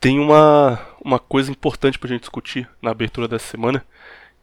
[0.00, 3.84] Tem uma, uma coisa importante pra gente discutir na abertura dessa semana,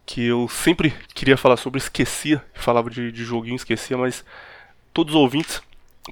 [0.06, 4.24] que eu sempre queria falar sobre, esquecia, falava de, de joguinho, esquecia, mas
[4.94, 5.62] todos os ouvintes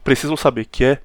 [0.03, 1.01] precisam saber, que é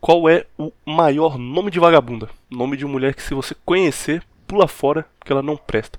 [0.00, 2.28] qual é o maior nome de vagabunda.
[2.50, 5.98] Nome de mulher que se você conhecer, pula fora, porque ela não presta.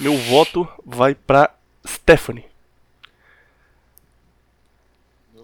[0.00, 1.54] Meu voto vai pra
[1.86, 2.44] Stephanie.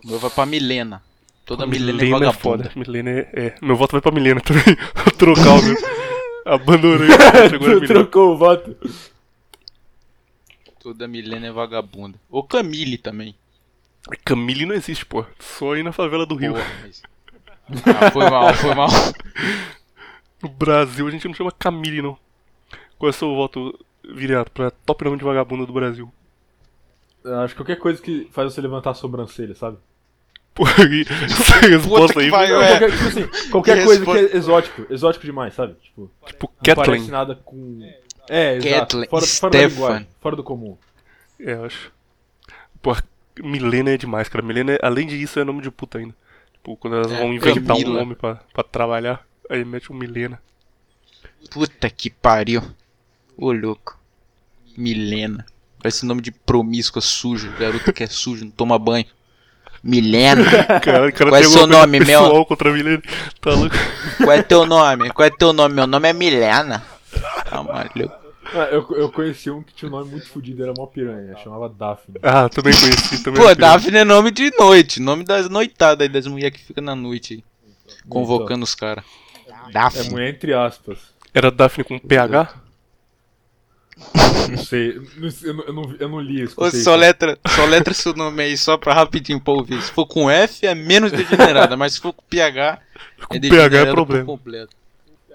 [0.04, 1.02] Meu vai pra Milena.
[1.48, 2.64] Toda Milena, Milena é é vagabunda.
[2.64, 2.72] foda.
[2.76, 3.54] Milena é, é.
[3.62, 4.62] Meu voto vai pra Milena também.
[4.94, 5.76] Vou trocar o meu.
[6.44, 7.08] Abandonei.
[7.48, 7.86] Chegou a Tu Milena.
[7.86, 8.76] trocou o voto.
[10.78, 12.18] Toda Milena é vagabunda.
[12.28, 13.34] Ou Camille também.
[14.26, 15.24] Camille não existe, pô.
[15.38, 16.52] Só aí na favela do Rio.
[16.52, 17.02] Porra, mas...
[17.86, 18.88] Ah, foi mal, foi mal.
[20.40, 22.16] No Brasil a gente não chama Camille, não.
[22.96, 23.76] Qual é o seu voto,
[24.14, 26.12] Viriato, pra top nome de vagabunda do Brasil?
[27.24, 29.78] Eu Acho que qualquer coisa que faz você levantar a sobrancelha, sabe?
[30.54, 32.30] Pô, essa resposta aí.
[32.30, 32.78] Não, é.
[32.78, 34.86] qualquer, tipo assim, qualquer Que coisa que é exótico.
[34.92, 35.74] Exótico demais, sabe?
[35.82, 37.06] Tipo, Tipo, não parece Kathleen.
[37.08, 37.80] nada com...
[38.28, 38.98] É, exato.
[38.98, 40.76] Kathleen, Fora, fora da linguagem, fora do comum.
[41.40, 41.92] É, eu acho.
[42.82, 42.96] Pô,
[43.40, 44.44] Milena é demais, cara.
[44.44, 46.14] Milena, é- além disso, é nome de puta ainda.
[46.52, 48.00] Tipo, quando elas É, vão inventar um Camila.
[48.00, 50.42] nome pra, pra trabalhar, aí mete um Milena.
[51.50, 52.62] Puta que pariu.
[53.36, 53.98] Ô louco.
[54.76, 55.46] Milena.
[55.80, 57.50] Parece nome de promíscua sujo.
[57.58, 59.06] Garoto que é sujo, não toma banho.
[59.82, 60.44] Milena.
[60.80, 62.44] Cara, o cara Qual é seu nome, pessoal meu?
[62.44, 63.02] contra Milena.
[63.40, 63.76] Tá louco.
[64.18, 65.10] Qual é teu nome?
[65.10, 65.74] Qual é teu nome?
[65.74, 66.82] Meu nome é Milena.
[67.48, 68.28] Tá maluco.
[68.54, 71.68] Ah, eu, eu conheci um que tinha um nome muito fodido, era mó piranha, chamava
[71.68, 72.16] Daphne.
[72.22, 73.22] Ah, também conheci.
[73.22, 73.54] Também Pô.
[73.54, 75.00] Daphne é nome de noite.
[75.00, 77.44] Nome das noitadas aí, das mulheres que ficam na noite aí.
[78.08, 79.04] Convocando os caras.
[79.46, 80.10] É Daphne.
[80.10, 80.98] mulher entre aspas.
[81.34, 82.54] Era Daphne com PH?
[84.50, 86.54] Não sei, não sei, eu, não, eu, não, eu não li isso.
[86.56, 89.82] Ô, só letra, só letra seu nome aí, só pra rapidinho pra ouvir.
[89.82, 92.80] Se for com F, é menos degenerada, mas se for com PH,
[93.28, 94.24] Com é PH é problema.
[94.24, 94.76] completo.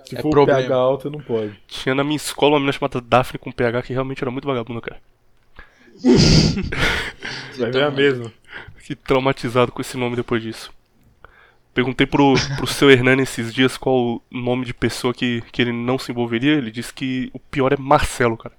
[0.06, 0.60] Se é for problema.
[0.62, 1.54] PH alto, não pode.
[1.68, 4.82] Tinha na minha escola uma menina chamada Daphne com PH que realmente era muito vagabunda,
[4.82, 5.00] cara.
[7.58, 8.32] Vai ver a mesma.
[8.76, 10.72] Fiquei traumatizado com esse nome depois disso.
[11.74, 15.72] Perguntei pro, pro seu Hernani esses dias qual o nome de pessoa que, que ele
[15.72, 16.54] não se envolveria.
[16.54, 18.56] Ele disse que o pior é Marcelo, cara.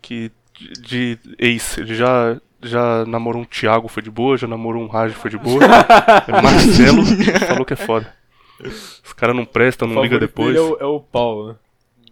[0.00, 4.82] Que de, de ex, ele já, já namorou um Thiago, foi de boa, já namorou
[4.82, 5.60] um Raj, foi de boa.
[5.64, 7.04] É Marcelo
[7.46, 8.14] falou que é foda.
[8.60, 10.56] Os caras não prestam, não liga depois.
[10.56, 11.56] É o, é o Paulo, né?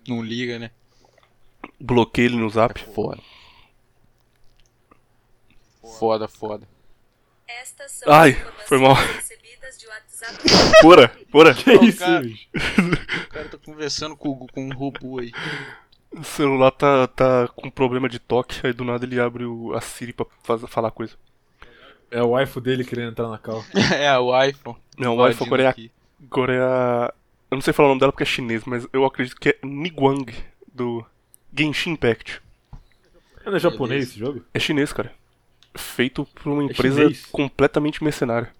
[0.09, 0.71] Não liga, né?
[1.81, 2.81] Bloqueia ele no zap.
[2.95, 3.21] Foda.
[5.99, 6.69] Foda, foda.
[7.49, 8.33] Estas são Ai,
[8.67, 8.97] foi mal.
[9.67, 10.83] Recebidas de WhatsApp.
[10.83, 11.55] Pora, pora.
[11.55, 12.21] Que isso, cara.
[12.21, 12.49] bicho?
[12.55, 15.33] O cara tá conversando com, com um robô aí.
[16.11, 19.81] O celular tá, tá com problema de toque, aí do nada ele abre o, a
[19.81, 21.15] Siri pra faz- falar coisa.
[22.11, 23.63] É o waifu dele querendo entrar na cal.
[23.95, 24.77] É, o iPhone.
[24.97, 25.91] Não, o iPhone agora é, a- aqui.
[26.23, 27.15] agora é a.
[27.51, 29.59] Eu não sei falar o nome dela porque é chinês, mas eu acredito que é
[29.63, 30.33] Niguang,
[30.73, 31.05] do
[31.57, 32.41] Genshin Impact.
[33.45, 34.45] Não é japonês esse jogo?
[34.53, 35.13] É chinês, cara.
[35.77, 37.27] Feito por uma É empresa chinês?
[37.27, 38.53] completamente mercenária.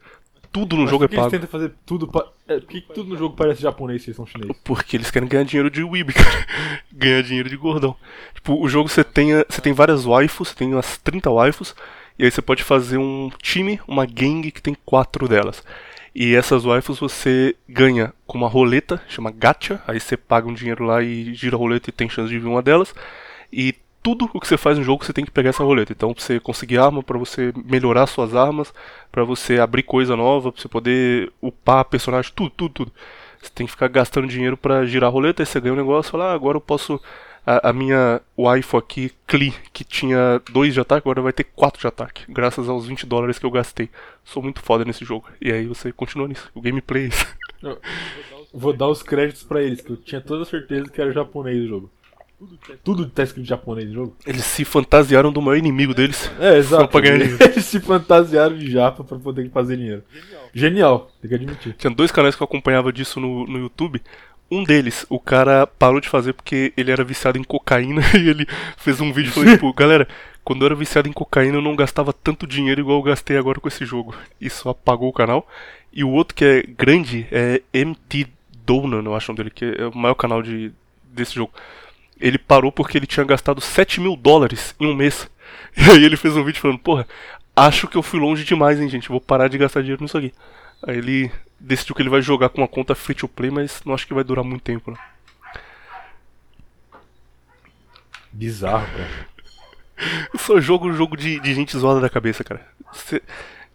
[0.57, 1.31] Tudo no Mas jogo é por que eles pago.
[1.31, 2.27] tentam fazer tudo pa...
[2.49, 4.57] é, Por que que tudo no jogo parece japonês se eles são chineses?
[4.65, 6.47] Porque eles querem ganhar dinheiro de Weeb, cara.
[6.91, 7.95] ganhar dinheiro de gordão.
[8.35, 11.75] Tipo, o jogo você tem, você tem várias waifus, você tem umas 30 waifus,
[12.19, 15.63] e aí você pode fazer um time, uma gangue que tem quatro delas.
[16.15, 20.85] E essas waifus você ganha com uma roleta, chama gacha, aí você paga um dinheiro
[20.85, 22.95] lá e gira a roleta e tem chance de vir uma delas.
[23.53, 23.75] E
[24.07, 25.93] tudo o que você faz no jogo você tem que pegar essa roleta.
[25.93, 28.73] Então, pra você conseguir arma, pra você melhorar suas armas,
[29.11, 32.93] pra você abrir coisa nova, pra você poder upar personagem, tudo, tudo, tudo.
[33.43, 36.11] Você tem que ficar gastando dinheiro pra girar a roleta, aí você ganha um negócio
[36.11, 37.03] e fala, ah, agora eu posso.
[37.45, 41.81] A, a minha waifu aqui, Klee, que tinha 2 de ataque, agora vai ter 4
[41.81, 43.91] de ataque, graças aos 20 dólares que eu gastei.
[44.25, 45.29] Sou muito foda nesse jogo.
[45.41, 46.49] E aí você continua nisso.
[46.55, 47.27] O gameplay é isso.
[48.55, 51.69] Vou dar os créditos pra eles, que eu tinha toda certeza que era japonês o
[51.69, 51.91] jogo.
[52.85, 54.17] Tudo tá escrito em japonês no jogo?
[54.27, 56.31] Eles se fantasiaram do maior inimigo deles.
[56.39, 56.89] É, exato.
[56.89, 57.43] pra ganhar dinheiro.
[57.43, 60.03] Eles se fantasiaram de japa pra poder fazer dinheiro.
[60.53, 61.75] Genial, tem que admitir.
[61.79, 64.03] Tinha dois canais que eu acompanhava disso no, no YouTube.
[64.51, 68.47] Um deles, o cara parou de fazer porque ele era viciado em cocaína e ele
[68.77, 70.07] fez um vídeo e falou, tipo, galera,
[70.45, 73.59] quando eu era viciado em cocaína eu não gastava tanto dinheiro igual eu gastei agora
[73.59, 74.15] com esse jogo.
[74.41, 75.49] Isso apagou o canal.
[75.93, 78.29] E o outro que é grande é MT
[78.65, 80.71] Donan, eu acho o nome dele, que é o maior canal de,
[81.13, 81.53] desse jogo.
[82.21, 85.29] Ele parou porque ele tinha gastado 7 mil dólares em um mês.
[85.79, 87.07] E aí ele fez um vídeo falando, porra,
[87.55, 90.33] acho que eu fui longe demais, hein, gente, vou parar de gastar dinheiro nisso aqui.
[90.83, 91.31] Aí ele
[91.61, 94.15] decidiu que ele vai jogar com uma conta free to play, mas não acho que
[94.15, 94.97] vai durar muito tempo, né?
[98.33, 99.27] Bizarro, cara.
[100.33, 102.67] Eu só jogo jogo de, de gente zoada da cabeça, cara.
[102.93, 103.23] Cê-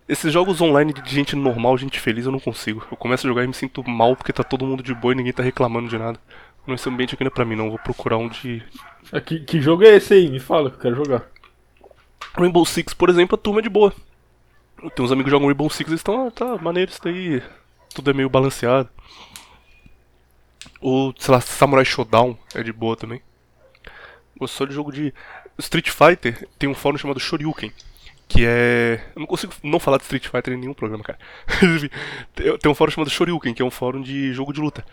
[0.07, 2.85] esses jogos online de gente normal, gente feliz, eu não consigo.
[2.91, 5.17] Eu começo a jogar e me sinto mal porque tá todo mundo de boa e
[5.17, 6.19] ninguém tá reclamando de nada.
[6.67, 7.69] Nesse ambiente aqui não é pra mim, não.
[7.69, 8.63] Vou procurar um de.
[9.11, 10.29] Ah, Que, que jogo é esse aí?
[10.29, 11.27] Me fala que eu quero jogar.
[12.35, 13.93] Rainbow Six, por exemplo, a turma é de boa.
[14.95, 17.41] Tem uns amigos que jogam Rainbow Six e estão, ah, tá, maneiro isso daí.
[17.93, 18.89] Tudo é meio balanceado.
[20.79, 23.21] Ou, sei lá, Samurai Shodown é de boa também.
[24.37, 25.13] Gosto só de jogo de.
[25.59, 27.71] Street Fighter tem um fórum chamado Shoryuken.
[28.27, 29.03] Que é.
[29.15, 31.19] Eu não consigo não falar de Street Fighter em nenhum programa, cara.
[32.33, 34.83] tem um fórum chamado Shoryuken, que é um fórum de jogo de luta.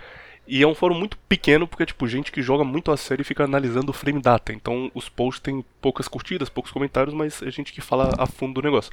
[0.50, 3.24] E é um fórum muito pequeno, porque tipo gente que joga muito a sério e
[3.24, 4.50] fica analisando o frame data.
[4.50, 8.54] Então os posts têm poucas curtidas, poucos comentários, mas é gente que fala a fundo
[8.54, 8.90] do negócio.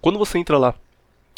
[0.00, 0.72] Quando você entra lá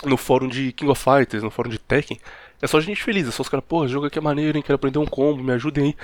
[0.04, 2.18] no fórum de King of Fighters, no fórum de Tekken,
[2.60, 4.74] é só gente feliz, é só os caras, esse jogo aqui é maneiro, hein, quero
[4.74, 5.96] aprender um combo, me ajudem aí.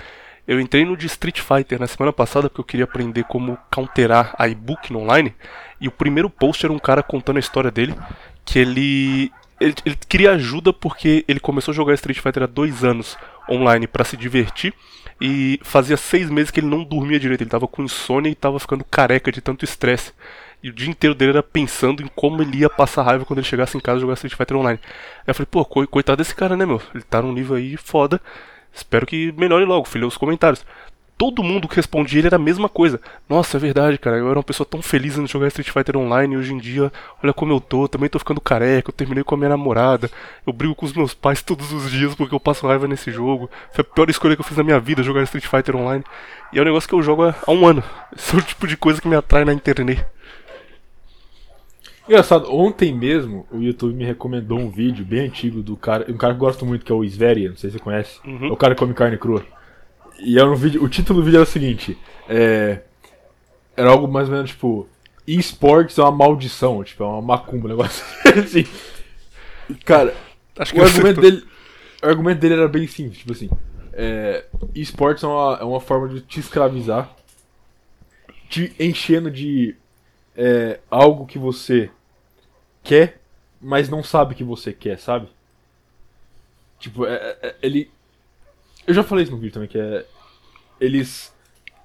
[0.47, 4.35] Eu entrei no de Street Fighter na semana passada porque eu queria aprender como counterar
[4.39, 5.35] a ebook online.
[5.79, 7.95] E o primeiro post era um cara contando a história dele,
[8.45, 9.31] que ele
[9.61, 13.17] ele, ele queria ajuda porque ele começou a jogar Street Fighter há dois anos
[13.49, 14.75] online pra se divertir
[15.21, 18.59] e fazia seis meses que ele não dormia direito, ele tava com insônia e tava
[18.59, 20.13] ficando careca de tanto estresse.
[20.63, 23.47] E o dia inteiro dele era pensando em como ele ia passar raiva quando ele
[23.47, 24.81] chegasse em casa jogar Street Fighter online.
[24.83, 26.81] Aí eu falei, pô, coi- coitado desse cara, né, meu?
[26.95, 28.21] Ele tá num nível aí foda.
[28.75, 30.65] Espero que melhore logo, filha, os comentários.
[31.19, 33.01] Todo mundo que respondia ele era a mesma coisa.
[33.27, 34.19] Nossa, é verdade, cara.
[34.19, 36.93] Eu era uma pessoa tão feliz em jogar Street Fighter online e hoje em dia,
[37.23, 37.89] olha como eu tô.
[37.89, 38.91] Também tô ficando careca.
[38.91, 40.11] Eu terminei com a minha namorada.
[40.47, 43.49] Eu brigo com os meus pais todos os dias porque eu passo raiva nesse jogo.
[43.73, 46.05] Foi a pior escolha que eu fiz na minha vida, jogar Street Fighter online.
[46.53, 47.83] E é um negócio que eu jogo há, um ano.
[48.15, 50.05] Esse é o tipo de coisa que me atrai na internet.
[52.07, 56.35] Engraçado, ontem mesmo o YouTube me recomendou um vídeo bem antigo do cara, um cara
[56.35, 58.21] que eu gosto muito, que é o Sveria, não sei se você conhece.
[58.25, 58.47] Uhum.
[58.47, 59.43] É o cara que come carne crua.
[60.19, 61.97] E era um vídeo, o título do vídeo era o seguinte,
[62.29, 62.81] é,
[63.77, 64.89] era algo mais ou menos tipo,
[65.27, 68.05] esportes é uma maldição, tipo, é uma macumba, um negócio
[68.43, 68.65] assim.
[69.69, 70.15] E, Cara,
[70.59, 71.45] Acho que o argumento dele,
[72.03, 73.51] o argumento dele era bem simples, tipo assim,
[73.93, 77.11] é, esportes é uma, é uma forma de te escravizar,
[78.49, 79.75] te enchendo de
[80.37, 81.91] é, algo que você
[82.83, 83.21] quer,
[83.61, 85.29] mas não sabe que você quer, sabe?
[86.79, 87.91] Tipo, é- é- ele.
[88.87, 90.05] Eu já falei isso no vídeo também, que é.
[90.81, 91.35] Eles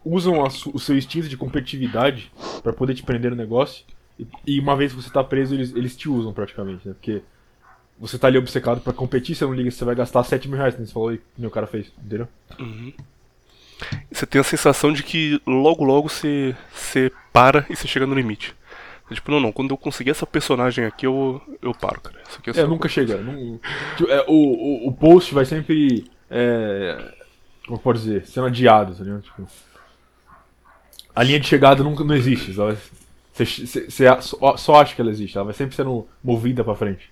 [0.03, 2.31] usam a su- o seu instinto de competitividade
[2.61, 3.85] pra poder te prender no negócio.
[4.19, 6.93] E, e uma vez que você tá preso, eles, eles te usam praticamente, né?
[6.93, 7.21] Porque
[7.99, 10.57] você tá ali obcecado pra competir, você não liga se você vai gastar 7 mil
[10.57, 12.27] reais, como você falou aí, que meu cara fez, entendeu?
[14.11, 18.13] Você tem a sensação de que logo logo você, você para e você chega no
[18.15, 18.55] limite.
[19.11, 22.17] Tipo, não, não, quando eu conseguir essa personagem aqui, eu, eu paro, cara.
[22.29, 23.17] Isso aqui é, só É, nunca chega.
[23.17, 23.59] Não,
[23.97, 26.05] tipo, é, o, o, o post vai sempre.
[26.31, 27.13] É,
[27.67, 28.25] como pode dizer?
[28.25, 29.21] Sendo adiado, tá ligado?
[29.21, 29.47] Tipo,
[31.13, 32.53] a linha de chegada nunca não existe.
[32.53, 34.05] Você,
[34.57, 37.11] só, acha que ela existe, ela vai sempre sendo movida pra frente.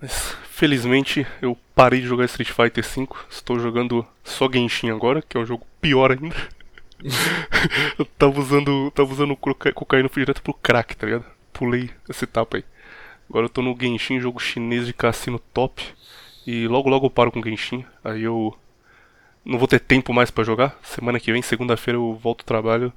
[0.00, 3.08] Mas, felizmente, eu parei de jogar Street Fighter V.
[3.30, 6.36] Estou jogando só Genshin agora, que é um jogo pior ainda.
[7.98, 11.24] eu tava usando, tava usando coca- cocaína fui direto pro crack, tá ligado?
[11.52, 12.64] Pulei essa etapa aí.
[13.28, 15.84] Agora eu tô no Genshin, jogo chinês de cassino top.
[16.46, 17.84] E logo logo eu paro com Genshin.
[18.04, 18.56] Aí eu
[19.44, 20.78] não vou ter tempo mais pra jogar.
[20.82, 22.92] Semana que vem, segunda-feira, eu volto ao trabalho.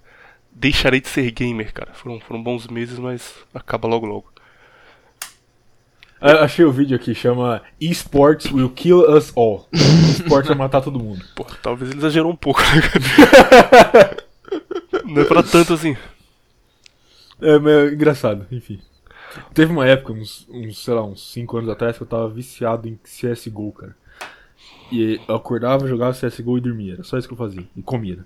[0.52, 1.94] Deixarei de ser gamer, cara.
[1.94, 4.34] Foram, foram bons meses, mas acaba logo logo.
[6.26, 9.68] Ah, achei o vídeo aqui, chama Esports Will Kill Us All.
[9.74, 11.22] Esportes vai matar todo mundo.
[11.36, 14.18] Pô, talvez ele exagerou um pouco, né, cara?
[15.04, 15.98] Não é pra tanto assim.
[17.42, 18.80] É, mas é engraçado, enfim.
[19.54, 22.88] Teve uma época, uns, uns, sei lá, uns 5 anos atrás, que eu tava viciado
[22.88, 23.96] em CSGO, cara.
[24.92, 26.94] E eu acordava, jogava CSGO e dormia.
[26.94, 27.66] Era só isso que eu fazia.
[27.76, 28.24] E comia, né?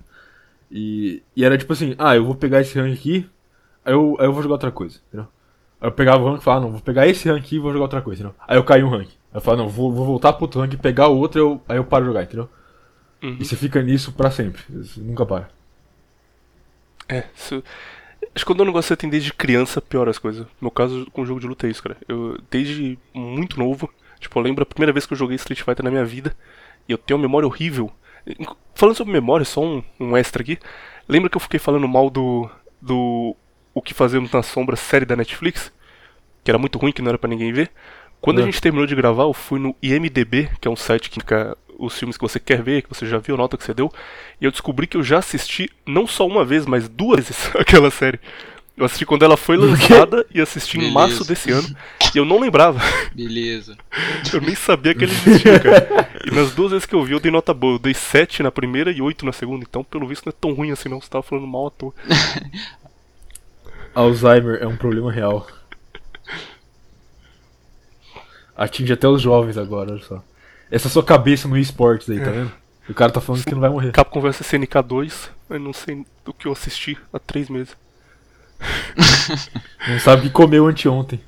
[0.70, 3.28] E, e era tipo assim, ah, eu vou pegar esse rank aqui,
[3.84, 5.26] aí eu, aí eu vou jogar outra coisa, entendeu?
[5.80, 7.72] Aí eu pegava o rank e falava, não, vou pegar esse rank aqui e vou
[7.72, 8.38] jogar outra coisa, entendeu?
[8.46, 9.08] Aí eu caí um rank.
[9.08, 11.78] Aí eu falava, não, vou, vou voltar pro outro rank, pegar o outro, eu, aí
[11.78, 12.48] eu paro de jogar, entendeu?
[13.22, 13.36] Uhum.
[13.40, 14.62] E você fica nisso pra sempre.
[14.68, 15.48] Você nunca para.
[17.08, 17.62] É, isso...
[18.38, 20.42] Acho que quando o negócio tem desde criança, piora as coisas.
[20.42, 21.96] No meu caso, com o jogo de luta é isso, cara.
[22.06, 23.90] Eu, desde muito novo,
[24.20, 26.36] tipo, eu lembro a primeira vez que eu joguei Street Fighter na minha vida,
[26.88, 27.90] e eu tenho uma memória horrível.
[28.76, 30.56] Falando sobre memória, só um, um extra aqui.
[31.08, 32.48] Lembra que eu fiquei falando mal do.
[32.80, 33.34] do.
[33.74, 35.72] O que Fazemos na Sombra, série da Netflix?
[36.44, 37.72] Que era muito ruim, que não era pra ninguém ver.
[38.20, 38.44] Quando a É.
[38.44, 41.96] gente terminou de gravar, eu fui no IMDB, que é um site que indica os
[41.96, 43.90] filmes que você quer ver, que você já viu, a nota que você deu,
[44.40, 47.90] e eu descobri que eu já assisti não só uma vez, mas duas vezes aquela
[47.90, 48.18] série.
[48.76, 50.94] Eu assisti quando ela foi lançada e assisti em Beleza.
[50.94, 51.68] março desse ano,
[52.14, 52.80] e eu não lembrava.
[53.12, 53.76] Beleza.
[54.32, 56.10] Eu nem sabia que ele existia, cara.
[56.24, 57.74] E nas duas vezes que eu vi, eu dei nota boa.
[57.74, 59.64] Eu dei 7 na primeira e 8 na segunda.
[59.68, 61.00] Então, pelo visto, não é tão ruim assim, não.
[61.00, 61.94] Você tava falando mal à toa.
[63.94, 65.46] Alzheimer é um problema real.
[68.56, 70.22] Atinge até os jovens agora, olha só.
[70.70, 72.52] Essa sua cabeça no esportes aí, tá vendo?
[72.88, 73.92] O cara tá falando que não vai morrer.
[73.92, 77.76] Capcom vs SNK 2, eu não sei do que eu assisti há três meses.
[79.88, 81.20] Não sabe o que comeu anteontem.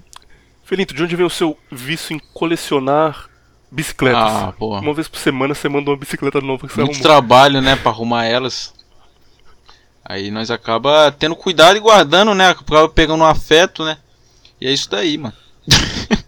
[0.65, 3.29] Felinto, de onde veio o seu vício em colecionar
[3.71, 4.21] bicicletas?
[4.21, 4.81] Ah, porra.
[4.81, 7.03] Uma vez por semana você manda uma bicicleta nova que você Muito arrumou.
[7.03, 8.75] trabalho, né, pra arrumar elas.
[10.05, 12.49] Aí nós acaba tendo cuidado e guardando, né?
[12.49, 13.97] Acaba pegando um afeto, né?
[14.61, 15.35] E é isso daí, mano.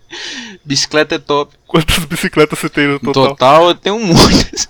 [0.65, 1.55] Bicicleta é top.
[1.67, 3.29] Quantas bicicletas você tem no No total?
[3.29, 4.69] total eu tenho muitas.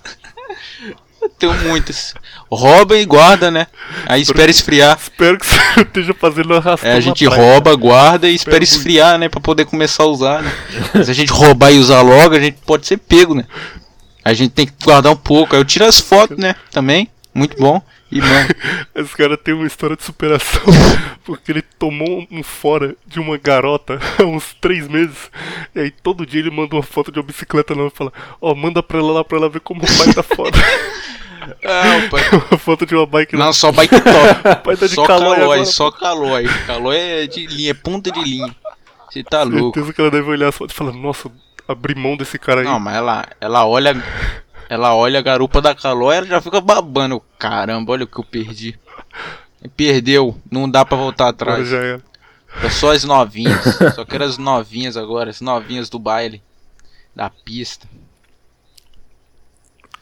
[1.21, 2.13] eu tenho muitas.
[2.51, 3.67] Rouba e guarda, né?
[4.05, 4.97] Aí espera esfriar.
[5.01, 9.29] Espero que você esteja fazendo arrastão É, a gente rouba, guarda e espera esfriar, né?
[9.29, 10.51] Pra poder começar a usar, né?
[11.03, 13.45] Se a gente roubar e usar logo, a gente pode ser pego, né?
[14.25, 15.55] A gente tem que guardar um pouco.
[15.55, 16.55] Aí eu tiro as fotos, né?
[16.71, 17.09] Também.
[17.33, 17.81] Muito bom.
[18.13, 18.49] E, mano,
[18.93, 20.61] Esse cara tem uma história de superação.
[21.25, 25.31] porque ele tomou um fora de uma garota há uns três meses.
[25.73, 28.53] E aí todo dia ele manda uma foto de uma bicicleta nova e fala: Ó,
[28.53, 30.57] manda pra ela lá pra ela ver como o pai tá foda.
[31.65, 32.21] Ah, pai.
[32.51, 34.63] uma foto de uma bike Não, só bike top.
[34.63, 35.65] pai tá de só calói calói, agora.
[35.65, 36.47] só calói.
[36.65, 38.55] Calói é de linha, é ponta de linha.
[39.09, 39.73] Você tá louco.
[39.73, 41.29] Certeza que ela deve olhar as fotos e falar: Nossa,
[41.67, 42.65] abri mão desse cara aí.
[42.65, 44.01] Não, mas ela, ela olha.
[44.69, 47.21] Ela olha a garupa da calói, ela já fica babando.
[47.37, 48.77] Caramba, olha o que eu perdi.
[49.75, 51.71] Perdeu, não dá pra voltar atrás.
[52.61, 53.61] É só as novinhas.
[53.95, 56.41] Só quero as novinhas agora, as novinhas do baile.
[57.15, 57.87] Da pista.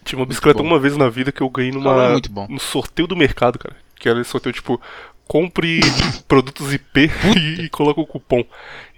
[0.03, 3.15] Tinha uma bicicleta uma vez na vida que eu ganhei numa, é no sorteio do
[3.15, 3.75] mercado, cara.
[3.95, 4.81] Que era esse sorteio tipo:
[5.27, 5.79] compre
[6.27, 8.43] produtos IP e, e coloca o cupom.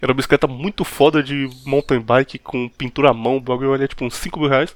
[0.01, 3.37] Era uma bicicleta muito foda de mountain bike com pintura à mão.
[3.37, 4.73] O bagulho valia tipo uns 5 mil reais.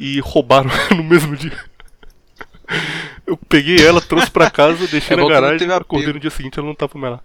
[0.00, 1.62] E roubaram no mesmo dia.
[3.26, 6.58] Eu peguei ela, trouxe pra casa, deixei É na não garagem, acordei no dia seguinte
[6.58, 7.20] ela não tava mais lá.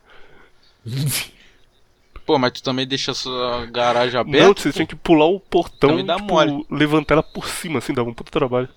[2.26, 4.62] Pô, mas tu também deixa a sua garagem Não, aberta?
[4.62, 8.14] você tinha que pular o portão dá tipo, levantar ela por cima, assim, dava um
[8.14, 8.68] puta trabalho.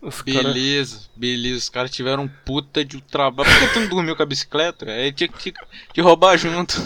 [0.00, 0.44] Os cara...
[0.44, 1.58] Beleza, beleza.
[1.58, 3.50] Os caras tiveram um puta de trabalho.
[3.50, 4.88] Por que tu não dormiu com a bicicleta?
[4.88, 5.54] Aí tinha que te,
[5.92, 6.80] te roubar junto.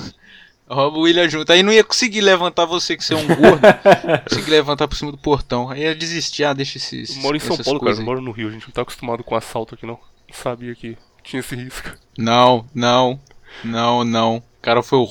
[0.69, 1.53] Rouba o William junto.
[1.53, 3.63] Aí não ia conseguir levantar você, que você é um gordo.
[4.29, 5.71] conseguir levantar por cima do portão.
[5.71, 6.45] Aí ia desistir.
[6.45, 7.17] Ah, deixa esses.
[7.17, 8.49] Eu moro em São Paulo, cara, moro no Rio.
[8.49, 9.99] A gente não tá acostumado com assalto aqui, não.
[10.29, 11.91] Não sabia que tinha esse risco.
[12.19, 13.21] Não, não,
[13.63, 14.37] não, não.
[14.39, 15.07] O cara foi o.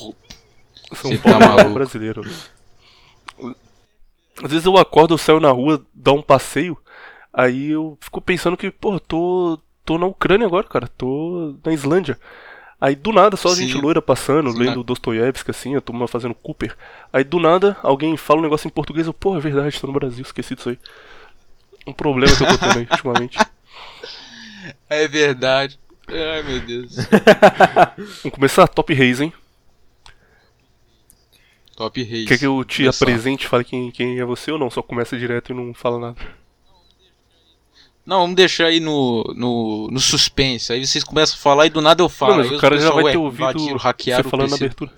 [0.93, 1.74] São Você Paulo tá é um maluco.
[1.74, 2.21] brasileiro.
[4.43, 6.77] Às vezes eu acordo, eu saio na rua, dar um passeio,
[7.33, 10.88] aí eu fico pensando que, pô, tô, tô na Ucrânia agora, cara.
[10.89, 12.19] Tô na Islândia.
[12.79, 14.84] Aí do nada, só a gente loira passando, Sim, lendo né?
[14.84, 16.75] Dostoiévski, assim, a turma fazendo Cooper.
[17.12, 19.94] Aí do nada, alguém fala um negócio em português, eu, pô, é verdade, tô no
[19.94, 20.79] Brasil, esqueci disso aí.
[21.88, 23.38] Um problema que eu tô tendo ultimamente.
[24.89, 25.79] É verdade.
[26.08, 26.96] Ai meu Deus.
[28.24, 28.67] Vamos começar?
[28.67, 29.32] Top Reis, hein?
[31.75, 32.27] Top Reis.
[32.27, 33.05] Quer que eu te Começar.
[33.05, 34.70] apresente, fale quem, quem é você ou não?
[34.72, 36.17] Só começa direto e não fala nada.
[38.05, 40.71] Não, vamos deixar aí no, no, no suspense.
[40.71, 42.35] Aí vocês começam a falar e do nada eu falo.
[42.35, 44.55] não, mas o cara já vai ué, ter ouvido invadiram, você hackearam o falando na
[44.57, 44.91] abertura.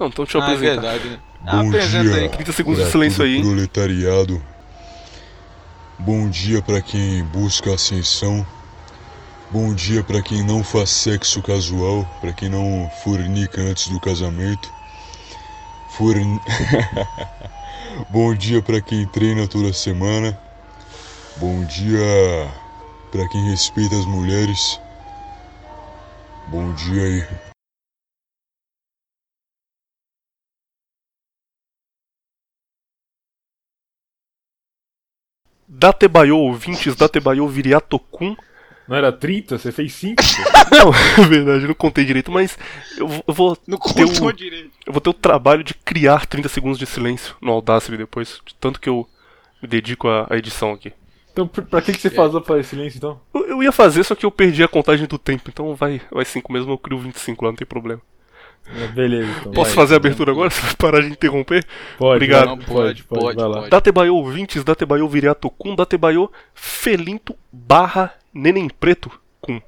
[0.00, 0.80] Não, então deixa eu Ah, é apresentar.
[0.80, 1.18] verdade, né?
[1.46, 2.14] Ah, Bom apresenta dia.
[2.22, 2.28] aí.
[2.30, 3.40] 30 segundos de silêncio aí?
[3.42, 4.42] Proletariado.
[5.98, 8.46] Bom dia pra quem busca ascensão.
[9.50, 14.70] Bom dia pra quem não faz sexo casual, pra quem não fornica antes do casamento.
[15.96, 16.40] Forn...
[18.10, 20.38] Bom dia pra quem treina toda semana.
[21.38, 22.50] Bom dia
[23.10, 24.80] pra quem respeita as mulheres.
[26.48, 27.22] Bom dia aí.
[35.68, 38.36] Datebayo ouvintes, Datebayo Viriatokun.
[38.86, 39.58] Não era 30?
[39.58, 40.22] Você fez 5?
[40.70, 40.92] Não,
[41.24, 42.56] é verdade, eu não contei direito, mas
[42.96, 44.70] eu, vou- eu vou Não ter contou o, direito.
[44.86, 48.54] eu vou ter o trabalho de criar 30 segundos de silêncio no Audacity depois, de
[48.54, 49.08] tanto que eu
[49.60, 50.92] me dedico à, à edição aqui.
[51.36, 53.20] Então, pra que, que você faz pra silêncio então?
[53.34, 56.24] Eu, eu ia fazer, só que eu perdi a contagem do tempo, então vai, vai
[56.24, 58.00] 5 mesmo, eu crio 25 lá, não tem problema.
[58.74, 59.52] É, Beleza, então.
[59.52, 59.84] Posso vai.
[59.84, 60.48] fazer a abertura agora?
[60.48, 61.62] Você vai parar de interromper?
[61.98, 62.46] Pode, Obrigado.
[62.46, 63.58] Não, pode, pode, pode, vai lá.
[63.58, 63.70] pode.
[63.70, 69.60] Datebayo ouvintes, Datebayo Viriato Kun, Datebayo Felinto barra Neném Preto Kun.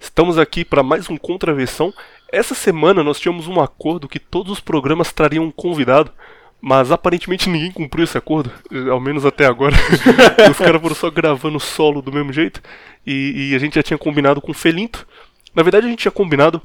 [0.00, 1.94] Estamos aqui para mais um Contraversão.
[2.32, 6.10] Essa semana nós tínhamos um acordo que todos os programas trariam um convidado,
[6.60, 9.76] mas aparentemente ninguém cumpriu esse acordo, eh, ao menos até agora.
[10.50, 12.60] os caras foram só gravando solo do mesmo jeito,
[13.06, 15.06] e, e a gente já tinha combinado com o Felinto.
[15.54, 16.60] Na verdade a gente tinha combinado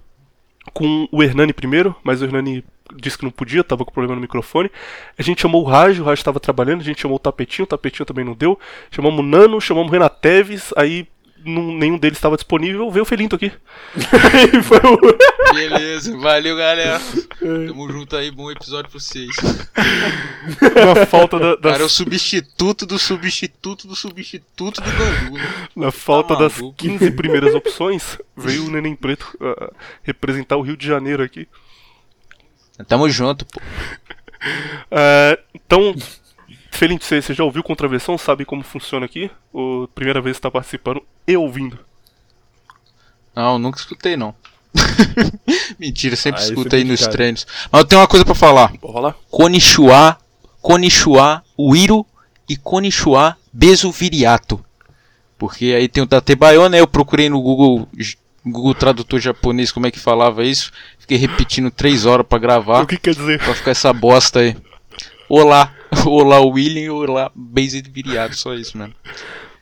[0.74, 2.64] com o Hernani primeiro, mas o Hernani
[2.96, 4.70] disse que não podia, tava com problema no microfone.
[5.18, 7.68] A gente chamou o Raj, o Raj estava trabalhando, a gente chamou o Tapetinho, o
[7.68, 8.60] Tapetinho também não deu.
[8.92, 11.08] Chamamos o Nano, chamamos o Renateves, aí
[11.46, 13.52] não- nenhum deles estava disponível, veio o Felinto aqui.
[14.54, 15.54] E foi o.
[15.54, 17.00] Beleza, valeu galera.
[17.44, 19.36] Tamo junto aí, bom episódio pra vocês.
[20.96, 25.44] Na falta da, das, Cara, é o substituto do substituto do substituto do Gandula.
[25.76, 26.78] na falta Tá das maluco.
[26.78, 29.74] 15 primeiras opções, veio o Neném Preto ah,
[30.04, 31.48] representar o Rio de Janeiro aqui.
[32.88, 33.62] Tamo junto, pô.
[34.90, 35.94] Ah, então,
[36.72, 38.18] Felinto, você, você já ouviu Contraversão?
[38.18, 39.30] Sabe como funciona aqui?
[39.52, 41.78] Ou primeira vez que está participando e ouvindo?
[43.36, 44.34] Não, nunca escutei não.
[45.80, 47.46] Mentira, sempre Ah, é aí nos treinos.
[47.72, 48.74] Mas eu tenho uma coisa pra falar.
[48.82, 49.16] Bora lá?
[49.30, 50.18] Konnichiwa,
[50.62, 52.06] Konnichiwa, Uiro
[52.50, 54.64] e Konnichiwa Besuviriato.
[55.38, 56.80] Porque aí tem o Datebayo, né?
[56.80, 57.88] Eu procurei no Google,
[58.46, 60.72] Google Tradutor japonês como é que falava isso.
[60.98, 62.82] Fiquei repetindo três horas pra gravar.
[62.82, 63.40] O que quer dizer?
[63.40, 64.56] Pra ficar essa bosta aí.
[65.30, 65.74] Olá,
[66.06, 68.94] olá William, olá Besuviriato, só isso mesmo.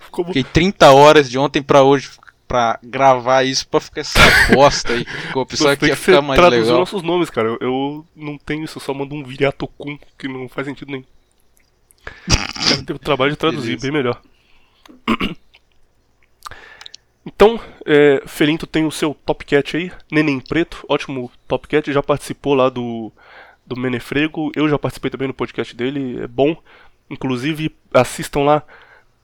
[0.09, 2.09] Como, Fiquei 30 horas de ontem pra hoje
[2.51, 4.19] pra gravar isso pra ficar essa
[4.53, 5.05] bosta aí.
[5.05, 6.79] Ficou, pensava que ia que ficar mais traduzir legal.
[6.79, 7.47] nossos nomes, cara.
[7.47, 11.05] Eu, eu não tenho isso, eu só mando um Viriatokun, que não faz sentido nenhum.
[12.67, 13.81] Quero ter o trabalho de traduzir, Beleza.
[13.83, 14.21] bem melhor.
[17.25, 22.03] Então, é, Felinto tem o seu Top Cat aí, Neném Preto, ótimo Top Cat, já
[22.03, 23.13] participou lá do,
[23.65, 26.57] do Menefrego, eu já participei também no podcast dele, é bom.
[27.09, 28.63] Inclusive, assistam lá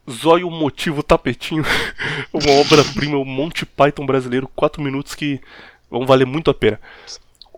[0.10, 1.64] Zóio Motivo Tapetinho,
[2.32, 5.42] uma obra-prima, o Monty Python brasileiro, 4 minutos que
[5.90, 6.80] vão valer muito a pena.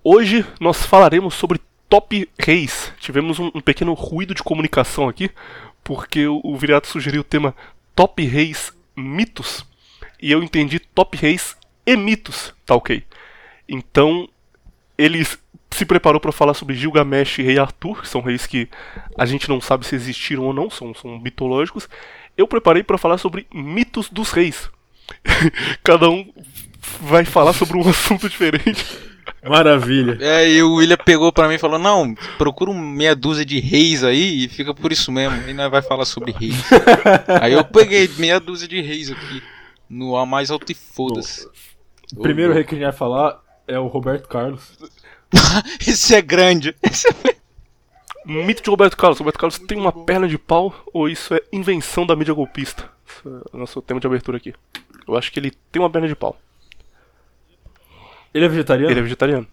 [0.04, 2.92] Hoje nós falaremos sobre Top Reis.
[3.00, 5.30] Tivemos um, um pequeno ruído de comunicação aqui,
[5.84, 7.56] porque o, o Viriato sugeriu o tema
[7.96, 9.66] Top Reis Mitos,
[10.22, 13.04] e eu entendi Top Reis e Mitos, tá ok.
[13.68, 14.28] Então,
[14.98, 15.24] ele
[15.72, 18.68] se preparou para falar sobre Gilgamesh e Rei Arthur, que são reis que
[19.18, 21.88] a gente não sabe se existiram ou não, são, são mitológicos.
[22.40, 24.72] Eu preparei para falar sobre mitos dos reis.
[25.84, 26.26] Cada um
[27.02, 28.86] vai falar sobre um assunto diferente.
[29.44, 30.18] Maravilha.
[30.22, 33.60] É, e o William pegou pra mim e falou: Não, procura um meia dúzia de
[33.60, 35.50] reis aí e fica por isso mesmo.
[35.50, 36.56] E nós vai falar sobre reis.
[37.42, 39.44] aí eu peguei meia dúzia de reis aqui.
[39.90, 41.46] No A mais alto e foda-se.
[42.16, 44.78] O primeiro rei que a gente vai falar é o Roberto Carlos.
[45.86, 46.74] Esse é grande.
[46.82, 47.36] Esse é...
[48.30, 49.20] Mito de Roberto Carlos.
[49.20, 52.90] Roberto Carlos tem uma perna de pau ou isso é invenção da mídia golpista?
[53.08, 54.54] Esse é o nosso tema de abertura aqui.
[55.08, 56.40] Eu acho que ele tem uma perna de pau.
[58.34, 58.92] Ele é vegetariano?
[58.92, 59.48] Ele é vegetariano.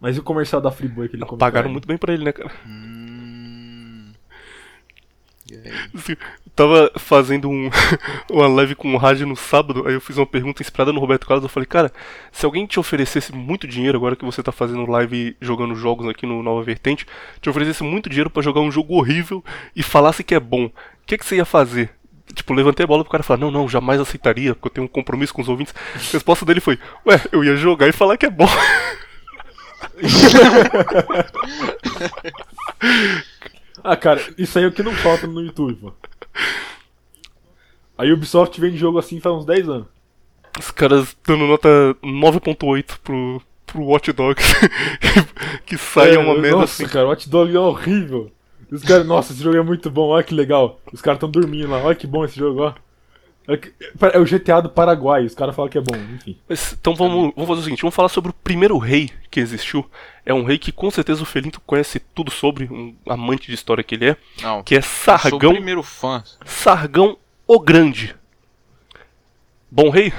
[0.00, 1.72] Mas e o comercial da Friboi que ele come Pagaram carne?
[1.72, 2.50] muito bem pra ele, né, cara?
[2.66, 4.12] Hum...
[5.39, 5.39] E aí?
[5.39, 5.39] Assim, eu
[6.54, 7.70] tava fazendo um,
[8.30, 11.26] uma live com o rádio no sábado, aí eu fiz uma pergunta inspirada no Roberto
[11.26, 11.42] Carlos.
[11.42, 11.92] Eu falei, cara,
[12.30, 16.26] se alguém te oferecesse muito dinheiro, agora que você tá fazendo live jogando jogos aqui
[16.26, 17.06] no Nova Vertente,
[17.40, 20.72] te oferecesse muito dinheiro pra jogar um jogo horrível e falasse que é bom, o
[21.06, 21.90] que, que você ia fazer?
[22.34, 24.88] Tipo, levantei a bola pro cara falar, não, não, jamais aceitaria, porque eu tenho um
[24.88, 25.74] compromisso com os ouvintes.
[25.94, 28.48] A resposta dele foi, ué, eu ia jogar e falar que é bom.
[33.82, 35.92] Ah, cara, isso aí é o que não falta no YouTube, pô.
[37.96, 39.86] A Ubisoft vende jogo assim faz uns 10 anos.
[40.58, 41.68] Os caras dando nota
[42.02, 44.44] 9.8 pro, pro Watch Dogs,
[45.64, 46.92] que sai É, uma merda Nossa, assim.
[46.92, 48.30] cara, o Watch Dogs é horrível.
[48.70, 50.80] Os caras, nossa, esse jogo é muito bom, olha que legal.
[50.92, 52.74] Os caras tão dormindo lá, olha que bom esse jogo, ó.
[53.52, 53.72] É que-
[54.12, 56.38] É o GTA do Paraguai, os caras falam que é bom, enfim.
[56.48, 59.88] Mas, então vamos, vamos fazer o seguinte, vamos falar sobre o primeiro rei que existiu.
[60.24, 63.82] É um rei que com certeza o Felinto conhece tudo sobre, um amante de história
[63.82, 66.22] que ele é, Não, que é eu sou o Sargão, primeiro fã.
[66.44, 68.14] Sargão o Grande.
[69.70, 70.12] Bom rei?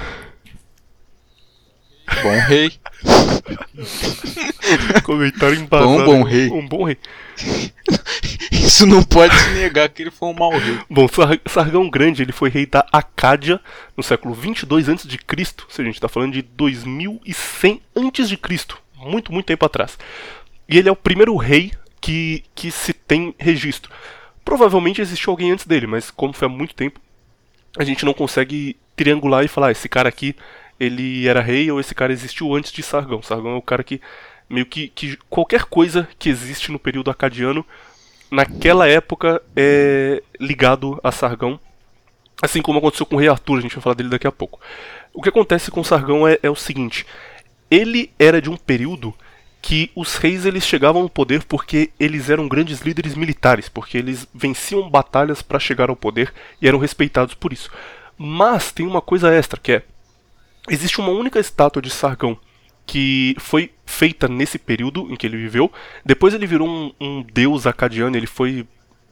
[2.22, 2.72] Bom rei.
[5.02, 6.04] Comentário embasado.
[6.04, 6.48] Bom, bom rei.
[6.50, 6.96] Um bom rei.
[8.50, 10.78] Isso não pode se negar que ele foi um mau rei.
[10.88, 13.60] Bom, Sar- Sargão Grande ele foi rei da Acádia
[13.96, 15.18] no século 22 a.C., seja,
[15.78, 19.98] a gente está falando de 2100 a.C., muito, muito tempo atrás.
[20.68, 23.90] E ele é o primeiro rei que, que se tem registro.
[24.44, 27.00] Provavelmente existiu alguém antes dele, mas como foi há muito tempo,
[27.78, 30.36] a gente não consegue triangular e falar, "Ah, esse cara aqui,
[30.78, 33.22] ele era rei ou esse cara existiu antes de Sargão.
[33.22, 34.00] Sargão é o cara que,
[34.52, 37.64] meio que, que qualquer coisa que existe no período acadiano,
[38.30, 41.58] naquela época é ligado a Sargão.
[42.40, 44.60] Assim como aconteceu com o rei Arthur, a gente vai falar dele daqui a pouco.
[45.14, 47.06] O que acontece com Sargão é, é o seguinte:
[47.70, 49.14] ele era de um período
[49.62, 54.26] que os reis eles chegavam ao poder porque eles eram grandes líderes militares, porque eles
[54.34, 57.70] venciam batalhas para chegar ao poder e eram respeitados por isso.
[58.18, 59.82] Mas tem uma coisa extra que é
[60.68, 62.38] existe uma única estátua de Sargão
[62.86, 65.70] que foi feita nesse período em que ele viveu.
[66.04, 68.66] Depois ele virou um, um deus acadiano, ele foi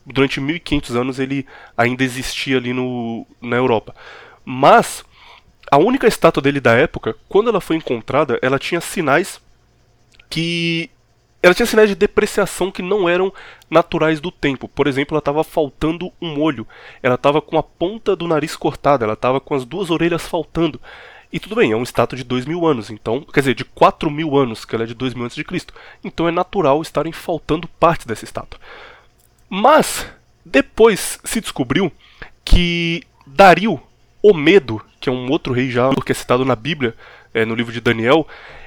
[0.05, 3.95] durante 1500 anos ele ainda existia ali no, na Europa.
[4.45, 5.05] Mas
[5.71, 9.41] a única estátua dele da época, quando ela foi encontrada, ela tinha sinais
[10.29, 10.91] que
[11.43, 13.33] ela tinha sinais de depreciação que não eram
[13.71, 14.69] naturais do tempo.
[14.69, 16.67] Por exemplo, ela estava faltando um olho,
[17.03, 20.81] ela estava com a ponta do nariz cortada, ela estava com as duas orelhas faltando.
[21.33, 24.11] E tudo bem, é um estátua de dois mil anos, então, quer dizer, de quatro
[24.11, 25.73] mil anos, que ela é de dois mil antes de Cristo.
[26.03, 28.59] Então é natural estarem faltando partes dessa estátua.
[29.49, 30.07] Mas
[30.45, 31.93] depois se descobriu
[32.45, 33.81] que Dario,
[34.23, 36.95] o Medo, que é um outro rei já que é citado na Bíblia,
[37.33, 38.27] é, no livro de Daniel,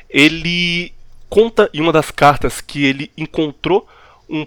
[0.10, 0.94] ele
[1.30, 3.88] conta em uma das cartas que ele encontrou
[4.30, 4.46] um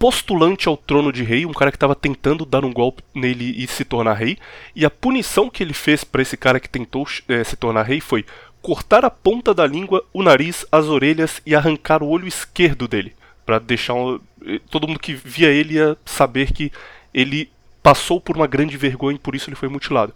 [0.00, 3.66] postulante ao trono de rei, um cara que estava tentando dar um golpe nele e
[3.66, 4.38] se tornar rei,
[4.74, 8.00] e a punição que ele fez para esse cara que tentou é, se tornar rei
[8.00, 8.24] foi
[8.62, 13.14] cortar a ponta da língua, o nariz, as orelhas e arrancar o olho esquerdo dele,
[13.44, 16.72] para deixar um, eh, todo mundo que via ele ia saber que
[17.12, 17.50] ele
[17.82, 20.14] passou por uma grande vergonha e por isso ele foi mutilado.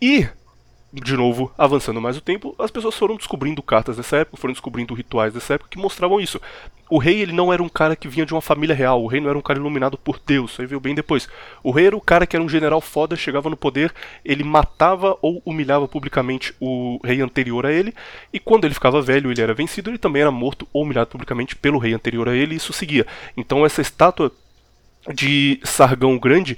[0.00, 0.28] E
[1.02, 4.94] de novo, avançando mais o tempo, as pessoas foram descobrindo cartas dessa época, foram descobrindo
[4.94, 6.40] rituais dessa época que mostravam isso.
[6.88, 9.20] O rei ele não era um cara que vinha de uma família real, o rei
[9.20, 11.28] não era um cara iluminado por Deus, isso aí veio bem depois.
[11.64, 13.92] O rei era o cara que era um general foda, chegava no poder,
[14.24, 17.92] ele matava ou humilhava publicamente o rei anterior a ele,
[18.32, 21.56] e quando ele ficava velho ele era vencido, ele também era morto ou humilhado publicamente
[21.56, 23.04] pelo rei anterior a ele, e isso seguia.
[23.36, 24.30] Então essa estátua
[25.12, 26.56] de Sargão Grande,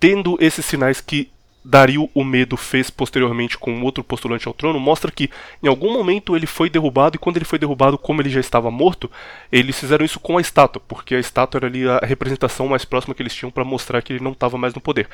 [0.00, 1.30] tendo esses sinais que
[1.64, 5.28] Dario o Medo fez posteriormente com outro postulante ao trono mostra que
[5.62, 8.70] em algum momento ele foi derrubado e quando ele foi derrubado, como ele já estava
[8.70, 9.10] morto,
[9.50, 13.14] eles fizeram isso com a estátua, porque a estátua era ali a representação mais próxima
[13.14, 15.08] que eles tinham para mostrar que ele não estava mais no poder.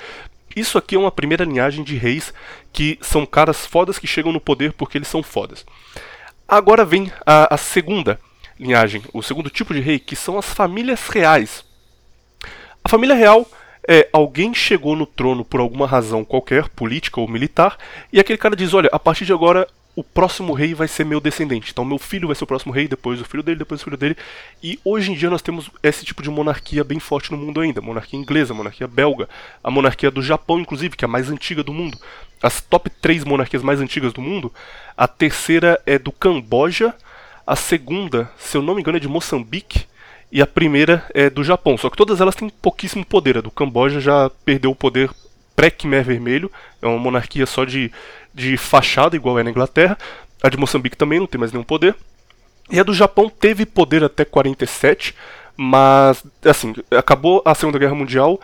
[0.55, 2.33] Isso aqui é uma primeira linhagem de reis
[2.73, 5.65] que são caras fodas que chegam no poder porque eles são fodas.
[6.47, 8.21] Agora vem a, a segunda
[8.59, 11.65] linhagem, o segundo tipo de rei, que são as famílias reais.
[12.85, 13.49] A família real
[13.89, 17.77] é alguém chegou no trono por alguma razão qualquer, política ou militar,
[18.13, 19.67] e aquele cara diz: Olha, a partir de agora
[19.97, 21.71] o próximo rei vai ser meu descendente.
[21.71, 23.97] Então meu filho vai ser o próximo rei, depois o filho dele, depois o filho
[23.97, 24.17] dele.
[24.63, 27.81] E hoje em dia nós temos esse tipo de monarquia bem forte no mundo ainda.
[27.81, 29.29] Monarquia inglesa, monarquia belga,
[29.63, 31.99] a monarquia do Japão, inclusive, que é a mais antiga do mundo.
[32.43, 34.53] As top 3 monarquias mais antigas do mundo,
[34.97, 36.93] a terceira é do Camboja,
[37.47, 39.87] a segunda, se eu não me engano, é de Moçambique,
[40.35, 41.79] e a primeira é do Japão.
[41.79, 43.39] Só que todas elas têm pouquíssimo poder.
[43.39, 45.09] A do Camboja já perdeu o poder
[45.55, 46.51] pré-Khmer Vermelho,
[46.83, 47.93] é uma monarquia só de,
[48.35, 49.97] de fachada, igual é na Inglaterra.
[50.43, 51.95] A de Moçambique também não tem mais nenhum poder.
[52.69, 55.15] E a do Japão teve poder até 47,
[55.57, 58.41] mas, assim, acabou a Segunda Guerra Mundial,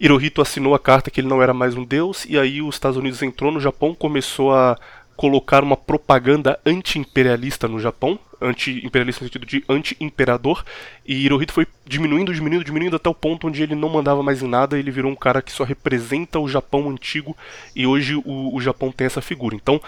[0.00, 2.96] Hirohito assinou a carta que ele não era mais um deus, e aí os Estados
[2.96, 4.78] Unidos entrou no Japão, começou a
[5.16, 10.64] colocar uma propaganda anti-imperialista no Japão, anti-imperialista no sentido de anti-imperador,
[11.06, 14.48] e Hirohito foi diminuindo, diminuindo, diminuindo até o ponto onde ele não mandava mais em
[14.48, 17.36] nada, ele virou um cara que só representa o Japão antigo,
[17.74, 19.54] e hoje o, o Japão tem essa figura.
[19.54, 19.80] Então,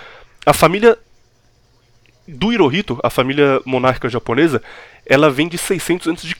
[0.45, 0.97] a família
[2.27, 4.63] do Hirohito, a família monárquica japonesa,
[5.05, 6.35] ela vem de 600 a.C.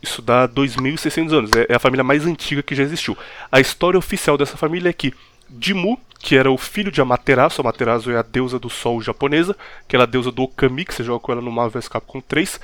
[0.00, 1.50] Isso dá 2.600 anos.
[1.52, 3.16] É, é a família mais antiga que já existiu.
[3.50, 5.12] A história oficial dessa família é que
[5.50, 10.06] Dimu, que era o filho de Amaterasu, Amaterasu é a deusa do sol japonesa, aquela
[10.06, 12.60] deusa do Okami, que você joga com ela no Marvel vs Capcom 3.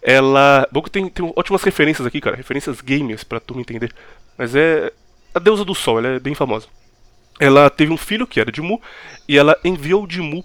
[0.00, 0.66] Ela.
[0.70, 3.92] Bom que tem, tem ótimas referências aqui, cara, referências gamers pra tu me entender.
[4.38, 4.92] Mas é.
[5.34, 6.68] A deusa do sol, ela é bem famosa.
[7.38, 8.80] Ela teve um filho, que era Dimu,
[9.28, 10.44] e ela enviou Dimu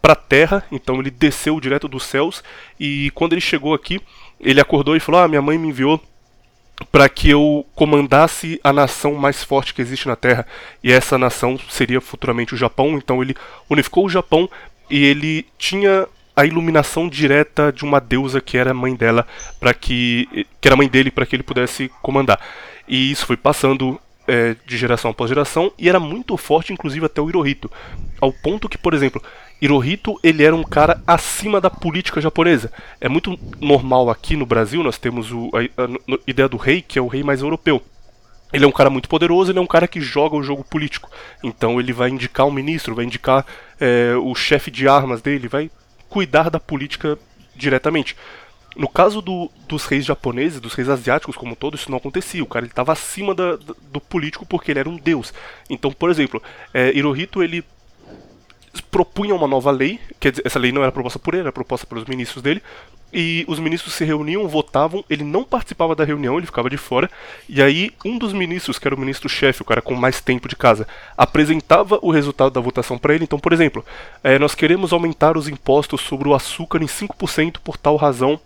[0.00, 2.44] para a Terra, então ele desceu direto dos céus,
[2.78, 4.00] e quando ele chegou aqui,
[4.40, 6.00] ele acordou e falou: Ah, minha mãe me enviou
[6.92, 10.46] para que eu comandasse a nação mais forte que existe na Terra.
[10.82, 12.96] E essa nação seria futuramente o Japão.
[12.96, 13.34] Então ele
[13.68, 14.48] unificou o Japão
[14.90, 19.26] e ele tinha a iluminação direta de uma deusa que era mãe dela
[19.58, 22.38] para que que era mãe dele para que ele pudesse comandar.
[22.86, 27.20] E isso foi passando é, de geração após geração e era muito forte, inclusive até
[27.20, 27.70] o Hirohito,
[28.20, 29.22] ao ponto que, por exemplo,
[29.60, 32.70] Hirohito ele era um cara acima da política japonesa.
[33.00, 36.82] É muito normal aqui no Brasil, nós temos o, a, a, a, ideia do rei,
[36.82, 37.82] que é o rei mais europeu.
[38.52, 41.10] Ele é um cara muito poderoso, ele é um cara que joga o jogo político.
[41.42, 43.44] Então ele vai indicar um ministro, vai indicar
[43.80, 45.70] é, o chefe de armas dele, vai
[46.08, 47.18] cuidar da política
[47.54, 48.16] diretamente.
[48.76, 52.42] No caso do, dos reis japoneses, dos reis asiáticos como um todo, isso não acontecia.
[52.42, 53.56] O cara estava acima da,
[53.90, 55.32] do político porque ele era um deus.
[55.68, 56.42] Então, por exemplo,
[56.74, 57.64] é, Hirohito ele
[58.80, 61.86] propunha uma nova lei, quer dizer, essa lei não era proposta por ele, era proposta
[61.86, 62.62] pelos ministros dele,
[63.12, 67.10] e os ministros se reuniam, votavam, ele não participava da reunião, ele ficava de fora,
[67.48, 70.56] e aí um dos ministros, que era o ministro-chefe, o cara com mais tempo de
[70.56, 70.86] casa,
[71.16, 73.24] apresentava o resultado da votação para ele.
[73.24, 73.84] Então, por exemplo,
[74.22, 78.38] é, nós queremos aumentar os impostos sobre o açúcar em 5% por tal razão.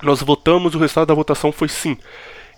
[0.00, 1.96] Nós votamos, o resultado da votação foi sim.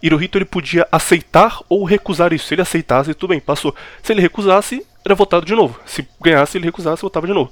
[0.02, 2.46] Hirohito ele podia aceitar ou recusar isso.
[2.46, 3.74] Se ele aceitasse, tudo bem, passou.
[4.02, 5.78] Se ele recusasse, era votado de novo.
[5.86, 7.50] Se ganhasse, ele recusasse, votava de novo.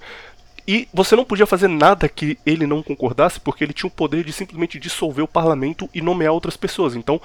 [0.67, 4.23] E você não podia fazer nada que ele não concordasse, porque ele tinha o poder
[4.23, 6.95] de simplesmente dissolver o parlamento e nomear outras pessoas.
[6.95, 7.21] Então,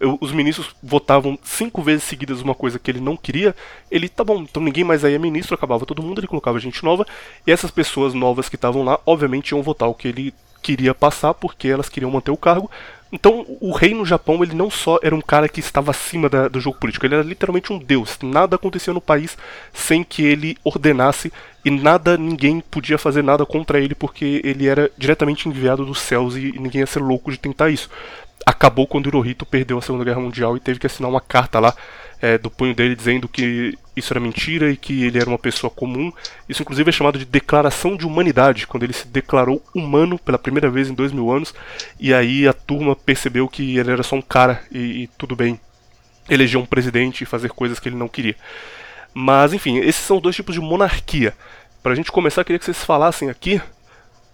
[0.00, 3.54] eu- os ministros votavam cinco vezes seguidas uma coisa que ele não queria,
[3.90, 6.82] ele, tá bom, então ninguém mais aí é ministro, acabava todo mundo, ele colocava gente
[6.82, 7.06] nova,
[7.46, 11.34] e essas pessoas novas que estavam lá, obviamente, iam votar o que ele queria passar,
[11.34, 12.70] porque elas queriam manter o cargo.
[13.12, 16.46] Então, o rei no Japão, ele não só era um cara que estava acima da-
[16.48, 18.16] do jogo político, ele era literalmente um deus.
[18.22, 19.36] Nada acontecia no país
[19.72, 21.32] sem que ele ordenasse,
[21.64, 26.36] e nada, ninguém podia fazer nada contra ele, porque ele era diretamente enviado dos céus
[26.36, 27.90] e ninguém ia ser louco de tentar isso
[28.46, 31.74] acabou quando Hirohito perdeu a Segunda Guerra Mundial e teve que assinar uma carta lá
[32.20, 35.70] é, do punho dele dizendo que isso era mentira e que ele era uma pessoa
[35.70, 36.12] comum.
[36.48, 40.70] Isso inclusive é chamado de Declaração de Humanidade, quando ele se declarou humano pela primeira
[40.70, 41.54] vez em dois mil anos,
[41.98, 45.58] e aí a turma percebeu que ele era só um cara e, e tudo bem
[46.28, 48.36] eleger um presidente e fazer coisas que ele não queria.
[49.12, 51.34] Mas enfim, esses são dois tipos de monarquia.
[51.82, 53.60] Pra gente começar, queria que vocês falassem aqui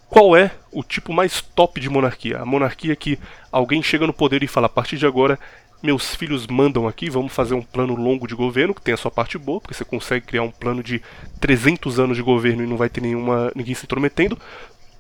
[0.09, 2.39] qual é o tipo mais top de monarquia?
[2.39, 3.19] A monarquia que
[3.51, 5.39] alguém chega no poder e fala: a partir de agora,
[5.87, 9.11] meus filhos mandam aqui, vamos fazer um plano longo de governo, que tem a sua
[9.11, 11.01] parte boa, porque você consegue criar um plano de
[11.41, 14.37] 300 anos de governo e não vai ter nenhuma, ninguém se intrometendo.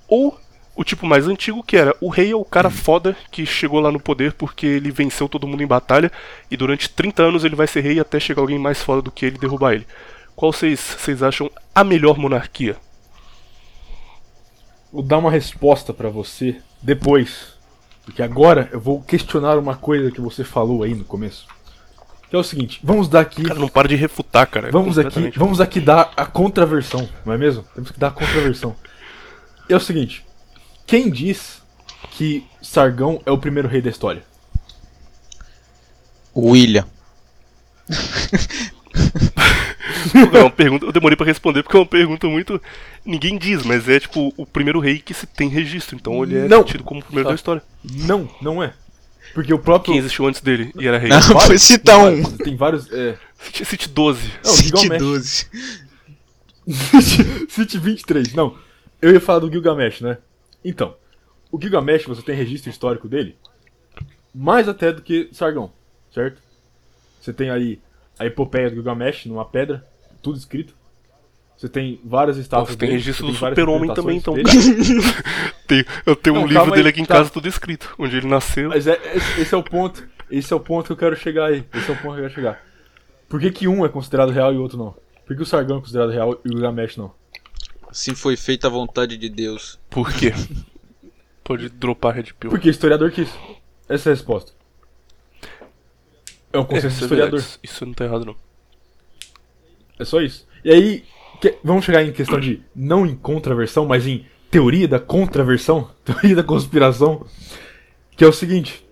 [0.07, 0.41] Ou
[0.77, 3.91] o tipo mais antigo, que era o rei é o cara foda que chegou lá
[3.91, 6.13] no poder porque ele venceu todo mundo em batalha
[6.51, 9.27] e durante 30 anos ele vai ser rei até chegar alguém mais foda do que
[9.27, 9.87] ele derrubar ele.
[10.37, 12.77] Qual vocês vocês acham a melhor monarquia?
[14.93, 17.56] Vou dar uma resposta pra você depois.
[18.07, 21.49] Porque agora eu vou questionar uma coisa que você falou aí no começo.
[22.31, 23.43] Que é o seguinte, vamos dar aqui.
[23.43, 24.69] Cara, não para de refutar, cara.
[24.69, 27.65] É Vamos aqui, vamos aqui dar a contraversão, não é mesmo?
[27.75, 28.77] Temos que dar a contraversão.
[29.69, 30.25] É o seguinte,
[30.87, 31.61] quem diz
[32.13, 34.23] que Sargão é o primeiro rei da história?
[36.35, 36.87] William.
[40.33, 42.61] É uma pergunta, eu demorei pra responder porque é uma pergunta muito.
[43.05, 46.49] Ninguém diz, mas é tipo o primeiro rei que se tem registro, então ele é
[46.49, 46.63] Não.
[46.65, 47.31] tido como o primeiro Tá.
[47.33, 47.63] da história.
[47.85, 48.73] Não, não é.
[49.35, 49.93] Porque o próprio.
[49.93, 51.11] Quem existiu antes dele e era rei?
[51.11, 52.23] Não, foi citar um.
[52.23, 52.93] vários- Tem vários.
[52.93, 53.19] É...
[53.39, 54.31] Cite, cite 12.
[54.45, 55.01] Não, City Gilgamesh.
[55.03, 55.47] 12.
[57.49, 58.57] Cite 23, não.
[59.01, 60.19] Eu ia falar do Gilgamesh, né?
[60.65, 60.97] Então,
[61.51, 63.37] o Gilgamesh, você tem registro histórico dele?
[64.35, 65.71] Mais até do que Sargão,
[66.13, 66.41] certo?
[67.21, 67.79] Você tem aí
[68.19, 69.87] a epopeia do Gilgamesh numa pedra,
[70.23, 70.75] tudo escrito.
[71.57, 74.49] Você tem várias estátuas Você tem dele, registro você do super-homem também, então, dele.
[75.67, 77.15] Tem- eu tenho um Não, livro calma dele aí, aqui em tá.
[77.15, 77.95] casa, tudo escrito.
[77.99, 78.69] Onde ele nasceu.
[78.69, 80.07] Mas é, esse, esse é o ponto.
[80.31, 81.65] Esse é o ponto que eu quero chegar aí.
[81.75, 82.61] Esse é o ponto que eu quero chegar.
[83.29, 84.95] Por que, que um é considerado real e o outro não?
[85.27, 87.13] Por que o Sargão é considerado real e o Gilgamesh não?
[87.89, 89.79] Assim foi feita a vontade de Deus.
[89.89, 90.33] Por quê?
[91.43, 92.51] Pode dropar Red Pill.
[92.51, 93.31] Porque o historiador quis.
[93.89, 94.53] Essa é a resposta.
[96.57, 97.41] É um consenso isso, é historiador.
[97.41, 97.59] verdade.
[97.63, 98.37] isso não tá errado, não.
[99.99, 100.47] É só isso.
[100.65, 101.05] E aí,
[101.41, 106.37] que- vamos chegar em questão de não em contraversão, mas em teoria da contraversão, teoria
[106.37, 107.27] da conspiração,
[108.17, 108.85] que é o seguinte.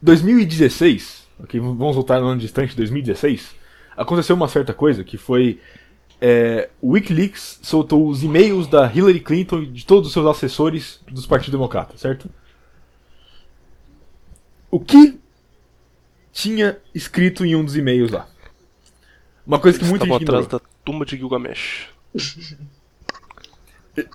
[0.00, 3.54] 2016, ok, vamos voltar no ano distante, 2016,
[3.96, 5.60] aconteceu uma certa coisa que foi
[6.20, 11.00] é, o WikiLeaks soltou os e-mails da Hillary Clinton e de todos os seus assessores
[11.10, 12.28] dos Partido Democrata, certo?
[14.70, 15.18] O que
[16.40, 18.28] tinha escrito em um dos e-mails lá?
[19.46, 20.66] Uma coisa que Eles muita estavam gente atrás ignorou.
[20.68, 21.88] da tumba de Gilgamesh.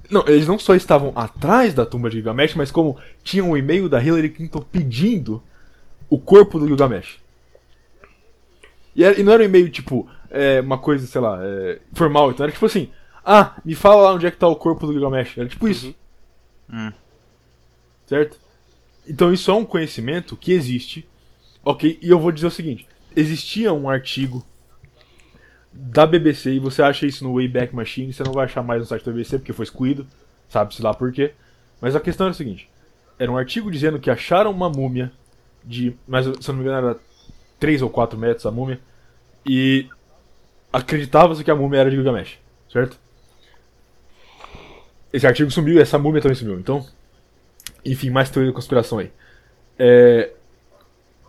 [0.09, 3.89] Não, eles não só estavam atrás da tumba de Gilgamesh, mas como tinham um e-mail
[3.89, 5.43] da Hillary Clinton pedindo
[6.09, 7.17] o corpo do Gilgamesh.
[8.95, 12.31] E, era- e não era um e-mail tipo, é, uma coisa, sei lá, é, formal,
[12.31, 12.89] então era tipo assim:
[13.25, 15.37] ah, me fala lá onde é que tá o corpo do Gilgamesh.
[15.37, 15.93] Era tipo isso.
[16.71, 16.93] Hum.
[18.07, 18.37] Certo?
[19.05, 21.05] Então isso é um conhecimento que existe,
[21.63, 21.99] ok?
[22.01, 24.45] E eu vou dizer o seguinte: existia um artigo
[25.71, 28.85] da BBC e você acha isso no Wayback Machine, você não vai achar mais no
[28.85, 30.07] site da BBC porque foi excluído,
[30.47, 31.33] sabe-se lá por quê.
[31.81, 32.69] Mas a questão era a seguinte:
[33.17, 35.11] era um artigo dizendo que acharam uma múmia
[35.63, 36.99] de, mas se eu não me engano era
[37.59, 38.79] 3 ou 4 metros a múmia,
[39.45, 39.87] e
[40.71, 42.37] acreditava-se que a múmia era de Gilgamesh,
[42.71, 42.99] certo?
[45.11, 46.85] Esse artigo sumiu e essa múmia também sumiu, então.
[47.85, 49.11] Enfim, mais teoria da conspiração aí.
[49.77, 50.31] É,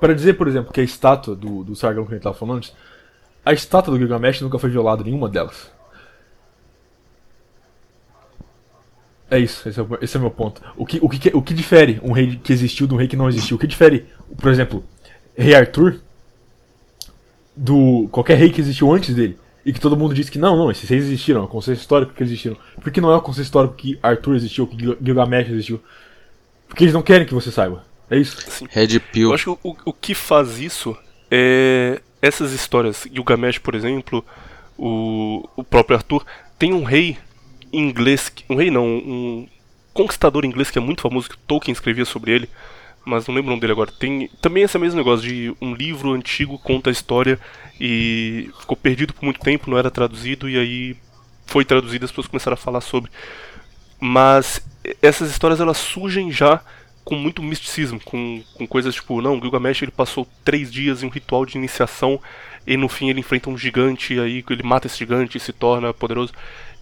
[0.01, 2.59] para dizer, por exemplo, que a estátua do, do Sargão que a gente tava falando
[2.59, 2.75] antes,
[3.45, 5.73] a estátua do Gilgamesh nunca foi violada, nenhuma delas.
[9.31, 10.61] É isso, esse é, o, esse é o meu ponto.
[10.77, 13.17] O que, o, que, o que difere um rei que existiu de um rei que
[13.17, 13.57] não existiu?
[13.57, 14.07] O que difere,
[14.41, 14.85] por exemplo,
[15.37, 16.01] Rei Arthur
[17.57, 19.39] do qualquer rei que existiu antes dele?
[19.65, 22.13] E que todo mundo diz que não, não, esses reis existiram, é um conceito histórico
[22.13, 22.57] que eles existiram.
[22.81, 25.81] Por que não é o conceito histórico que Arthur existiu, que Gil- Gilgamesh existiu?
[26.69, 27.83] Porque eles não querem que você saiba.
[28.11, 28.67] É isso.
[28.71, 29.29] Red Pill.
[29.29, 30.97] Eu acho que o, o que faz isso
[31.31, 33.07] é essas histórias.
[33.13, 34.25] Gilgamesh, por exemplo,
[34.79, 36.25] o, o próprio Arthur,
[36.59, 37.19] tem um rei
[37.73, 39.49] inglês, um rei não, um
[39.93, 42.49] conquistador inglês que é muito famoso, que Tolkien escrevia sobre ele,
[43.05, 43.93] mas não lembro o nome dele agora.
[43.93, 47.39] Tem também esse mesmo negócio de um livro antigo conta a história
[47.81, 50.97] e ficou perdido por muito tempo, não era traduzido, e aí
[51.47, 53.11] foi traduzido e as pessoas começaram a falar sobre.
[54.01, 54.65] Mas
[55.01, 56.61] essas histórias elas surgem já
[57.05, 61.11] com muito misticismo, com, com coisas tipo, não, Gilgamesh ele passou três dias em um
[61.11, 62.21] ritual de iniciação
[62.67, 65.93] e no fim ele enfrenta um gigante aí ele mata esse gigante e se torna
[65.93, 66.33] poderoso.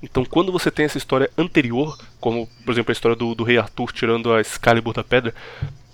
[0.03, 3.59] Então quando você tem essa história anterior, como por exemplo a história do, do rei
[3.59, 5.35] Arthur tirando a Excalibur da pedra,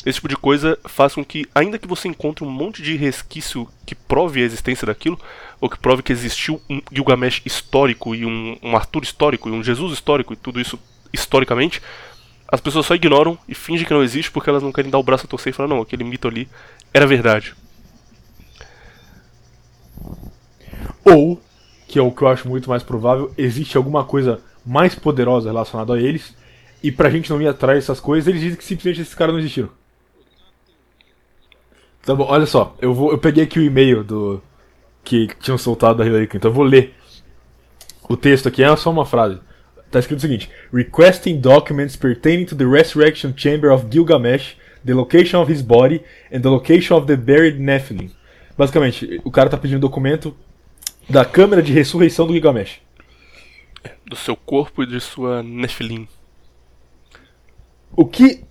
[0.05, 3.69] esse tipo de coisa faz com que, ainda que você encontre um monte de resquício
[3.85, 5.19] que prove a existência daquilo,
[5.61, 9.63] ou que prove que existiu um Gilgamesh histórico e um, um Arthur histórico e um
[9.63, 10.79] Jesus histórico e tudo isso
[11.13, 11.83] historicamente,
[12.51, 15.03] as pessoas só ignoram e fingem que não existe porque elas não querem dar o
[15.03, 16.49] braço a torcer e falar, não, aquele mito ali
[16.95, 17.55] era verdade.
[21.05, 21.41] Ou,
[21.87, 25.95] que é o que eu acho muito mais provável, existe alguma coisa mais poderosa relacionada
[25.95, 26.35] a eles,
[26.83, 29.41] e pra gente não ir atrás dessas coisas, eles dizem que simplesmente esses caras não
[29.41, 29.71] existiram.
[32.03, 34.43] Tá bom, olha só, eu, vou, eu peguei aqui o e-mail do
[35.05, 36.95] que tinham soltado da Hillary Clinton, eu vou ler
[38.09, 39.39] o texto aqui, é só uma frase.
[39.91, 45.41] Tá escrito o seguinte: Requesting documents pertaining to the resurrection chamber of Gilgamesh, the location
[45.41, 48.11] of his body, and the location of the buried Nephilim.
[48.57, 50.37] Basicamente, o cara tá pedindo documento
[51.09, 52.81] da câmera de ressurreição do Gilgamesh.
[54.05, 56.09] Do seu corpo e de sua Nephilim.
[57.93, 58.45] O que.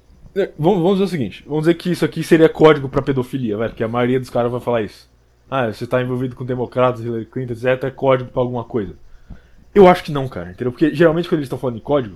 [0.58, 3.70] Vamos, vamos dizer o seguinte: vamos dizer que isso aqui seria código pra pedofilia, vai,
[3.70, 5.10] porque a maioria dos caras vai falar isso.
[5.50, 7.84] Ah, você tá envolvido com democratas, Hillary Clinton, etc.
[7.84, 8.96] É código pra alguma coisa.
[9.78, 10.72] Eu acho que não, cara, entendeu?
[10.72, 12.16] Porque geralmente quando eles estão falando em código,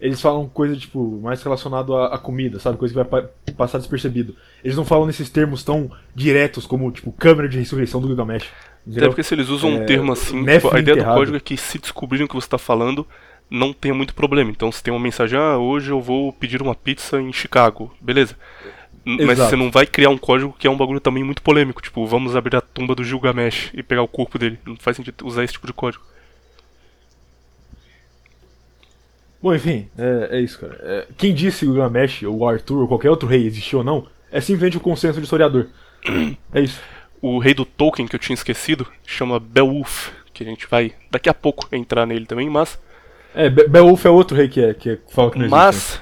[0.00, 2.76] eles falam coisa, tipo, mais relacionado à, à comida, sabe?
[2.78, 4.34] Coisa que vai pa- passar despercebido.
[4.62, 8.44] Eles não falam nesses termos tão diretos como, tipo, câmera de ressurreição do Gilgamesh.
[8.44, 9.08] Até Entendeu?
[9.10, 11.16] porque se eles usam um É, termo assim, tipo, a ideia do enterrado.
[11.18, 13.06] código é que se descobrirem o que você está falando,
[13.48, 14.50] não tenha muito problema.
[14.50, 18.36] Então se tem uma mensagem, ah, hoje eu vou pedir uma pizza em Chicago, beleza.
[19.06, 19.50] N- Mas Exato.
[19.50, 22.34] você não vai criar um código que é um bagulho também muito polêmico, tipo, vamos
[22.36, 24.58] abrir a tumba do Gilgamesh e pegar o corpo dele.
[24.66, 26.02] Não faz sentido usar esse tipo de código.
[29.44, 30.74] Bom, enfim, é, é isso, cara.
[30.82, 34.06] É, quem disse o Gilgamesh, ou o Arthur, ou qualquer outro rei existiu ou não,
[34.32, 35.66] é simplesmente o consenso de historiador.
[36.50, 36.80] É isso.
[37.20, 41.28] O rei do Tolkien, que eu tinha esquecido, chama Beowulf, que a gente vai daqui
[41.28, 42.78] a pouco entrar nele também, mas
[43.34, 45.54] É, Be- Beowulf é outro rei que, é, que é- que fala que não existe.
[45.58, 45.66] né?
[45.66, 46.00] Mas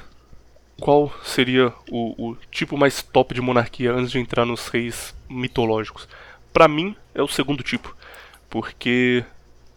[0.80, 6.06] qual seria o, o tipo mais top de monarquia antes de entrar nos reis mitológicos?
[6.52, 7.92] Pra mim é o segundo tipo,
[8.48, 9.24] porque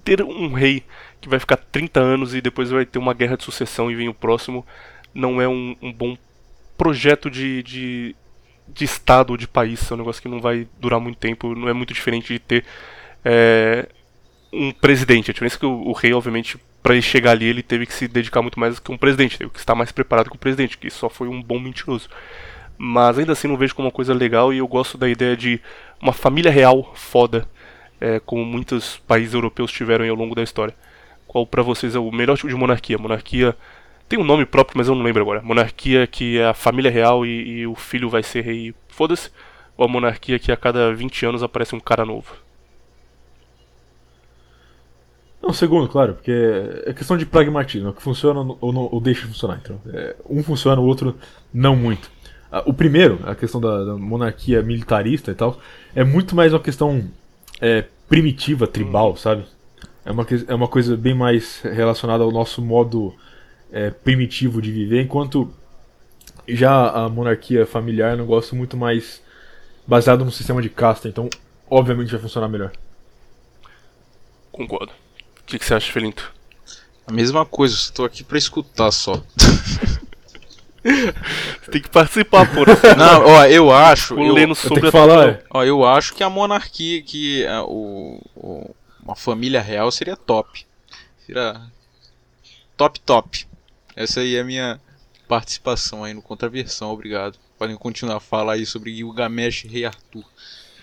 [0.04, 0.84] ter um rei
[1.26, 4.08] que vai ficar 30 anos e depois vai ter uma guerra de sucessão e vem
[4.08, 4.66] o próximo
[5.14, 6.18] não é um, um bom
[6.78, 8.16] projeto de, de,
[8.68, 9.90] de estado ou de país.
[9.90, 12.66] É um negócio que não vai durar muito tempo, não é muito diferente de ter
[13.24, 13.88] é,
[14.52, 15.32] um presidente.
[15.32, 17.94] A diferença é que o, o rei, obviamente, para ele chegar ali, ele teve que
[17.94, 20.78] se dedicar muito mais que um presidente, teve que estar mais preparado que o presidente,
[20.78, 22.10] que só foi um bom mentiroso.
[22.78, 25.62] Mas ainda assim não vejo como uma coisa legal e eu gosto da ideia de
[26.02, 27.48] uma família real foda,
[28.02, 30.76] é, como muitos países europeus tiveram ao longo da história.
[31.36, 32.98] Qual pra vocês é o melhor tipo de monarquia?
[32.98, 33.58] Monarquia
[34.08, 35.42] tem um nome próprio, mas eu não lembro agora.
[35.42, 39.30] Monarquia que é a família real e, e o filho vai ser rei, foda-se.
[39.76, 42.38] Ou a monarquia que a cada 20 anos aparece um cara novo.
[45.44, 46.32] Não, segundo, claro, porque
[46.86, 49.60] é questão de pragmatismo, é o que funciona ou, não, ou deixa de funcionar.
[49.62, 51.18] Então, é, um funciona, o outro
[51.54, 52.10] não muito.
[52.50, 55.60] Ah, O primeiro, a questão da, da monarquia militarista e tal,
[55.94, 57.04] é muito mais uma questão
[57.60, 59.44] é, primitiva, tribal, sabe?
[60.06, 63.16] É uma, é uma coisa bem mais relacionada ao nosso modo
[63.72, 65.52] é, primitivo de viver, enquanto
[66.48, 69.20] já a monarquia familiar é um negócio muito mais
[69.88, 71.28] baseado no sistema de casta, então
[71.70, 72.72] obviamente vai funcionar melhor.
[74.52, 74.92] Concordo.
[75.42, 76.32] O que, que você acha, Felinto?
[77.08, 79.22] A mesma coisa, estou aqui pra escutar só.
[80.84, 82.62] Você tem que participar, pô.
[82.98, 84.14] Não, ó, eu acho.
[84.20, 85.44] Eu, lendo Eu sobre tenho a que falar, é.
[85.52, 90.66] ó, eu acho que a monarquia, que é, o, o- uma família real seria top.
[91.26, 91.62] Seria
[92.76, 93.48] top, top.
[93.96, 94.82] Essa aí é a minha
[95.28, 97.38] participação aí no Contraversão, obrigado.
[97.58, 100.26] Podem continuar a falar aí sobre Gilgamesh e Rei Arthur.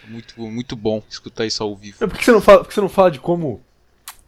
[0.08, 2.02] Muito, muito bom escutar isso ao vivo.
[2.02, 3.60] É, Por que você não fala, por que você não fala de como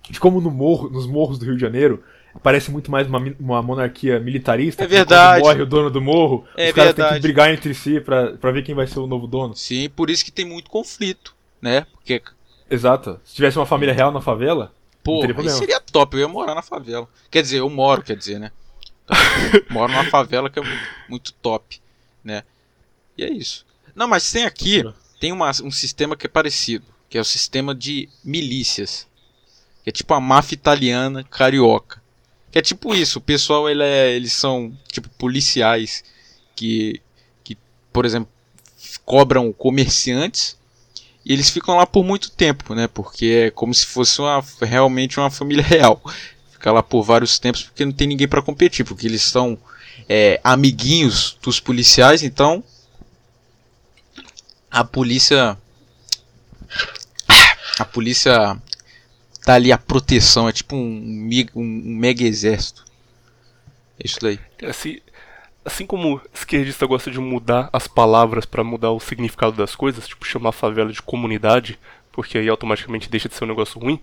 [0.08, 2.04] de como no morro, nos morros do Rio de Janeiro
[2.42, 4.84] parece muito mais uma, uma monarquia militarista?
[4.84, 5.42] É verdade.
[5.42, 8.62] morre o dono do morro, É os caras têm que brigar entre si pra ver
[8.62, 9.54] quem vai ser o novo dono.
[9.56, 11.86] Sim, por isso que tem muito conflito, né?
[11.92, 12.20] Porque,
[12.70, 13.20] Exato.
[13.24, 15.20] Se tivesse uma família real na favela, pô,
[15.58, 16.16] seria top.
[16.16, 17.08] Eu ia morar na favela.
[17.30, 18.50] Quer dizer, eu moro, quer dizer, né?
[19.70, 21.80] moro numa favela que é mu- muito top,
[22.22, 22.42] né?
[23.18, 23.66] E é isso.
[23.94, 24.82] Não, mas tem aqui,
[25.20, 29.06] tem uma- um sistema que é parecido, que é o sistema de milícias.
[29.82, 32.02] Que é tipo a máfia italiana carioca.
[32.50, 36.02] Que é tipo isso, o pessoal ele é- eles são tipo policiais
[36.56, 37.00] que,
[37.44, 37.58] que,
[37.92, 38.32] por exemplo,
[39.04, 40.58] cobram comerciantes
[41.24, 42.86] e eles ficam lá por muito tempo, né?
[42.86, 46.02] Porque é como se fosse uma, realmente uma família real.
[46.52, 49.58] Fica lá por vários tempos porque não tem ninguém para competir, porque eles são
[50.08, 52.62] é, amiguinhos dos policiais, então
[54.70, 55.56] a polícia
[57.78, 58.56] a polícia
[59.44, 62.84] tá ali a proteção, é tipo um, um, um mega exército.
[63.98, 64.38] É isso daí.
[64.62, 65.00] Assim,
[65.64, 70.24] assim como esquerdista gosta de mudar as palavras pra mudar o significado das coisas, tipo
[70.26, 71.78] chamar a favela de comunidade,
[72.12, 73.98] porque aí automaticamente deixa de ser um negócio ruim,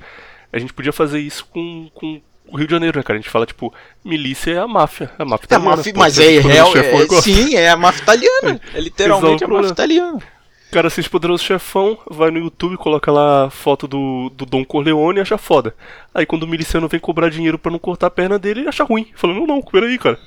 [0.52, 3.18] a gente podia fazer isso com, com o Rio de Janeiro, né, cara?
[3.18, 5.10] A gente fala, tipo, milícia é a máfia.
[5.18, 8.02] É a máfia É, italiana, máfia- pô, mas é real, é- sim, é a máfia
[8.04, 8.60] italiana.
[8.76, 10.20] É literalmente a máfia italiana.
[10.72, 14.64] O cara assiste Poderoso Chefão, vai no YouTube, coloca lá a foto do, do Dom
[14.64, 15.76] Corleone e acha foda.
[16.16, 18.86] Aí quando o miliciano vem cobrar dinheiro pra não cortar a perna dele, ele acha
[18.86, 19.12] ruim.
[19.16, 20.18] Fala, não, não, peraí, cara.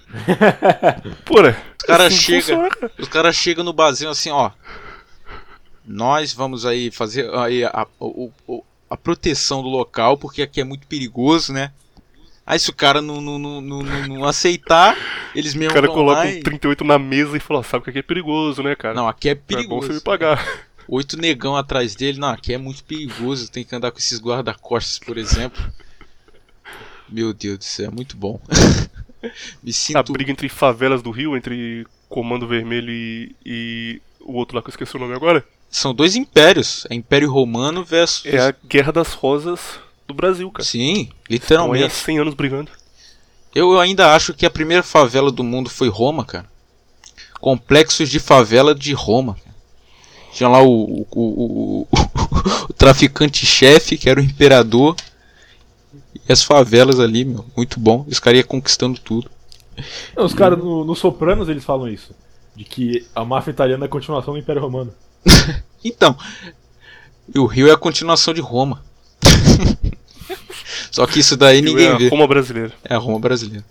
[1.25, 1.57] Pô, né?
[1.81, 2.93] Os caras Assim chegam, cara.
[2.99, 4.51] os caras chegam no barzinho assim, ó.
[5.87, 10.65] Nós vamos aí fazer aí a, o- o- a proteção do local, porque aqui é
[10.65, 11.73] muito perigoso, né?
[12.47, 14.97] Aí se o cara não, não, não, não, aceitar,
[15.35, 16.43] eles O mesmo cara vão coloca um e...
[16.43, 18.95] 38 na mesa e fala, sabe que aqui é perigoso, né, cara?
[18.95, 19.93] Não, aqui é é bom você perigoso.
[19.95, 20.67] me pagar.
[20.87, 24.99] Oito negão atrás dele, não, aqui é muito perigoso, tem que andar com esses guarda-costas,
[24.99, 25.63] por exemplo.
[27.09, 28.39] Meu Deus do céu, é muito bom.
[29.63, 30.13] Me A sinto.
[30.13, 34.73] briga entre favelas do Rio, entre Comando Vermelho e, e o outro lá que eu
[34.73, 36.87] esqueci o nome agora, São dois impérios.
[36.91, 38.27] É Império Romano versus.
[38.27, 40.65] é a Guerra das Rosas do Brasil, cara.
[40.65, 41.95] Sim, Estão aí há literalmente.
[41.95, 42.71] 100 anos brigando.
[43.55, 46.47] Eu ainda acho que a primeira favela do mundo foi Roma, cara.
[47.41, 49.35] Complexos de favela de Roma.
[49.35, 49.55] cara.
[50.33, 51.89] Tinha lá o, o, o, o-
[52.69, 54.97] o traficante-chefe, que era o imperador.
[56.29, 57.45] E as favelas ali, meu.
[57.57, 58.05] Muito bom.
[58.09, 59.31] Os caras iam conquistando tudo.
[60.17, 62.13] Não, os caras no, no Sopranos eles falam isso.
[62.57, 64.93] De que a máfia italiana é a continuação do Império Romano.
[65.87, 66.17] Então,
[67.35, 68.83] e o Rio é a continuação de Roma.
[70.91, 72.09] Só que isso daí ninguém é a vê.
[72.09, 72.73] Roma brasileira.
[72.85, 73.65] É a Roma brasileira.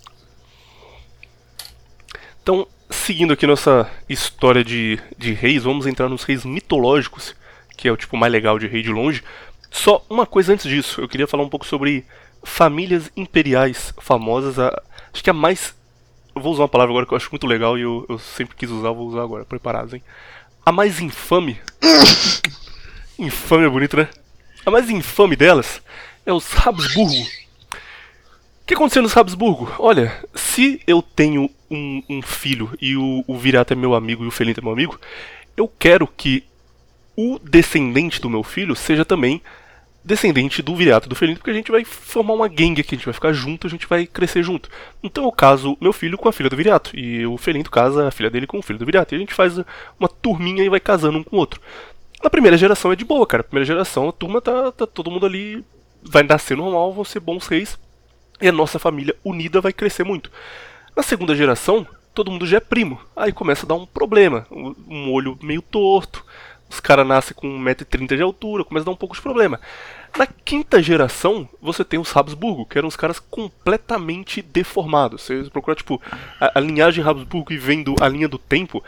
[2.42, 7.34] Então, seguindo aqui nossa história de, de reis, vamos entrar nos reis mitológicos,
[7.76, 9.22] que é o tipo mais legal de rei de longe.
[9.70, 12.04] Só uma coisa antes disso, eu queria falar um pouco sobre
[12.42, 14.58] famílias imperiais famosas.
[14.58, 14.82] A,
[15.12, 15.74] acho que a mais.
[16.34, 18.68] Vou usar uma palavra agora que eu acho muito legal e eu, eu sempre quis
[18.68, 20.02] usar, vou usar agora, preparados, hein?
[20.66, 21.58] A mais infame.
[23.18, 24.08] infame é bonito, né?
[24.66, 25.80] A mais infame delas
[26.24, 27.12] é os Habsburgo.
[27.14, 29.70] O que aconteceu nos Habsburgo?
[29.78, 34.26] Olha, se eu tenho um, um filho e o, o Virato é meu amigo e
[34.26, 34.98] o Felinto é meu amigo,
[35.56, 36.44] eu quero que
[37.16, 39.42] o descendente do meu filho seja também
[40.04, 43.06] descendente do Viriato do Felinto, porque a gente vai formar uma gangue aqui, a gente
[43.06, 44.68] vai ficar junto, a gente vai crescer junto.
[45.02, 48.10] Então eu caso meu filho com a filha do Viriato, e o Felinto casa a
[48.10, 49.58] filha dele com o filho do Viriato, e a gente faz
[49.98, 51.58] uma turminha e vai casando um com o outro.
[52.22, 53.42] Na primeira geração é de boa, cara.
[53.42, 55.64] Na primeira geração a turma tá, tá todo mundo ali,
[56.04, 57.78] vai nascer normal, vão ser bons reis,
[58.40, 60.30] e a nossa família unida vai crescer muito.
[60.94, 63.00] Na segunda geração, todo mundo já é primo.
[63.16, 64.46] Aí começa a dar um problema.
[64.50, 66.24] Um olho meio torto,
[66.68, 69.60] os caras nascem com 1,30m de altura, começa a dar um pouco de problema.
[70.16, 75.22] Na quinta geração, você tem os Habsburgo, que eram os caras completamente deformados.
[75.22, 76.00] Você procura, tipo,
[76.40, 78.82] a, a linhagem Habsburgo e vendo a linha do tempo,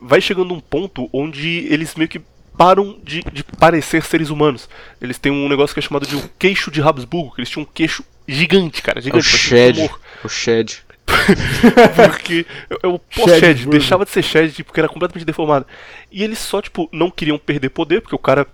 [0.00, 2.20] vai chegando um ponto onde eles meio que
[2.62, 4.68] param de, de parecer seres humanos.
[5.00, 7.64] Eles têm um negócio que é chamado de o queixo de Habsburgo, que eles tinham
[7.64, 9.26] um queixo gigante, cara, É o gigante.
[9.26, 9.74] um Shed.
[9.74, 10.00] tumor.
[10.24, 10.78] O Shed.
[11.96, 15.66] Porque é o Shed deixava de ser Shed, tipo, porque era completamente deformado.
[16.10, 18.46] E eles só, tipo, não queriam perder poder, porque o cara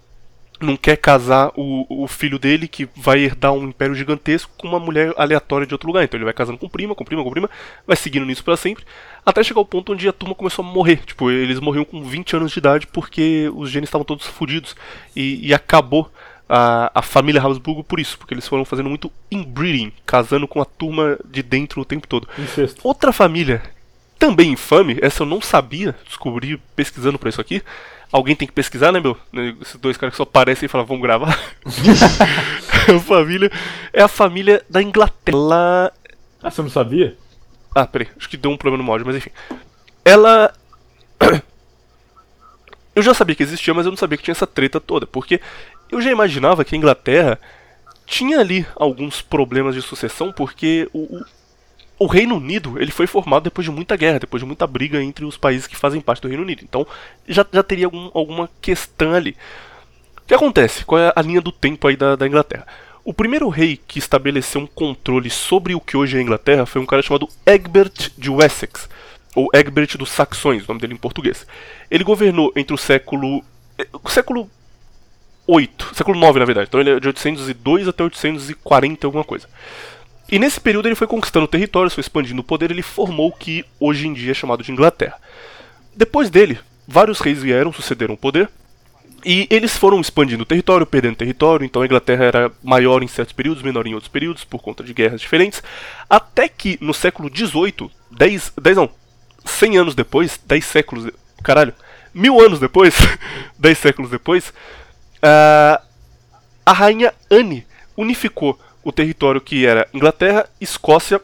[0.60, 4.80] não quer casar o, o filho dele, que vai herdar um império gigantesco, com uma
[4.80, 6.04] mulher aleatória de outro lugar.
[6.04, 7.50] Então ele vai casando com prima, com prima, com prima,
[7.86, 8.84] vai seguindo nisso pra sempre,
[9.24, 10.96] até chegar ao ponto onde a turma começou a morrer.
[11.04, 14.74] Tipo, eles morriam com 20 anos de idade porque os genes estavam todos fodidos.
[15.14, 16.10] E, e acabou
[16.48, 20.64] a, a família Habsburgo por isso, porque eles foram fazendo muito inbreeding, casando com a
[20.64, 22.28] turma de dentro o tempo todo.
[22.38, 22.80] Incesto.
[22.82, 23.62] Outra família
[24.18, 27.62] também infame, essa eu não sabia, descobri pesquisando pra isso aqui.
[28.10, 29.16] Alguém tem que pesquisar, né, meu?
[29.60, 31.38] Esses dois caras que só aparecem e falam, vamos gravar.
[32.96, 33.50] a família
[33.92, 35.36] é a família da Inglaterra.
[35.36, 35.92] Ela-
[36.42, 37.16] Ah, você não sabia?
[37.74, 39.30] Ah, peraí, acho que deu um problema no áudio, mas enfim.
[40.04, 40.52] Ela.
[42.94, 45.40] Eu já sabia que existia, mas eu não sabia que tinha essa treta toda, porque
[45.88, 47.38] eu já imaginava que a Inglaterra
[48.04, 51.24] tinha ali alguns problemas de sucessão, porque o, o-
[51.98, 55.24] o Reino Unido ele foi formado depois de muita guerra, depois de muita briga entre
[55.24, 56.62] os países que fazem parte do Reino Unido.
[56.62, 56.86] Então
[57.26, 59.36] já, já teria algum, alguma questão ali.
[60.18, 60.84] O que acontece?
[60.84, 62.66] Qual é a linha do tempo aí da, da Inglaterra?
[63.04, 66.80] O primeiro rei que estabeleceu um controle sobre o que hoje é a Inglaterra foi
[66.82, 68.88] um cara chamado Egbert de Wessex,
[69.34, 71.46] ou Egbert dos Saxões, o nome dele em português.
[71.90, 73.42] Ele governou entre o século.
[73.78, 74.50] eh, O século
[75.46, 76.68] 8, século 9 na verdade.
[76.68, 79.48] Então ele é de 802 até 840 alguma coisa.
[80.30, 83.64] E nesse período ele foi conquistando territórios, foi expandindo o poder, ele formou o que
[83.80, 85.16] hoje em dia é chamado de Inglaterra.
[85.96, 88.48] Depois dele, vários reis vieram, sucederam o poder,
[89.24, 93.32] e eles foram expandindo o território, perdendo território, então a Inglaterra era maior em certos
[93.32, 95.62] períodos, menor em outros períodos, por conta de guerras diferentes,
[96.08, 98.90] até que no século XVIII, 10, 10 não,
[99.44, 101.72] 100 anos depois, 10 séculos, de- caralho,
[102.14, 102.94] mil anos depois,
[103.58, 104.52] 10 séculos depois,
[105.22, 105.80] ah,
[106.64, 107.66] a rainha Anne
[107.96, 108.58] unificou
[108.88, 111.20] o território que era Inglaterra, Escócia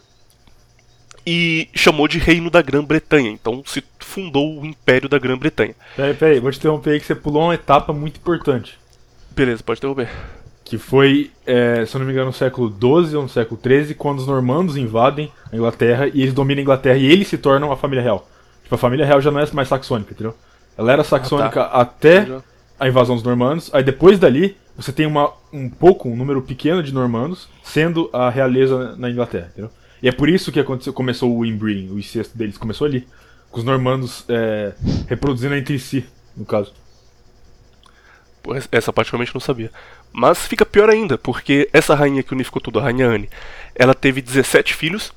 [1.26, 3.30] e chamou de Reino da Grã-Bretanha.
[3.30, 5.74] Então se fundou o Império da Grã-Bretanha.
[5.96, 8.78] Peraí, peraí, vou te interromper aí que você pulou uma etapa muito importante.
[9.30, 10.10] Beleza, pode interromper.
[10.62, 13.94] Que foi, é, se eu não me engano, no século XII ou no século XIII,
[13.94, 17.72] quando os normandos invadem a Inglaterra e eles dominam a Inglaterra e eles se tornam
[17.72, 18.28] a família real.
[18.62, 20.34] Tipo, a família real já não é mais saxônica, entendeu?
[20.76, 22.42] Ela era saxônica até Já.
[22.78, 26.82] a invasão dos normandos, aí depois dali você tem uma, um pouco, um número pequeno
[26.82, 29.70] de normandos sendo a realeza na Inglaterra, entendeu?
[30.02, 33.06] E é por isso que aconteceu, começou o inbreeding, o incesto deles começou ali.
[33.50, 34.74] Com os normandos é,
[35.06, 36.04] reproduzindo entre si,
[36.36, 36.74] no caso.
[38.70, 39.70] Essa parte realmente não sabia.
[40.12, 43.30] Mas fica pior ainda, porque essa rainha que unificou tudo, a rainha Anne,
[43.74, 45.12] ela teve 17 filhos,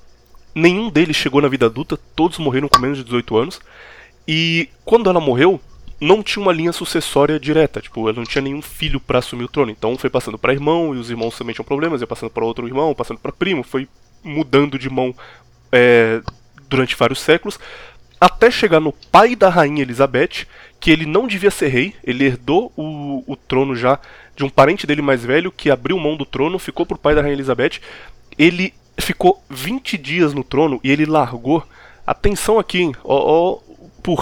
[0.56, 3.60] nenhum deles chegou na vida adulta, todos morreram com menos de 18 anos.
[4.28, 5.60] E quando ela morreu,
[6.00, 9.50] não tinha uma linha sucessória direta, tipo, ela não tinha nenhum filho pra assumir o
[9.50, 9.72] trono.
[9.72, 12.68] Então foi passando pra irmão, e os irmãos também tinham problemas, ia passando pra outro
[12.68, 13.88] irmão, passando pra primo, foi
[14.24, 15.16] mudando de mão
[15.72, 16.22] é,
[16.70, 17.60] durante vários séculos,
[18.20, 20.48] até chegar no pai da rainha Elizabeth,
[20.80, 24.00] que ele não devia ser rei, ele herdou o, o trono já
[24.36, 27.22] de um parente dele mais velho, que abriu mão do trono, ficou pro pai da
[27.22, 27.80] rainha Elizabeth.
[28.38, 31.64] Ele ficou 20 dias no trono e ele largou.
[32.06, 32.92] Atenção aqui?
[33.04, 34.14] Ó, ó,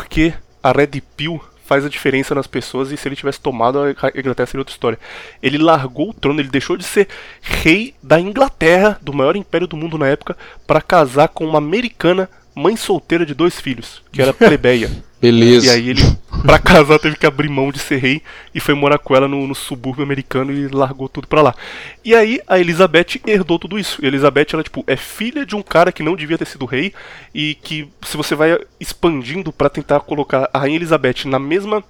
[0.64, 4.46] a Red Pill faz a diferença nas pessoas e se ele tivesse tomado a Inglaterra
[4.46, 5.00] seria outra história.
[5.42, 7.08] Ele largou o trono, ele deixou de ser
[7.42, 10.38] rei da Inglaterra, do maior império do mundo na época,
[10.68, 14.90] para casar com uma americana mãe solteira de dois filhos, que era plebeia.
[15.22, 15.68] Beleza.
[15.68, 16.02] E aí ele,
[16.46, 18.22] pra casar, teve que abrir mão de ser rei
[18.54, 21.56] e foi morar com ela no, no subúrbio americano e largou tudo pra lá.
[22.04, 24.02] E aí a Elizabeth herdou tudo isso.
[24.02, 26.66] E a Elizabeth, ela, tipo, é filha de um cara que não devia ter sido
[26.66, 26.94] rei
[27.34, 31.84] e que, se você vai expandindo pra tentar colocar a rainha Elizabeth na mesma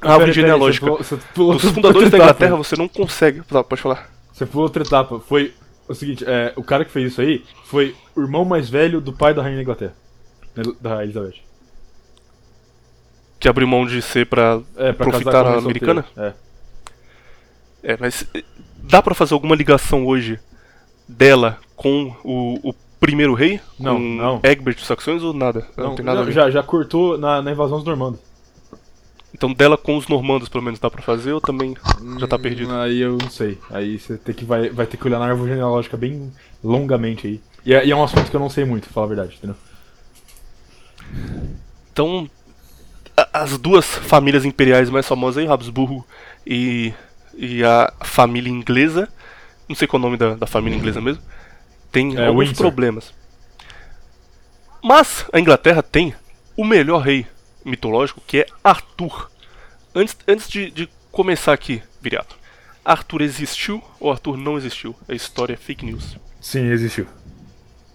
[0.00, 2.18] árvore genealógica você pulou- você pulou dos fundadores da.
[2.18, 3.42] Inglaterra, você não consegue.
[3.42, 4.10] Tá, pode falar.
[4.32, 5.20] Você pulou outra etapa.
[5.20, 5.52] Foi
[5.88, 9.12] o seguinte, é, o cara que fez isso aí foi o irmão mais velho do
[9.12, 9.94] pai da rainha da Inglaterra.
[10.56, 11.43] né, Da Elizabeth.
[13.44, 16.02] Que abriu mão de ser pra É, pra profitar a americana?
[16.16, 16.32] É.
[17.82, 18.42] É, mas eh,
[18.78, 20.40] dá pra fazer alguma ligação hoje
[21.06, 23.60] dela com o, o primeiro rei?
[23.78, 24.40] Não, com não.
[24.42, 25.68] Egbert dos Saxões ou nada?
[25.76, 28.18] Não, Não, tem nada não, já, já cortou na, na invasão dos normandos.
[29.34, 31.76] Então dela com os normandos pelo menos dá pra fazer ou também
[32.18, 32.72] já tá perdido?
[32.72, 33.58] Aí eu não sei.
[33.68, 36.32] Aí você tem que, vai, vai ter que olhar na árvore genealógica bem
[36.62, 37.40] longamente aí.
[37.66, 39.36] E é, e é um assunto que eu não sei muito, pra falar a verdade,
[39.36, 39.56] entendeu?
[41.92, 42.26] Então
[43.32, 46.06] as duas famílias imperiais mais famosas aí, Habsburgo
[46.46, 46.92] e,
[47.36, 49.08] e a família inglesa,
[49.68, 51.22] não sei qual é o nome da, da família inglesa mesmo,
[51.92, 52.56] tem É, alguns Windsor.
[52.66, 53.14] problemas.
[54.82, 56.14] Mas a Inglaterra tem
[56.56, 57.26] o melhor rei
[57.64, 59.30] mitológico, que é Arthur.
[59.94, 62.36] Antes, antes de, de começar aqui, Viriato,
[62.84, 64.94] Arthur existiu ou Arthur não existiu?
[65.08, 66.16] A história é fake news.
[66.40, 67.06] Sim, existiu.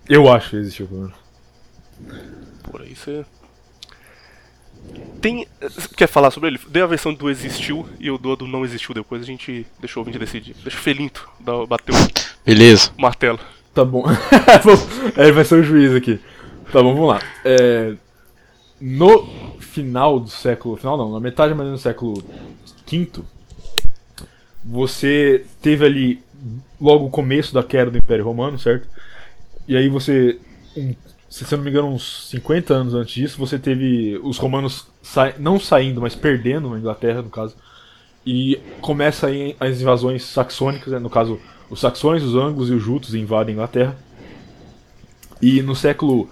[0.08, 1.16] Eu acho que existiu, pelo menos.
[2.64, 3.24] Por aí você.
[5.22, 5.46] Tem.
[5.98, 6.60] Quer falar sobre ele?
[6.70, 9.22] Dei a versão do existiu e eu dou a do não existiu depois.
[9.22, 10.56] A gente deixou o ouvinte decidir.
[10.64, 11.98] Deixa o Felinto dar, bater o
[12.46, 12.92] Beleza.
[12.98, 13.40] martelo.
[13.74, 14.04] Tá bom.
[15.18, 16.20] Ele vai ser o juiz aqui.
[16.72, 17.22] Tá bom, vamos lá.
[17.44, 17.94] É,
[18.80, 19.28] no
[19.60, 20.78] final do século.
[20.78, 22.24] Final não, na metade mais do século
[22.90, 23.10] V,
[24.64, 26.24] você teve ali
[26.80, 28.88] logo o começo da queda do Império Romano, certo?
[29.68, 30.40] E aí você.
[30.76, 30.96] um-
[31.46, 35.34] se eu não me engano, uns 50 anos antes disso, você teve os romanos sa-
[35.40, 37.56] não saindo, mas perdendo a Inglaterra, no caso.
[38.26, 41.00] E começa aí as invasões saxônicas, né?
[41.00, 43.98] no caso, os saxões, os anglos e os jutos invadem a Inglaterra.
[45.42, 46.30] E no século.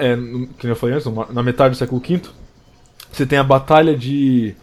[0.00, 0.16] É,
[0.58, 2.22] que eu falei antes, na metade do século V,
[3.12, 4.54] você tem a Batalha de.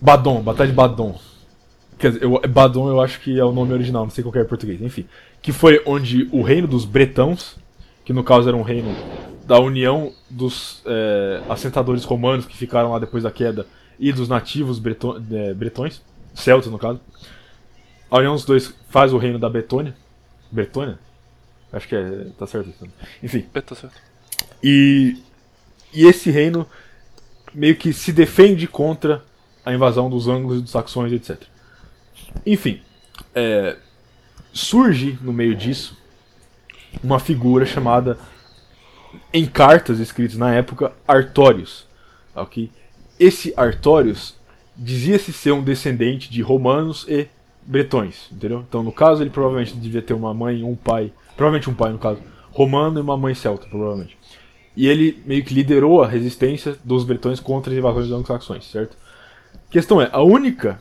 [0.00, 1.20] Badon, Batalha de Badon.
[2.02, 4.40] Quer dizer, eu, Badon eu acho que é o nome original, não sei qual é
[4.40, 5.06] em português, enfim.
[5.40, 7.56] Que foi onde o reino dos Bretãos,
[8.04, 8.92] que no caso era um reino
[9.46, 13.68] da união dos é, assentadores romanos que ficaram lá depois da queda
[14.00, 16.02] e dos nativos breton, é, bretões,
[16.34, 17.00] celtas no caso.
[18.10, 19.94] A união dos dois faz o reino da Betônia.
[20.50, 20.98] Betônia?
[21.72, 22.26] Acho que é.
[22.36, 22.68] tá certo.
[23.22, 23.46] Enfim.
[23.54, 23.94] É, tá certo.
[24.60, 25.22] E,
[25.94, 26.66] e esse reino
[27.54, 29.22] meio que se defende contra
[29.64, 31.51] a invasão dos ângulos e dos saxões, etc.
[32.44, 32.80] Enfim,
[33.34, 33.76] é,
[34.52, 35.96] surge no meio disso
[37.02, 38.18] uma figura chamada,
[39.32, 41.86] em cartas escritas na época, Artorius.
[42.34, 42.70] ok?
[43.18, 44.34] Esse Artorius
[44.76, 47.28] dizia-se ser um descendente de romanos e
[47.64, 48.64] bretões, entendeu?
[48.68, 51.98] Então, no caso, ele provavelmente devia ter uma mãe um pai, provavelmente um pai, no
[51.98, 52.20] caso,
[52.50, 54.16] romano e uma mãe celta, provavelmente.
[54.76, 58.96] E ele meio que liderou a resistência dos bretões contra as invasões anglo-saxões, certo?
[59.54, 60.80] A questão é, a única,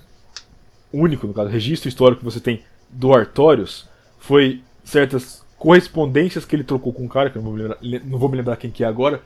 [0.93, 3.87] único, no caso, registro histórico que você tem do Artorius
[4.19, 7.77] foi certas correspondências que ele trocou com um cara, que eu não vou me lembrar,
[8.05, 9.21] não vou me lembrar quem que é agora,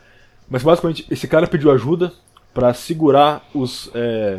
[0.50, 2.12] mas basicamente esse cara pediu ajuda
[2.54, 3.90] para segurar os.
[3.94, 4.38] É,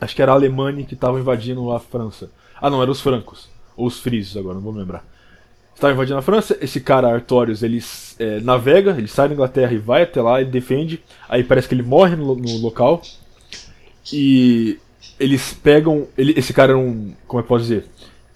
[0.00, 2.30] acho que era a Alemanha que estava invadindo a França.
[2.60, 3.48] Ah, não, eram os francos.
[3.76, 5.04] Ou os frisos agora, não vou me lembrar.
[5.74, 7.82] Estava invadindo a França, esse cara, Artorius, ele
[8.18, 11.74] é, navega, ele sai da Inglaterra e vai até lá, ele defende, aí parece que
[11.74, 13.02] ele morre no, no local.
[14.12, 14.78] E
[15.18, 16.06] eles pegam.
[16.16, 17.14] Ele, esse cara era um.
[17.26, 17.86] Como é que posso dizer?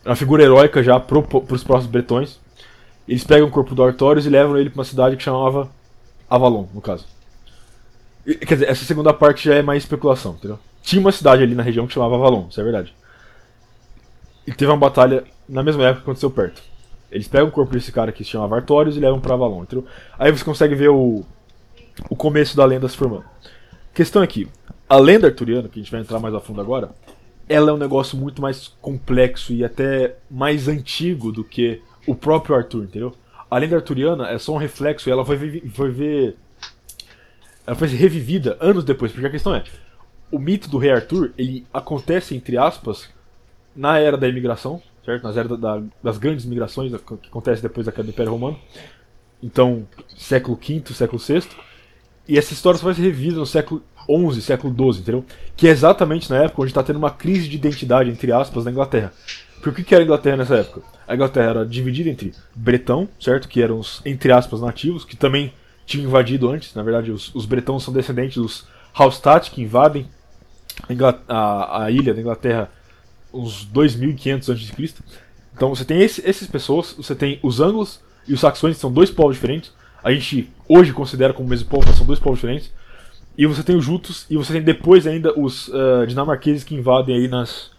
[0.04, 2.38] Uma figura heróica já para os próximos bretões.
[3.06, 5.70] Eles pegam o corpo do Artorius e levam ele para uma cidade que chamava
[6.28, 7.06] Avalon, no caso.
[8.26, 10.58] E, quer dizer, essa segunda parte já é mais especulação, entendeu?
[10.82, 12.94] Tinha uma cidade ali na região que chamava Avalon, isso é verdade.
[14.46, 16.62] E teve uma batalha na mesma época que aconteceu perto.
[17.10, 19.86] Eles pegam o corpo desse cara que se chamava Artorius e levam para Avalon, entendeu?
[20.18, 21.24] Aí você consegue ver o,
[22.10, 23.24] o começo da lenda se formando.
[23.94, 24.46] Questão aqui,
[24.88, 26.90] a lenda arturiana, que a gente vai entrar mais a fundo agora,
[27.48, 32.56] ela é um negócio muito mais complexo e até mais antigo do que o próprio
[32.56, 33.14] Arthur, entendeu?
[33.50, 36.36] A lenda arturiana é só um reflexo e ela foi, foi ver.
[37.66, 39.64] Ela foi revivida anos depois, porque a questão é:
[40.30, 43.08] o mito do rei Arthur ele acontece, entre aspas,
[43.74, 45.22] na era da imigração, certo?
[45.22, 48.58] Nas eras da, das grandes migrações que acontece depois da queda do Império Romano.
[49.42, 49.86] Então,
[50.16, 51.48] século V, século VI.
[52.26, 55.24] E essa história só vai ser revivida no século XI, século XII, entendeu?
[55.56, 58.70] Que é exatamente na época onde está tendo uma crise de identidade, entre aspas, na
[58.70, 59.12] Inglaterra.
[59.62, 60.82] Porque o que era a Inglaterra nessa época?
[61.06, 63.48] A Inglaterra era dividida entre Bretão, certo?
[63.48, 65.52] Que eram os, entre aspas, nativos, que também
[65.84, 66.74] tinham invadido antes.
[66.74, 70.06] Na verdade, os, os bretões são descendentes dos Hallstatt, que invadem
[70.88, 72.70] a, a, a ilha da Inglaterra
[73.32, 74.94] uns 2500 a.C.
[75.54, 78.92] Então você tem esse, essas pessoas, você tem os anglos e os saxões, que são
[78.92, 79.72] dois povos diferentes.
[80.02, 82.70] A gente hoje considera como o mesmo povo, mas são dois povos diferentes.
[83.38, 87.14] E você tem os Jutos, e você tem depois ainda os uh, dinamarqueses que invadem
[87.14, 87.70] aí nas,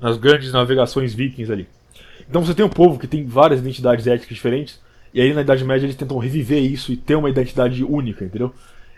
[0.00, 1.68] nas grandes navegações vikings ali.
[2.28, 4.80] Então você tem um povo que tem várias identidades étnicas diferentes,
[5.12, 8.54] e aí na Idade Média eles tentam reviver isso e ter uma identidade única, entendeu?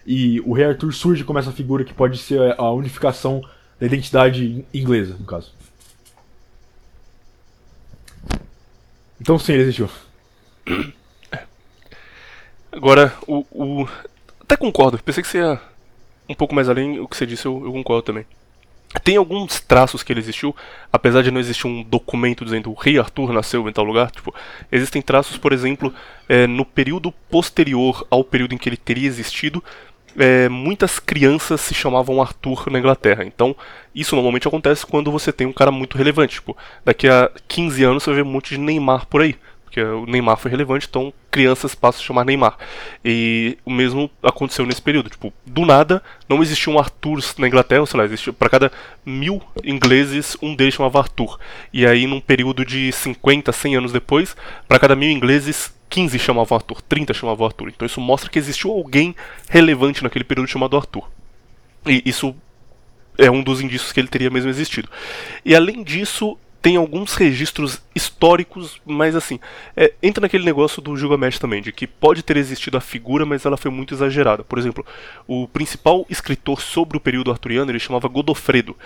[0.06, 3.40] E o Rei Arthur surge como essa figura que pode ser a unificação
[3.80, 5.54] da identidade inglesa, no caso.
[9.18, 9.88] Então sim, ele existiu.
[12.70, 13.88] Agora, o, o.
[14.42, 15.71] Até concordo, pensei que você ia
[16.28, 18.26] um pouco mais além, o que você disse eu, eu concordo também.
[19.04, 20.54] Tem alguns traços que ele existiu,
[20.92, 24.10] apesar de não existir um documento dizendo o rei Arthur nasceu em tal lugar.
[24.10, 24.34] Tipo,
[24.70, 25.92] existem traços, por exemplo,
[26.28, 29.64] é, no período posterior ao período em que ele teria existido,
[30.18, 33.24] é, muitas crianças se chamavam Arthur na Inglaterra.
[33.24, 33.56] Então,
[33.94, 36.34] isso normalmente acontece quando você tem um cara muito relevante.
[36.34, 36.54] Tipo,
[36.84, 39.36] daqui a 15 anos você ver um monte de Neymar por aí
[39.72, 42.58] porque o Neymar foi relevante, então crianças passam a chamar Neymar.
[43.02, 45.08] E o mesmo aconteceu nesse período.
[45.08, 48.06] Tipo, do nada, não existia um Arthur na Inglaterra, sei lá,
[48.38, 48.70] para cada
[49.04, 51.38] mil ingleses, um deles chamava Arthur.
[51.72, 54.36] E aí, num período de 50, 100 anos depois,
[54.68, 57.68] para cada mil ingleses, 15 chamavam Arthur, 30 chamavam Arthur.
[57.70, 59.16] Então isso mostra que existiu alguém
[59.48, 61.10] relevante naquele período chamado Arthur.
[61.86, 62.36] E isso
[63.16, 64.90] é um dos indícios que ele teria mesmo existido.
[65.44, 69.40] E além disso, tem alguns registros históricos, mas assim,
[69.76, 73.44] é, entra naquele negócio do Gilgamesh também, de que pode ter existido a figura, mas
[73.44, 74.44] ela foi muito exagerada.
[74.44, 74.86] Por exemplo,
[75.26, 78.76] o principal escritor sobre o período arturiano, ele chamava Godofredo.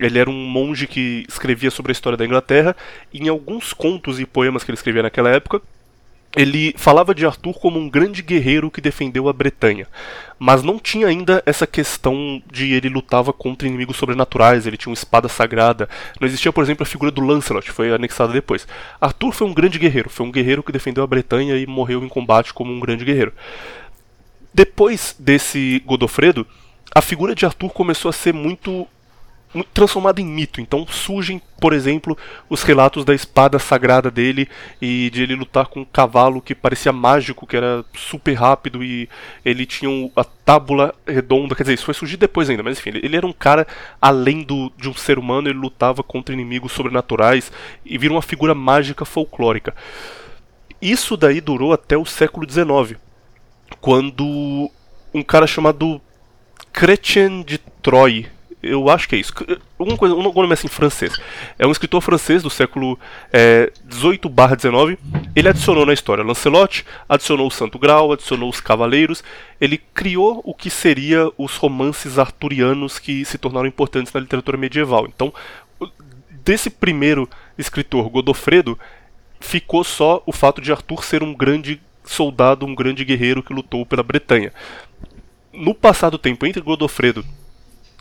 [0.00, 2.74] Ele era um monge que escrevia sobre a história da Inglaterra,
[3.12, 5.62] e em alguns contos e poemas que ele escrevia naquela época,
[6.36, 9.86] ele falava de Arthur como um grande guerreiro que defendeu a Bretanha,
[10.38, 14.94] mas não tinha ainda essa questão de ele lutava contra inimigos sobrenaturais, ele tinha uma
[14.94, 15.88] espada sagrada.
[16.18, 18.66] Não existia, por exemplo, a figura do Lancelot, foi anexada depois.
[19.00, 22.08] Arthur foi um grande guerreiro, foi um guerreiro que defendeu a Bretanha e morreu em
[22.08, 23.32] combate como um grande guerreiro.
[24.54, 26.46] Depois desse Godofredo,
[26.94, 28.86] a figura de Arthur começou a ser muito
[29.74, 30.60] transformada em mito.
[30.60, 32.16] Então surgem, por exemplo,
[32.48, 34.48] os relatos da espada sagrada dele
[34.80, 39.08] e de ele lutar com um cavalo que parecia mágico, que era super rápido e
[39.44, 41.54] ele tinha a tábula redonda.
[41.54, 43.66] Quer dizer, isso foi surgir depois ainda, mas enfim, ele, era um cara
[44.00, 47.52] além do, de um ser humano, ele lutava contra inimigos sobrenaturais
[47.84, 49.74] e vira uma figura mágica folclórica.
[50.80, 52.98] Isso daí durou até o século XIX,
[53.80, 54.70] quando
[55.14, 56.00] um cara chamado
[56.72, 58.26] Chrétien de Troyes,
[58.62, 59.32] eu acho que é isso,
[59.78, 61.18] alguma coisa, um nome assim francês,
[61.58, 62.98] é um escritor francês do século
[63.32, 64.98] é, 18 barra 19,
[65.34, 69.24] ele adicionou na história Lancelot, adicionou o Santo Grau, adicionou os Cavaleiros,
[69.60, 75.06] ele criou o que seria os romances arturianos que se tornaram importantes na literatura medieval.
[75.08, 75.32] Então,
[76.44, 78.78] desse primeiro escritor, Godofredo,
[79.40, 83.84] ficou só o fato de Arthur ser um grande soldado, um grande guerreiro que lutou
[83.84, 84.52] pela Bretanha.
[85.52, 87.24] No passado tempo, entre Godofredo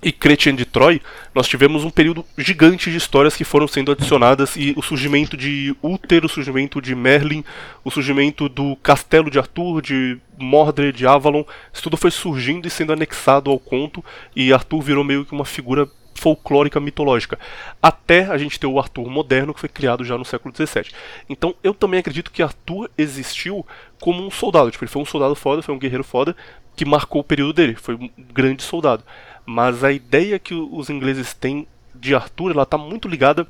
[0.03, 1.01] e Chrétien de Troyes,
[1.33, 5.75] nós tivemos um período gigante de histórias que foram sendo adicionadas e o surgimento de
[5.83, 7.43] Uther, o surgimento de Merlin,
[7.83, 12.71] o surgimento do Castelo de Arthur, de Mordred, de Avalon, isso tudo foi surgindo e
[12.71, 14.03] sendo anexado ao conto
[14.35, 15.87] e Arthur virou meio que uma figura
[16.21, 17.39] folclórica mitológica.
[17.81, 20.91] Até a gente ter o Arthur moderno, que foi criado já no século XVII.
[21.27, 23.65] Então eu também acredito que Arthur existiu
[23.99, 24.69] como um soldado.
[24.69, 26.35] Tipo, ele foi um soldado foda, foi um guerreiro foda,
[26.75, 27.75] que marcou o período dele.
[27.75, 29.03] Foi um grande soldado.
[29.51, 33.45] Mas a ideia que os ingleses têm de Arthur, ela tá muito ligada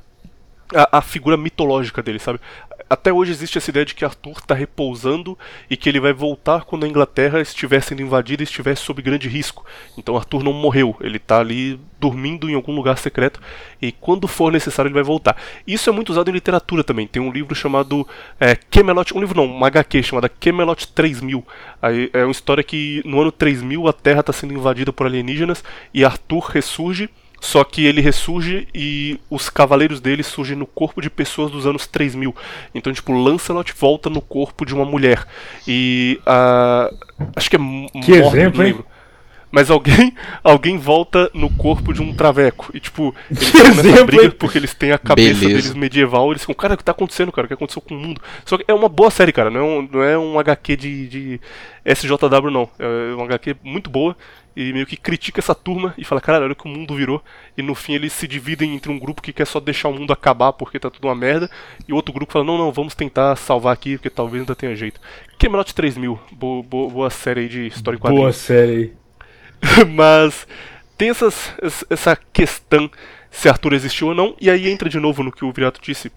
[0.74, 2.40] à, à figura mitológica dele, sabe?
[2.92, 5.38] Até hoje existe essa ideia de que Arthur está repousando
[5.70, 9.30] e que ele vai voltar quando a Inglaterra estiver sendo invadida e estiver sob grande
[9.30, 9.64] risco.
[9.96, 13.40] Então Arthur não morreu, ele está ali dormindo em algum lugar secreto
[13.80, 15.38] e quando for necessário ele vai voltar.
[15.66, 17.06] Isso é muito usado em literatura também.
[17.06, 18.06] Tem um livro chamado
[18.38, 21.46] é, Camelot, um livro não, uma HQ chamada Camelot 3000.
[21.80, 25.64] Aí é uma história que no ano 3000 a Terra está sendo invadida por alienígenas
[25.94, 27.08] e Arthur ressurge
[27.42, 31.88] só que ele ressurge e os cavaleiros dele surgem no corpo de pessoas dos anos
[31.88, 32.32] 3000.
[32.72, 35.26] Então, tipo, Lancelot volta no corpo de uma mulher.
[35.66, 36.88] E a.
[37.34, 38.78] Acho que é Que exemplo, hein?
[39.52, 42.70] Mas alguém, alguém volta no corpo de um traveco.
[42.74, 45.46] E tipo, eles Que ficam nessa exemplo, briga porque eles têm a cabeça Beleza.
[45.46, 46.30] deles medieval.
[46.32, 47.44] Eles ficam, cara, o que tá acontecendo, cara?
[47.44, 48.20] O que aconteceu com o mundo?
[48.46, 49.50] Só que é uma boa série, cara.
[49.50, 51.40] Não é um, não é um HQ de, de
[51.84, 52.68] SJW, não.
[52.78, 54.16] É uma HQ muito boa.
[54.54, 57.22] E meio que critica essa turma e fala, cara, olha o que o mundo virou.
[57.56, 60.12] E no fim eles se dividem entre um grupo que quer só deixar o mundo
[60.12, 61.50] acabar porque tá tudo uma merda.
[61.88, 65.00] E outro grupo fala, não, não, vamos tentar salvar aqui porque talvez ainda tenha jeito.
[65.38, 68.36] Camelot 3000, boa, boa, boa série aí de história em Boa quadrinhos.
[68.36, 69.01] série aí.
[69.94, 70.46] Mas
[70.96, 71.52] tem essas,
[71.88, 72.90] essa- questão
[73.30, 76.12] se Arthur existiu ou não, e aí entra de novo no que o Virato disse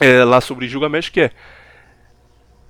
[0.00, 1.30] é, lá sobre Gilgamesh, que é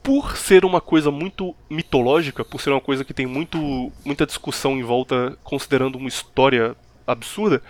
[0.02, 4.72] por ser uma coisa muito mitológica, por ser uma coisa que tem muito, muita discussão
[4.76, 6.74] em volta, considerando uma história
[7.06, 7.62] absurda,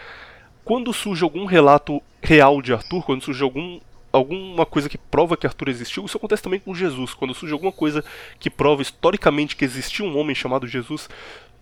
[0.65, 3.81] quando surge algum relato real de Arthur, quando surge algum
[4.11, 7.13] alguma coisa que prova que Arthur existiu, isso acontece também com Jesus.
[7.13, 8.03] Quando surge alguma coisa
[8.41, 11.09] que prova historicamente que existiu um homem chamado Jesus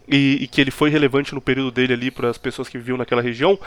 [0.09, 2.97] e, e que ele foi relevante no período dele ali para as pessoas que viviam
[2.97, 3.59] naquela região,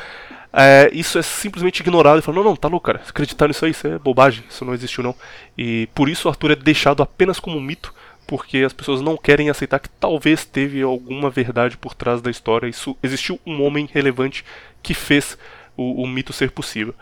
[0.52, 3.72] é, isso é simplesmente ignorado e fala, não, não, tá louco, cara, acreditar nisso aí,
[3.72, 5.16] isso é bobagem, isso não existiu não.
[5.58, 7.94] E por isso Arthur é deixado apenas como um mito,
[8.26, 12.68] porque as pessoas não querem aceitar que talvez teve alguma verdade por trás da história,
[12.68, 14.46] isso existiu um homem relevante
[14.82, 15.38] que fez
[15.76, 16.94] o, o mito ser possível.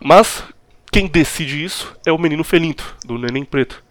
[0.00, 0.44] Mas
[0.90, 3.82] quem decide isso é o menino Felinto, do Neném Preto.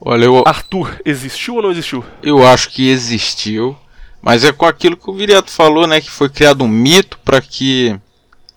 [0.00, 2.04] Olha, eu, Arthur existiu ou não existiu?
[2.22, 3.76] eu acho que existiu,
[4.24, 6.00] mas é com aquilo que o Viriato falou, né?
[6.00, 7.94] Que foi criado um mito para que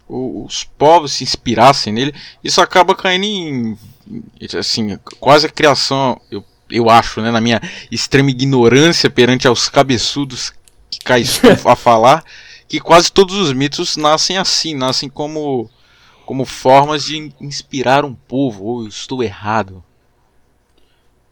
[0.07, 2.15] os povos se inspirassem nele.
[2.41, 3.77] Isso acaba caindo em.
[4.57, 7.31] Assim, quase a criação, eu, eu acho, né?
[7.31, 7.61] Na minha
[7.91, 10.53] extrema ignorância perante aos cabeçudos
[10.89, 12.23] que estou a falar,
[12.65, 15.69] que quase todos os mitos nascem assim, nascem como,
[16.25, 18.63] como formas de inspirar um povo.
[18.63, 19.83] Ou eu estou errado.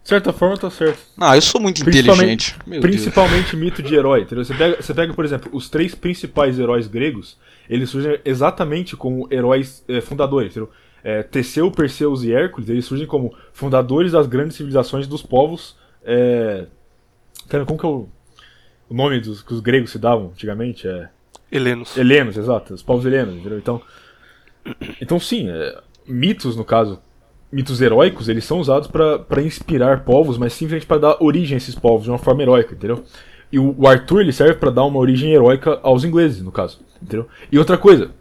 [0.05, 0.99] De certa forma, tá certo.
[1.17, 2.59] Não, eu sou muito Principalmente- inteligente.
[2.67, 2.91] Meu Deus.
[2.93, 4.45] Principalmente mito de herói, entendeu?
[4.45, 9.27] Você pega, você pega, por exemplo, os três principais heróis gregos, eles surgem exatamente como
[9.31, 10.71] heróis eh, fundadores, entendeu?
[11.03, 15.75] É, Teseu, Perseus e Hércules, eles surgem como fundadores das grandes civilizações dos povos.
[16.03, 16.67] É...
[17.49, 18.07] Cara, como que é o,
[18.87, 20.87] o nome dos que os gregos se davam antigamente?
[20.87, 21.09] É...
[21.51, 21.97] Helenos.
[21.97, 23.57] Helenos, exato, os povos helenos, entendeu?
[23.57, 23.81] Então,
[25.01, 27.01] então sim, é, mitos, no caso,
[27.55, 31.73] mitos heróicos, eles são usados para inspirar povos, mas simplesmente para dar origem a esses
[31.73, 33.05] povos de uma forma heróica, entendeu?
[33.49, 36.81] E o, o Arthur ele serve para dar uma origem heróica aos ingleses, no caso,
[37.01, 37.25] entendeu?
[37.49, 38.11] E outra coisa,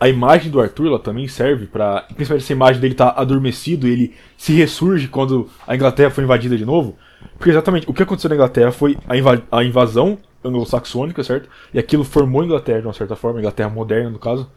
[0.00, 4.14] a imagem do Arthur ela também serve para, principalmente essa imagem dele tá adormecido ele
[4.38, 6.96] se ressurge quando a Inglaterra foi invadida de novo,
[7.36, 11.50] porque exatamente o que aconteceu na Inglaterra foi a, inva- a invasão anglo-saxônica, certo?
[11.74, 14.50] E aquilo formou a Inglaterra de uma certa forma, a Inglaterra moderna no caso.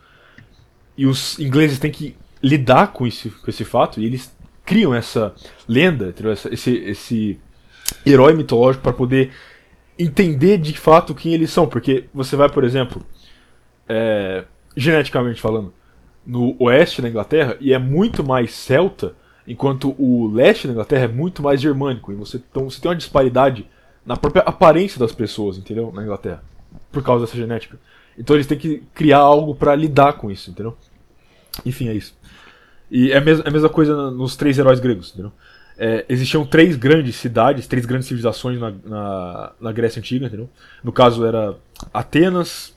[0.98, 4.36] E os ingleses têm que lidar com esse, com esse fato e eles
[4.66, 5.34] criam essa
[5.68, 6.14] lenda?
[6.32, 7.40] Essa- esse, esse
[8.06, 9.32] herói mitológico para poder
[9.98, 11.68] entender de fato quem eles são.
[11.68, 13.02] Porque você vai, por exemplo,
[13.88, 14.44] é,
[14.76, 15.74] geneticamente falando,
[16.26, 19.16] no oeste da Inglaterra e é muito mais celta,
[19.48, 22.12] enquanto o leste da Inglaterra é muito mais germânico.
[22.12, 23.66] E você, então você tem uma disparidade
[24.06, 25.92] na própria aparência das pessoas, entendeu?
[25.94, 26.44] Na Inglaterra,
[26.92, 27.80] por causa dessa genética.
[28.18, 30.76] Então eles têm que criar algo para lidar com isso, entendeu?
[31.66, 32.17] Enfim, é isso.
[32.90, 35.32] E é a mesma, é a mesma coisa nos três heróis gregos, entendeu?
[35.78, 40.50] É, existiam três grandes cidades, três grandes civilizações na, na, na Grécia Antiga, entendeu?
[40.84, 41.56] No caso era
[41.94, 42.74] Atenas,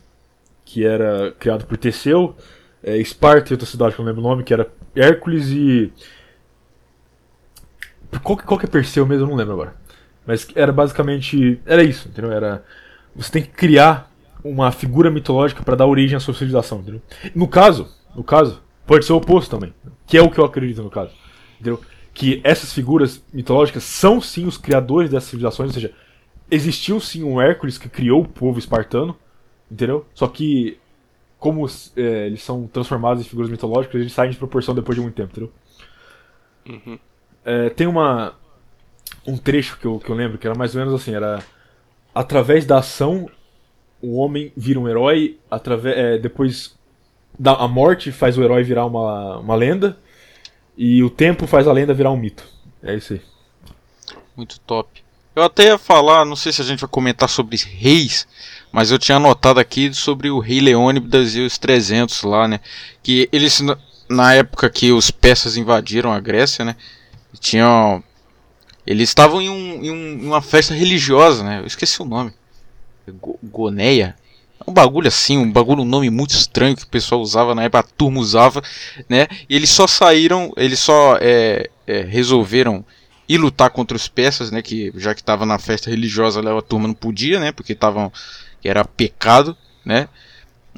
[0.65, 2.37] que era criado por Teseu,
[2.83, 5.93] é, Esparta e outra cidade que eu não lembro o nome, que era Hércules e.
[8.23, 9.25] Qual, que- qual que é Perseu mesmo?
[9.25, 9.75] Eu não lembro agora.
[10.27, 11.61] Mas era basicamente.
[11.65, 12.33] Era isso, entendeu?
[12.33, 12.65] Era.
[13.15, 14.11] Você tem que criar
[14.43, 17.03] uma figura mitológica para dar origem à sua civilização, entendeu?
[17.35, 19.73] No caso, no caso, pode ser o oposto também.
[20.05, 21.13] Que é o que eu acredito no caso.
[21.55, 21.81] Entendeu?
[22.13, 25.93] Que essas figuras mitológicas são sim os criadores dessas civilizações, ou seja,
[26.51, 29.17] existiu sim um Hércules que criou o povo espartano,
[29.71, 30.05] entendeu?
[30.13, 30.77] Só que
[31.39, 31.65] como
[31.97, 35.31] é, eles são transformados em figuras mitológicas, eles saem de proporção depois de muito tempo,
[35.31, 35.53] entendeu?
[37.45, 38.35] É, tem uma
[39.25, 41.45] um trecho que eu, que eu lembro que era mais ou menos assim, era
[42.13, 43.31] através da ação
[44.03, 46.77] o homem vira um herói, através é, depois
[47.45, 49.99] a morte faz o herói virar uma, uma lenda
[50.77, 52.45] e o tempo faz a lenda virar um mito.
[52.83, 53.21] É isso aí.
[54.37, 55.03] Muito top.
[55.35, 58.27] Eu até ia falar, não sei se a gente vai comentar sobre reis,
[58.73, 62.61] mas eu tinha anotado aqui sobre o rei Leônidas e os 300 lá, né?
[63.03, 63.61] Que eles,
[64.09, 66.75] na- época que os persas invadiram a Grécia, né?
[67.39, 68.03] Tinham.
[68.87, 71.61] Eles estavam em, um, em, um- uma festa religiosa, né?
[71.61, 72.33] Eu esqueci o nome.
[73.21, 74.17] Go- Goneia?
[74.67, 77.81] Um bagulho assim, um bagulho, um nome muito estranho que o pessoal usava na época,
[77.81, 78.63] a turma usava,
[79.09, 79.27] né?
[79.49, 82.85] E eles só saíram, eles só é, é, resolveram
[83.29, 84.61] ir lutar contra os persas, né?
[84.63, 87.53] Que já que estava na festa religiosa, a turma não podia, né?
[87.53, 88.13] Porque estavam,
[88.63, 90.09] era pecado, né?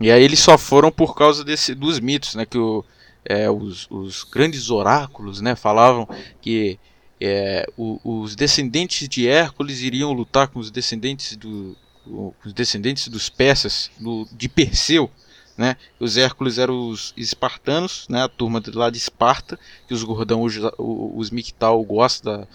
[0.01, 2.47] E aí eles só foram por causa desse, dos mitos, né?
[2.47, 2.85] Que o,
[3.25, 5.57] é, os, os grandes oráculos, né?
[5.57, 6.09] Falavam
[6.41, 6.79] que
[7.21, 11.77] é, o- os descendentes de Hércules iriam lutar com os descendentes do
[12.07, 15.11] os descendentes dos persas do, de Perseu,
[15.57, 15.77] né?
[16.01, 18.23] Os Hércules eram os espartanos, né?
[18.23, 22.47] A turma lá de Esparta, que os gordão, os, os Mictal gostam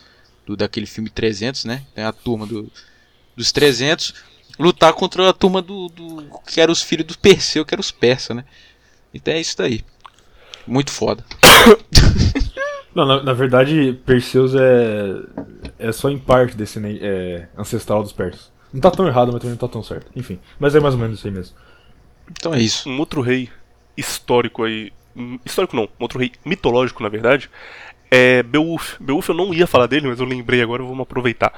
[0.48, 1.86] da, daquele filme 300, né?
[1.96, 2.72] A turma do,
[3.36, 4.14] dos 300
[4.60, 7.92] lutar contra a turma do, do que eram os filhos do Perseu, que eram os
[7.92, 8.44] persas, né?
[9.14, 9.84] Então é isso daí.
[10.66, 11.24] Muito foda.
[12.96, 15.22] Não, na, na verdade, Perseus é
[15.80, 18.52] é só em parte desse é, ancestral dos persas.
[18.74, 20.12] Não tá tão errado, mas também não tá tão certo.
[20.16, 21.56] Enfim, mas é mais ou menos isso aí mesmo.
[22.30, 22.90] Então é isso.
[22.90, 23.50] Um outro rei
[23.96, 24.92] histórico aí.
[25.16, 27.50] hum, Histórico não, um outro rei mitológico, na verdade,
[28.12, 28.96] é Beowulf.
[29.00, 31.54] Beowulf eu não ia falar dele, mas eu lembrei agora, vamos aproveitar.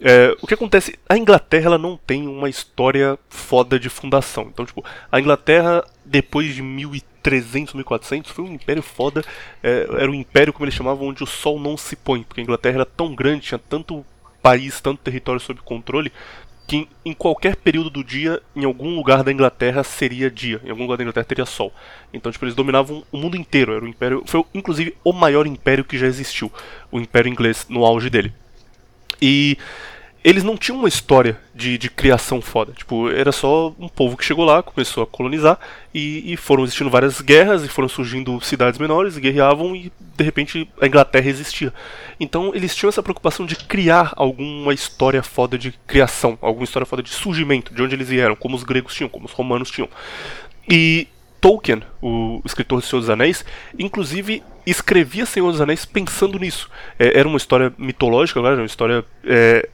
[0.00, 0.96] É, o que acontece?
[1.08, 4.44] A Inglaterra ela não tem uma história foda de fundação.
[4.52, 9.24] Então, tipo, a Inglaterra, depois de 1300, 1400, foi um império foda.
[9.62, 12.22] É, era um império, como eles chamavam, onde o sol não se põe.
[12.22, 14.04] Porque a Inglaterra era tão grande, tinha tanto
[14.40, 16.12] país, tanto território sob controle,
[16.68, 20.82] que em, qualquer período do dia, em algum lugar da Inglaterra seria dia, em algum
[20.82, 21.72] lugar da Inglaterra teria sol.
[22.12, 23.72] Então, tipo, eles dominavam o mundo inteiro.
[23.72, 26.52] Era um império, foi inclusive o maior império que já existiu,
[26.92, 28.34] o Império Inglês no auge dele.
[29.20, 29.56] E
[30.22, 32.72] eles não tinham uma história de, de criação foda.
[32.72, 35.58] Tipo, era só um povo que chegou lá, começou a colonizar
[35.94, 40.68] e, e foram existindo várias guerras e foram surgindo cidades menores, guerreavam e de repente
[40.80, 41.72] a Inglaterra existia.
[42.18, 47.02] Então eles tinham essa preocupação de criar alguma história foda de criação, alguma história foda
[47.02, 49.88] de surgimento, de onde eles vieram, como os gregos tinham, como os romanos tinham.
[50.68, 51.06] E
[51.40, 53.44] Tolkien, o escritor de Senhor dos Anéis,
[53.78, 56.68] inclusive escrevia Senhor dos Anéis pensando nisso.
[56.98, 59.04] É, era uma história mitológica, era uma história.
[59.24, 59.68] É,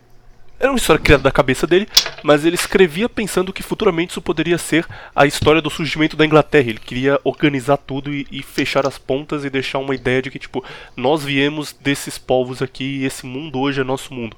[0.65, 1.87] era uma história criada da cabeça dele,
[2.23, 6.71] mas ele escrevia pensando que futuramente isso poderia ser a história do surgimento da Inglaterra.
[6.71, 10.39] Ele queria organizar tudo e, e fechar as pontas e deixar uma ideia de que,
[10.39, 10.65] tipo,
[10.97, 14.37] nós viemos desses povos aqui e esse mundo hoje é nosso mundo.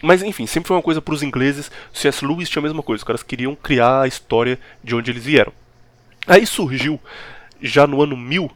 [0.00, 1.70] Mas enfim, sempre foi uma coisa para os ingleses.
[1.92, 2.24] C.S.
[2.24, 5.52] Lewis tinha a mesma coisa, os caras queriam criar a história de onde eles vieram.
[6.28, 7.00] Aí surgiu,
[7.60, 8.50] já no ano 1000,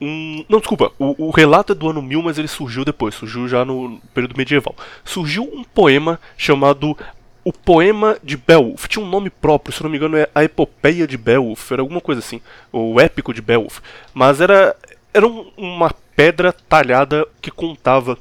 [0.00, 0.44] um.
[0.48, 3.64] Não, desculpa, o, o relato é do ano 1000, mas ele surgiu depois, surgiu já
[3.64, 4.74] no período medieval.
[5.04, 6.96] Surgiu um poema chamado
[7.44, 8.86] O Poema de Beowulf.
[8.88, 12.00] Tinha um nome próprio, se não me engano é A Epopeia de Beowulf, era alguma
[12.00, 12.40] coisa assim,
[12.72, 13.80] ou o Épico de Beowulf.
[14.14, 14.74] Mas era,
[15.12, 18.18] era um- uma pedra talhada que contava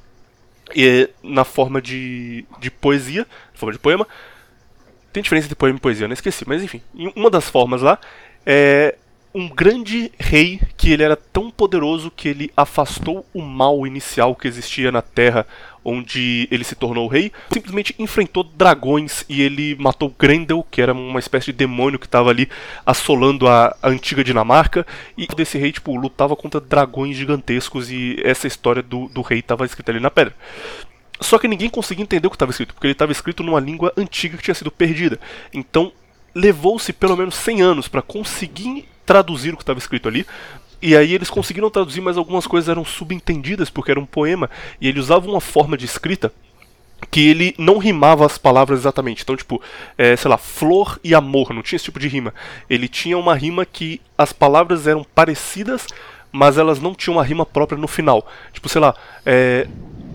[0.75, 3.21] eh, na forma de, de poesia,
[3.53, 4.07] na forma de poema,
[5.11, 6.81] Tem diferença entre poema e poesia, não esqueci, mas enfim.
[7.15, 7.97] Uma das formas lá
[8.45, 8.95] é
[9.33, 14.47] um grande rei que ele era tão poderoso que ele afastou o mal inicial que
[14.47, 15.45] existia na Terra
[15.85, 21.19] onde ele se tornou rei, simplesmente enfrentou dragões e ele matou Grendel, que era uma
[21.19, 22.49] espécie de demônio que estava ali
[22.85, 24.85] assolando a, a, antiga Dinamarca,
[25.17, 29.65] e desse rei tipo lutava contra dragões gigantescos e essa história do, do rei estava
[29.65, 30.35] escrita ali na pedra.
[31.21, 33.93] Só que ninguém conseguia entender o que estava escrito, porque ele estava escrito numa língua
[33.95, 35.19] antiga que tinha sido perdida.
[35.53, 35.91] Então
[36.33, 40.23] levou-se pelo menos 100 anos para conseguir traduzir o que estava escrito ali.
[40.79, 44.47] E aí eles conseguiram traduzir, mas algumas coisas eram subentendidas porque era um poema
[44.79, 46.31] e ele usava uma forma de escrita
[47.09, 49.23] que ele não rimava as palavras exatamente.
[49.23, 49.59] Então, tipo,
[49.97, 52.35] é, sei lá, flor e amor, não tinha esse tipo de rima.
[52.69, 55.87] Ele tinha uma rima que as palavras eram parecidas,
[56.31, 58.29] mas elas não tinham uma rima própria no final.
[58.53, 58.93] Tipo, sei lá,
[59.25, 59.67] é,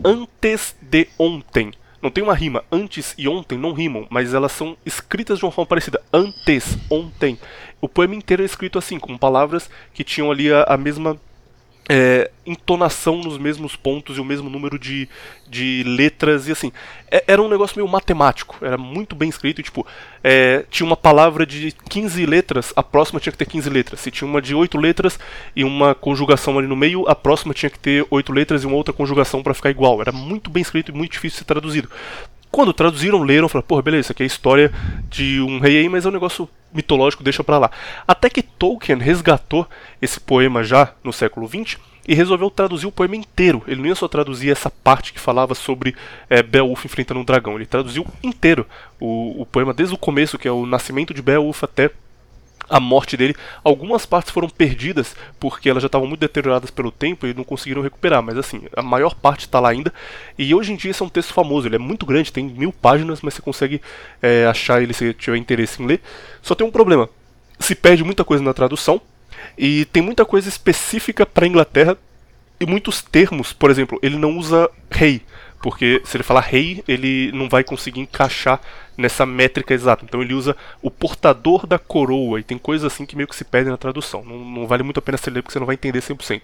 [0.04, 1.72] antes de ontem.
[2.04, 2.62] Não tem uma rima.
[2.70, 6.02] Antes e ontem não rimam, mas elas são escritas de uma forma parecida.
[6.12, 7.38] Antes, ontem.
[7.80, 11.18] O poema inteiro é escrito assim, com palavras que tinham ali a, a mesma
[11.88, 15.08] é, entonação nos mesmos pontos e o mesmo número de,
[15.48, 16.72] de letras e assim.
[17.10, 19.62] É, era um negócio meio matemático, era muito bem escrito.
[19.62, 19.86] Tipo,
[20.22, 24.00] é, tinha uma palavra de 15 letras, a próxima tinha que ter 15 letras.
[24.00, 25.18] Se tinha uma de 8 letras
[25.54, 28.76] e uma conjugação ali no meio, a próxima tinha que ter 8 letras e uma
[28.76, 30.00] outra conjugação para ficar igual.
[30.00, 31.88] Era muito bem escrito e muito difícil de ser traduzido.
[32.54, 34.72] Quando traduziram, leram, falaram, porra, beleza, isso aqui é a história
[35.10, 37.68] de um rei aí, mas é um negócio mitológico, deixa pra lá.
[38.06, 39.66] Até que Tolkien resgatou
[40.00, 43.60] esse poema já no século XX e resolveu traduzir o poema inteiro.
[43.66, 45.96] Ele não ia só traduzir essa parte que falava sobre
[46.30, 48.64] é, Beowulf enfrentando um dragão, ele traduziu inteiro
[49.00, 51.90] o, o poema desde o começo, que é o nascimento de Beowulf até
[52.68, 53.34] a morte dele.
[53.62, 57.82] Algumas partes foram perdidas porque elas já estavam muito deterioradas pelo tempo e não conseguiram
[57.82, 59.92] recuperar, mas assim, a maior parte está lá ainda.
[60.38, 62.72] E hoje em dia esse é um texto famoso, ele é muito grande, tem mil
[62.72, 63.80] páginas, mas você consegue
[64.22, 66.00] é, achar ele se tiver interesse em ler.
[66.42, 67.08] Só tem um problema:
[67.58, 69.00] se perde muita coisa na tradução
[69.56, 71.96] e tem muita coisa específica para Inglaterra
[72.60, 75.22] e muitos termos, por exemplo, ele não usa rei.
[75.60, 78.60] Porque se ele falar rei, ele não vai conseguir encaixar
[78.96, 80.04] nessa métrica exata.
[80.04, 83.44] Então ele usa o portador da coroa, e tem coisas assim que meio que se
[83.44, 84.24] perdem na tradução.
[84.24, 86.42] Não, não vale muito a pena você ler porque você não vai entender 100%.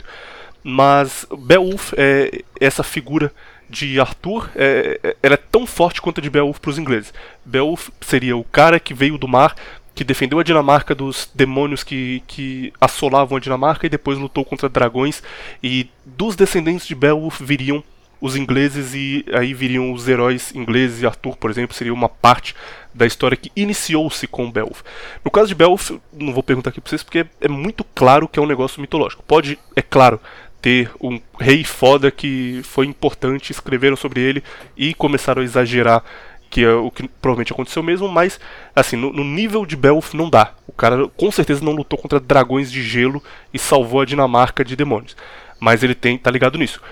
[0.62, 3.32] Mas Beowulf é essa figura
[3.68, 7.14] de Arthur, é, é, ela é tão forte quanto a de Beowulf para os ingleses.
[7.44, 9.54] Beowulf seria o cara que veio do mar,
[9.94, 14.68] que defendeu a Dinamarca dos demônios que, que assolavam a Dinamarca e depois lutou contra
[14.68, 15.22] dragões.
[15.62, 17.82] E dos descendentes de Beowulf viriam
[18.20, 22.54] os ingleses e aí viriam os heróis ingleses e Arthur, por exemplo, seria uma parte
[22.92, 24.82] da história que iniciou-se com Beowulf.
[25.24, 28.38] No caso de Beowulf, não vou perguntar aqui pra vocês porque é muito claro que
[28.38, 29.22] é um negócio mitológico.
[29.22, 30.20] Pode, é claro,
[30.60, 34.42] ter um rei foda que foi importante, escreveram sobre ele
[34.76, 36.04] e começaram a exagerar
[36.50, 38.40] que é o que provavelmente aconteceu mesmo, mas
[38.74, 40.52] assim, no, no, nível de Beowulf não dá.
[40.66, 43.22] O cara com certeza não lutou contra dragões de gelo
[43.54, 45.16] e salvou a Dinamarca de demônios.
[45.60, 46.82] Mas ele tem, tá ligado nisso.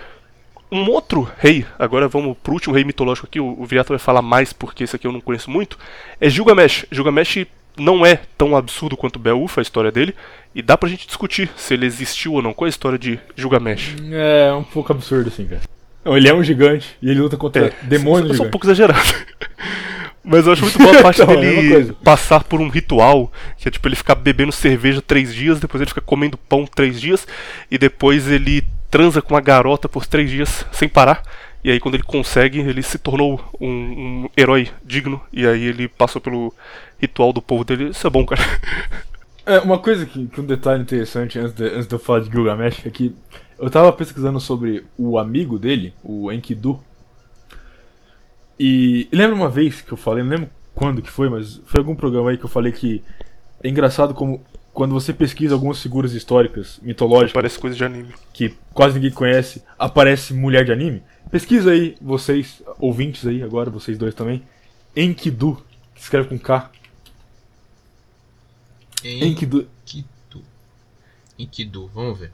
[0.71, 4.53] Um outro rei, agora vamos pro último rei mitológico aqui, o, o vai falar mais
[4.53, 5.79] porque esse aqui eu não conheço muito,
[6.21, 6.85] é Gilgamesh.
[6.93, 7.47] Gilgamesh
[7.79, 10.15] não é tão absurdo quanto Beowulf, a história dele,
[10.55, 12.53] e dá pra gente discutir se ele existiu ou não.
[12.53, 13.97] Qual é a história de Gilgamesh?
[14.13, 15.63] É um pouco absurdo assim, cara.
[16.05, 18.31] Não, ele é um gigante e ele luta contra é, demônios.
[18.31, 19.01] Eu sou um pouco exagerado.
[20.23, 23.67] Mas eu acho muito boa a parte então, dele é passar por um ritual, que
[23.67, 27.27] é tipo ele ficar bebendo cerveja três dias, depois ele fica comendo pão três dias,
[27.71, 31.23] e depois ele transa com uma garota por três dias sem parar.
[31.63, 35.21] E aí quando ele consegue, ele se tornou um, um herói digno.
[35.33, 36.53] E aí ele passou pelo
[37.01, 37.91] ritual do povo dele.
[37.91, 38.41] Isso é bom, cara.
[39.45, 42.31] É, uma coisa que, que um detalhe interessante antes de, antes de eu falar de
[42.31, 43.15] Gilgamesh é que
[43.59, 46.79] eu tava pesquisando sobre o amigo dele, o Enkidu.
[48.61, 51.95] E, lembra uma vez que eu falei, não lembro quando que foi, mas foi algum
[51.95, 53.03] programa aí que eu falei que
[53.63, 54.45] é engraçado como
[54.79, 57.33] quando você pesquisa algumas figuras históricas, mitológicas.
[57.33, 58.15] Parece coisa de anime.
[58.33, 61.03] Que quase ninguém conhece, aparece mulher de anime.
[61.33, 64.41] Pesquisa aí, vocês, ouvintes aí, agora, vocês dois também.
[64.95, 65.61] Enkidu,
[65.97, 66.71] que escreve com K.
[69.03, 69.67] Enkidu.
[69.85, 70.45] Enkidu.
[71.37, 72.31] Enkidu, vamos ver.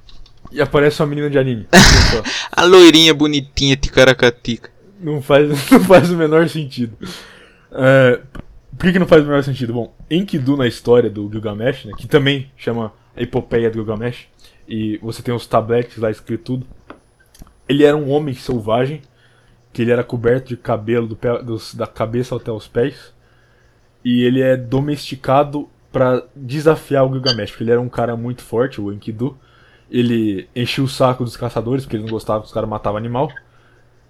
[0.53, 1.67] E aparece uma menina de anime.
[2.53, 4.71] a loirinha bonitinha, ticaracatica.
[5.01, 6.95] Não faz, não faz o menor sentido.
[7.73, 8.21] É,
[8.77, 9.73] por que, que não faz o menor sentido?
[9.73, 14.27] Bom, Enkidu na história do Gilgamesh, né, que também chama a epopeia do Gilgamesh,
[14.69, 16.67] e você tem os tabletes lá escrito tudo.
[17.69, 19.03] Ele era um homem selvagem,
[19.73, 23.13] que ele era coberto de cabelo do pé, dos, da cabeça até os pés,
[24.05, 28.81] e ele é domesticado para desafiar o Gilgamesh, porque ele era um cara muito forte,
[28.81, 29.39] o Enkidu.
[29.91, 33.31] Ele enchia o saco dos caçadores, porque ele não gostava que os caras matavam animal.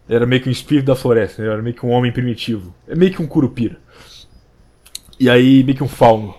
[0.08, 2.74] Ele era meio que um espírito da floresta, ele era meio que um homem primitivo.
[2.88, 3.76] É meio que um curupira.
[5.18, 6.34] E aí, meio que um fauno.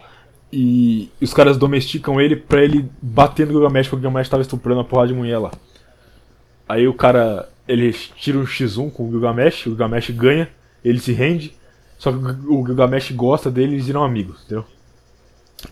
[0.51, 4.81] E os caras domesticam ele pra ele bater no Gilgamesh, porque o Gilgamesh tava estuprando
[4.81, 5.51] a porrada de mulher lá.
[6.67, 10.49] Aí o cara, ele tira um X1 com o Gilgamesh, o Gilgamesh ganha,
[10.83, 11.53] ele se rende,
[11.97, 14.65] só que o Gilgamesh gosta dele e eles viram amigos, entendeu?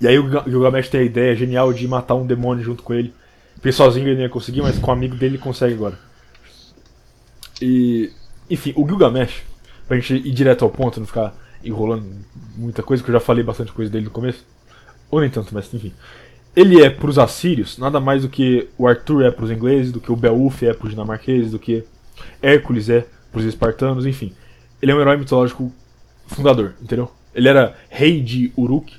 [0.01, 2.93] E aí o Gilga- Gilgamesh tem a ideia genial de matar um demônio junto com
[2.93, 3.13] ele.
[3.55, 5.97] Porque sozinho ele não ia conseguir, mas com o amigo dele ele consegue agora.
[7.61, 8.11] E.
[8.49, 9.41] Enfim, o Gilgamesh,
[9.87, 11.33] pra gente ir direto ao ponto, não ficar
[11.63, 12.05] enrolando
[12.55, 14.45] muita coisa, que eu já falei bastante coisa dele no começo.
[15.09, 15.93] Ou nem tanto, mas enfim.
[16.55, 20.11] Ele é pros assírios nada mais do que o Arthur é pros ingleses, do que
[20.11, 21.83] o Beowulf é pros dinamarqueses, do que
[22.41, 24.33] Hércules é pros espartanos, enfim.
[24.81, 25.73] Ele é um herói mitológico
[26.27, 27.11] fundador, entendeu?
[27.33, 28.93] Ele era rei de Uruk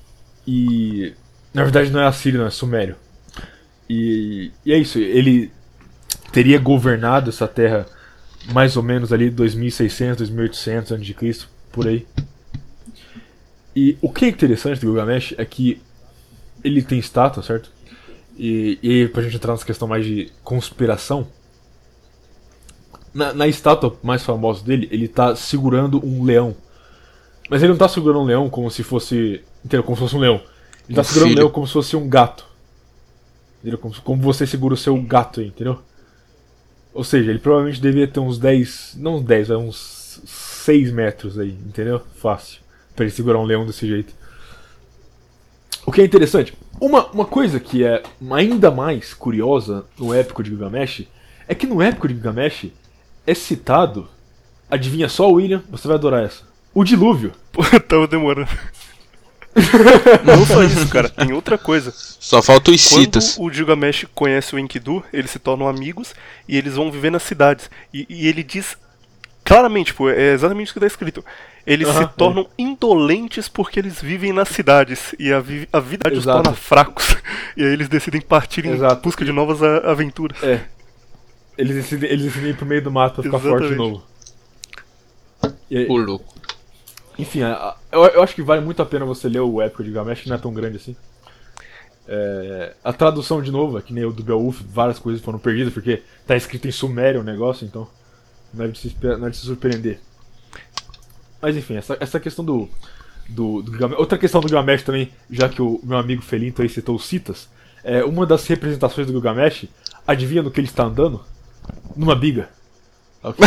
[0.47, 1.13] e.
[1.53, 2.97] Na verdade não é assírio, não, é sumério.
[3.89, 5.53] E, e é isso, ele
[6.33, 7.87] teria governado essa terra
[8.53, 12.07] mais ou menos ali 2600, 2800 a.C., por aí.
[13.75, 15.81] E o que é interessante do Gilgamesh é que
[16.63, 17.71] ele tem estátua, certo?
[18.37, 21.27] E, e aí, pra gente entrar nessa questão mais de conspiração,
[23.13, 26.57] na, na estátua mais famosa dele, ele tá segurando um leão.
[27.49, 29.43] Mas ele não tá segurando um leão como se fosse.
[29.65, 29.85] Entendeu?
[29.85, 30.43] Como se fosse um leão.
[30.89, 31.39] Ele tá Um segurando um filho.
[31.39, 32.47] leão como se fosse um gato.
[33.61, 33.79] Entendeu?
[33.79, 35.81] Como, como você segura o seu gato aí, entendeu?
[36.93, 38.97] Ou seja, ele provavelmente devia ter uns 10.
[38.99, 42.01] Não uns 10, mas uns 6 metros aí, entendeu?
[42.17, 42.64] Fácil.
[42.95, 44.15] Pra ele segurar um leão desse jeito.
[45.87, 50.51] O que é interessante, uma, uma coisa que é ainda mais curiosa no épico de
[50.51, 51.07] Gilgamesh
[51.47, 52.67] é que no épico de Gilgamesh
[53.27, 54.09] é citado.
[54.71, 55.63] Adivinha só, William?
[55.71, 56.43] Você vai adorar essa.
[56.73, 57.33] O dilúvio.
[57.53, 58.49] Pô, tava demorando.
[60.25, 61.93] Não só isso, cara, tem outra coisa.
[61.95, 63.37] Só falta os Quando citas.
[63.39, 66.15] o Gilgamesh conhece o Enkidu, eles se tornam amigos
[66.49, 67.71] e eles vão viver nas cidades.
[67.93, 68.77] E, e ele diz
[69.45, 71.25] claramente, pô, é exatamente isso que tá escrito.
[71.67, 76.13] Eles Aham, se tornam indolentes porque eles vivem nas cidades e a, vi- a vida
[76.13, 77.17] os torna fracos.
[77.57, 79.01] E aí eles decidem partir em Exato.
[79.03, 80.43] busca de novas a- aventuras.
[80.43, 80.65] É.
[81.57, 83.93] Eles decidem, eles decidem ir pro meio do mato pra ficar forte de Exatamente.
[83.93, 84.03] novo.
[85.71, 86.35] E louco.
[87.17, 87.41] Enfim,
[87.93, 90.29] eu, eu acho que vale muito a pena você ler o épico de Gilgamesh, que
[90.29, 90.97] não é tão grande assim.
[92.09, 95.73] É, a tradução, de novo, é que nem o do Beowulf, várias coisas foram perdidas,
[95.73, 97.89] porque tá escrito em sumério o negócio, então
[98.53, 100.01] não é de se, não é de se surpreender.
[101.45, 102.71] Mas enfim, essa, essa questão do,
[103.29, 103.99] do, do Gilgamesh.
[103.99, 107.51] Outra questão do Gilgamesh também, já que o meu amigo Felinto aí citou os Citas,
[107.85, 109.67] é uma das representações do Gilgamesh,
[110.07, 111.21] adivinha no que ele está andando?
[111.95, 112.49] Numa biga.
[113.23, 113.47] Ok?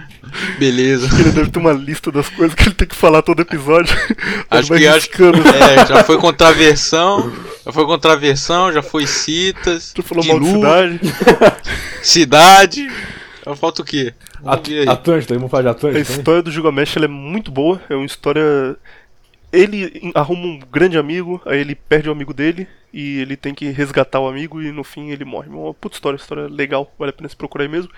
[0.58, 1.08] Beleza.
[1.20, 3.94] Ele deve ter uma lista das coisas que ele tem que falar todo episódio.
[4.08, 5.10] Ele Acho que acho.
[5.54, 7.30] É, já foi contraversão.
[7.64, 9.92] Já foi contraversão, já foi citas.
[9.92, 11.00] Tu falou mal de cidade.
[12.02, 12.90] cidade.
[13.46, 14.12] Então falta o quê?
[14.44, 14.68] At.
[14.88, 16.18] Atlântida, vamos falar de A Atlântida também?
[16.18, 17.80] história do Gilgamesh ela é muito boa.
[17.88, 18.76] É uma história.
[19.52, 23.68] Ele arruma um grande amigo, aí ele perde o amigo dele e ele tem que
[23.70, 25.46] resgatar o amigo e no fim ele morre.
[25.48, 27.88] É uma puta história, história legal, vale a pena se procurar aí mesmo.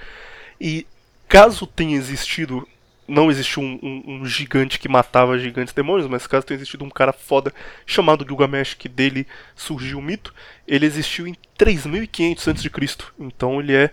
[0.61, 0.87] E
[1.27, 2.69] caso tenha existido.
[3.09, 6.91] Não existiu um, um- um gigante que matava gigantes demônios, mas caso tenha existido um
[6.91, 7.55] cara foda
[7.87, 9.27] chamado Gilgamesh, que dele
[9.57, 10.35] surgiu o mito,
[10.67, 12.71] ele existiu em 3500 a.C.
[13.19, 13.91] Então ele é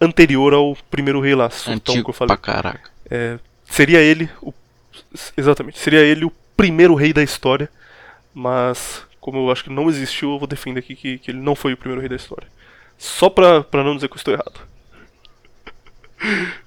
[0.00, 2.36] anterior ao primeiro rei lá, Sultão, que Antigo eu falei.
[2.36, 2.90] pra caraca.
[3.10, 4.52] É, seria ele o,
[5.36, 7.68] exatamente seria ele o primeiro rei da história
[8.34, 11.54] mas como eu acho que não existiu eu vou defender aqui que, que ele não
[11.54, 12.46] foi o primeiro rei da história
[12.98, 14.60] só pra, pra não dizer que eu estou errado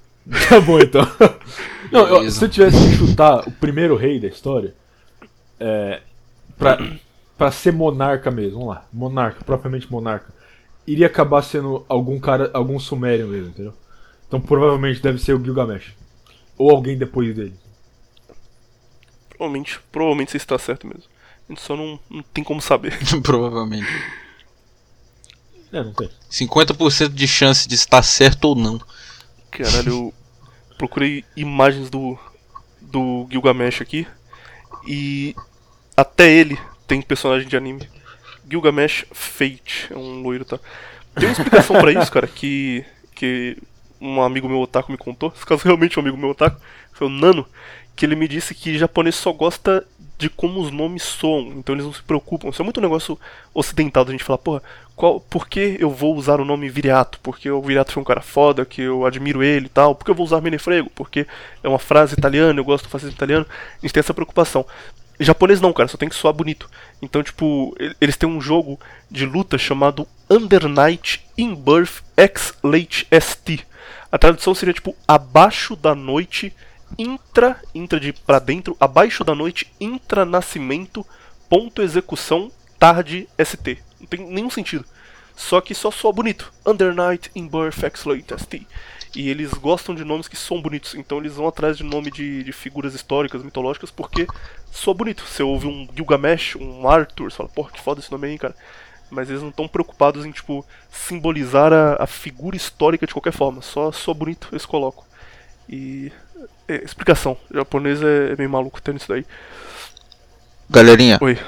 [0.48, 1.02] Tá bom então.
[1.90, 4.72] Não, eu- se eu tivesse que chutar o primeiro rei da história,
[5.58, 6.00] é,
[6.56, 6.78] pra,
[7.36, 10.32] pra ser monarca mesmo, vamos lá, monarca, propriamente monarca,
[10.86, 13.74] iria acabar sendo algum cara, algum sumério mesmo, entendeu?
[14.26, 15.94] Então provavelmente deve ser o Gilgamesh.
[16.56, 17.54] Ou alguém depois dele.
[19.28, 21.04] provavelmente provavelmente você está certo mesmo
[21.48, 23.88] a gente só não, não tem como saber Provavelmente.
[25.72, 26.08] É, não tem.
[26.30, 28.80] 50% de chance de estar certo ou não.
[29.50, 30.14] Caralho, eu
[30.76, 32.18] procurei imagens do,
[32.80, 34.06] do Gilgamesh aqui
[34.86, 35.34] e
[35.96, 37.88] até ele tem personagem de anime.
[38.48, 40.58] Gilgamesh Fate, é um loiro, tá?
[41.14, 43.56] Tem uma explicação pra isso, cara, que, que
[44.00, 45.32] um amigo meu otaku me contou.
[45.34, 46.60] Esse caso realmente é um amigo meu otaku,
[46.92, 47.46] foi o Nano,
[47.94, 49.86] que ele me disse que japonês só gosta
[50.18, 52.48] de como os nomes soam, então eles não se preocupam.
[52.48, 53.18] Isso é muito um negócio
[53.52, 54.62] ocidental da gente falar, porra,
[54.94, 57.18] qual, por que eu vou usar o nome Viriato?
[57.22, 59.94] Porque o Viriato foi um cara foda, que eu admiro ele e tal.
[59.94, 60.90] Por que eu vou usar Menefrego?
[60.94, 61.26] Porque
[61.62, 63.46] é uma frase italiana, eu gosto do fascismo italiano.
[63.48, 64.64] A gente tem essa preocupação.
[65.24, 66.70] Japonês não, cara, só tem que soar bonito.
[67.00, 68.78] Então, tipo, eles têm um jogo
[69.10, 73.66] de luta chamado Under Night in Birth X Late ST.
[74.10, 76.54] A tradução seria tipo abaixo da noite
[76.98, 81.06] intra, intra de pra dentro, abaixo da noite, intranascimento,
[81.48, 83.78] ponto execução, tarde, ST.
[84.00, 84.84] Não tem nenhum sentido.
[85.36, 86.52] Só que só soa bonito.
[86.66, 88.66] Under Night in Birth X-Late ST.
[89.14, 92.42] E eles gostam de nomes que são bonitos, então eles vão atrás de nome de,
[92.42, 94.26] de figuras históricas, mitológicas, porque
[94.70, 95.22] soa bonito.
[95.26, 98.54] Você ouve um Gilgamesh, um Arthur, você fala, porra, que foda esse nome aí, cara.
[99.10, 103.60] Mas eles não estão preocupados em, tipo, simbolizar a, a figura histórica de qualquer forma.
[103.60, 105.04] Só soa bonito, eles colocam.
[105.68, 106.10] E.
[106.66, 107.36] é, explicação.
[107.50, 109.26] O japonês é, é meio maluco tendo isso daí.
[110.70, 111.38] Galerinha, Oi.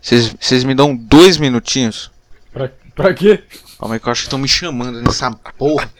[0.00, 2.12] vocês me dão dois minutinhos?
[2.52, 3.42] Pra, pra quê?
[3.76, 5.90] Calma aí que eu acho que estão me chamando nessa porra.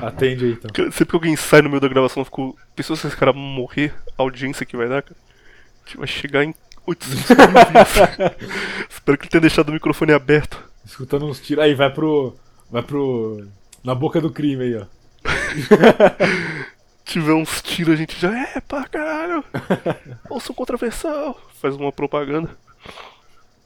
[0.06, 0.70] Atende aí então.
[0.92, 2.56] Sempre que alguém sai no meio da gravação, eu fico.
[2.74, 5.16] Pensou se esse cara morrer, a audiência que vai dar, cara?
[5.84, 6.54] Que vai chegar em
[6.86, 7.36] 800 mil.
[8.88, 10.62] Espero que ele tenha deixado o microfone aberto.
[10.84, 11.64] Escutando uns tiros.
[11.64, 12.34] Aí, vai pro.
[12.70, 13.46] Vai pro.
[13.82, 14.86] Na boca do crime aí, ó.
[17.04, 19.44] tiver uns tiros, a gente já é pra caralho.
[20.28, 21.40] Ouça um contraversal.
[21.60, 22.50] Faz uma propaganda.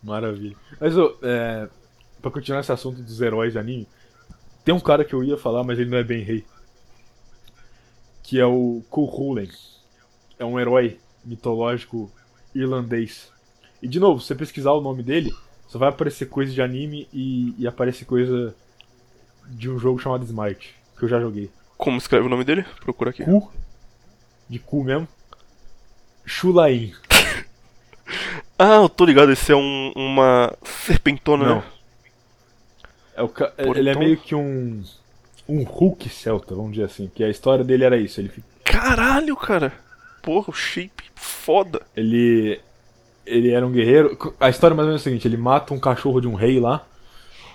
[0.02, 0.56] Maravilha.
[0.80, 1.68] Mas, ô, é,
[2.20, 3.86] pra continuar esse assunto dos heróis de anime,
[4.64, 6.44] tem um cara que eu ia falar, mas ele não é bem rei.
[8.22, 9.50] Que é o Kulhulen.
[10.38, 12.10] É um herói mitológico
[12.54, 13.30] irlandês.
[13.82, 15.34] E, de novo, se você pesquisar o nome dele,
[15.68, 18.54] só vai aparecer coisa de anime e, e aparece coisa
[19.46, 21.50] de um jogo chamado Smite, que eu já joguei.
[21.76, 22.64] Como escreve o nome dele?
[22.80, 23.24] Procura aqui.
[23.24, 23.50] Ku,
[24.48, 25.06] de cu mesmo,
[26.24, 26.92] Shulain.
[28.56, 31.56] Ah, eu tô ligado, esse é um, uma serpentona, Não.
[31.56, 31.64] né?
[33.16, 34.82] É o ca- Pô, ele é meio que um.
[35.48, 37.10] Um Hulk celta, vamos dizer assim.
[37.14, 38.20] Que a história dele era isso.
[38.20, 39.72] Ele, fi- Caralho, cara.
[40.22, 41.80] Porra, o shape foda.
[41.96, 42.60] ele.
[43.26, 44.18] Ele era um guerreiro.
[44.40, 46.58] A história mais ou menos é a seguinte: ele mata um cachorro de um rei
[46.60, 46.84] lá.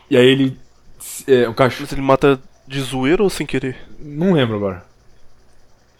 [0.10, 0.58] E aí ele.
[1.28, 1.82] É, um cachorro.
[1.84, 3.76] Mas ele mata de zoeira ou sem querer?
[4.00, 4.84] Não lembro agora.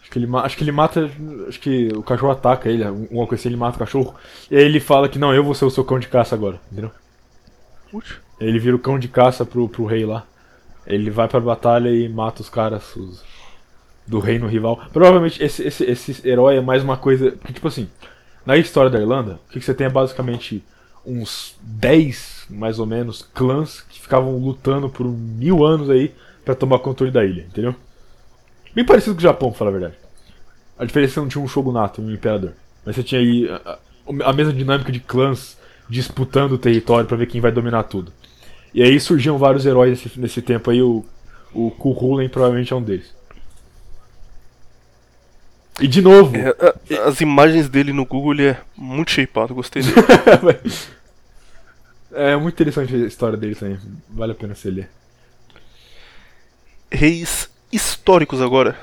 [0.00, 1.10] Acho que ele, acho que ele mata.
[1.48, 2.84] Acho que o cachorro ataca ele.
[3.10, 4.14] Uma coisa assim, ele mata o cachorro.
[4.50, 6.60] E aí ele fala que não, eu vou ser o seu cão de caça agora.
[6.70, 6.90] Entendeu?
[7.90, 8.16] Putz.
[8.40, 10.24] Ele vira o cão de caça pro, pro rei lá.
[10.86, 13.22] Ele vai pra batalha e mata os caras os-
[14.06, 14.80] do reino rival.
[14.92, 17.32] Provavelmente esse, esse, esse herói é mais uma coisa.
[17.32, 17.88] Que, tipo assim,
[18.44, 20.64] na história da Irlanda, o que, que você tem é basicamente
[21.06, 26.14] uns 10, mais ou menos, clãs que ficavam lutando por mil anos aí
[26.44, 27.74] pra tomar controle da ilha, entendeu?
[28.74, 29.94] Bem parecido com o Japão, pra falar a verdade.
[30.78, 32.52] A diferença é que não tinha um shogunato, um imperador.
[32.84, 33.78] Mas você tinha aí a,
[34.24, 35.58] a- mesma dinâmica de clãs
[35.88, 38.12] disputando o território pra ver quem vai dominar tudo.
[38.74, 41.04] E aí surgiam vários heróis nesse, nesse tempo aí, o,
[41.52, 43.12] o Kuhulen provavelmente é um deles.
[45.80, 46.50] E de novo, É,
[46.98, 49.94] a- as imagens dele no Google ele é muito shapeado, gostei dele.
[52.12, 53.78] é muito interessante a história dele também,
[54.08, 54.88] vale a pena você ler.
[56.90, 58.76] Reis históricos agora.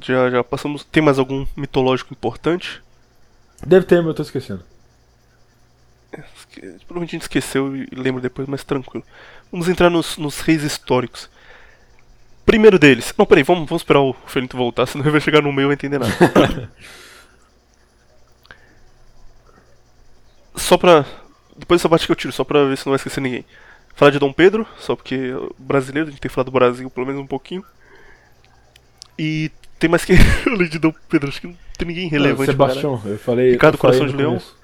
[0.00, 0.84] Já, já passamos.
[0.84, 2.82] Tem mais algum mitológico importante?
[3.66, 4.62] Deve ter, mas eu tô esquecendo.
[6.10, 9.04] Provavelmente a gente esqueceu e lembra depois, mas tranquilo.
[9.50, 11.30] Vamos entrar nos, nos reis históricos.
[12.44, 13.14] Primeiro deles.
[13.16, 15.68] Não, peraí, vamos, vamos esperar o Felito voltar, senão ele vai chegar no meio e
[15.68, 16.12] vai entender nada.
[20.56, 21.04] só pra.
[21.56, 23.44] Depois dessa parte que eu tiro, só pra ver se não vai esquecer ninguém.
[23.94, 27.06] Falar de Dom Pedro, só porque brasileiro, a gente tem que falar do Brasil pelo
[27.06, 27.64] menos um pouquinho.
[29.18, 30.14] E tem mais que
[30.46, 32.54] além de Dom Pedro, acho que não tem ninguém relevante.
[32.54, 32.80] pra caralho.
[32.80, 33.50] Sebastião, eu falei.
[33.52, 34.38] Ricardo eu falei Coração de Leão?
[34.38, 34.59] começo.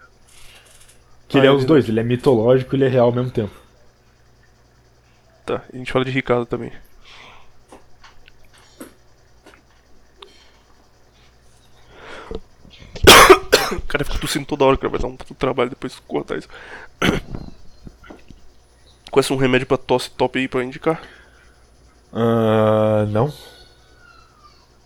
[1.29, 1.67] Que ele Ah, é é os verdade.
[1.67, 3.55] dois, ele é mitológico e ele é real ao mesmo tempo.
[5.45, 6.73] Tá, a gente fala de Ricardo também.
[13.73, 14.91] O cara fica tossindo toda hora, cara.
[14.91, 16.49] Vai dar um trabalho depois cortar isso.
[19.11, 21.01] Conhece um remédio pra tosse top aí pra indicar?
[22.13, 23.33] Ah, não.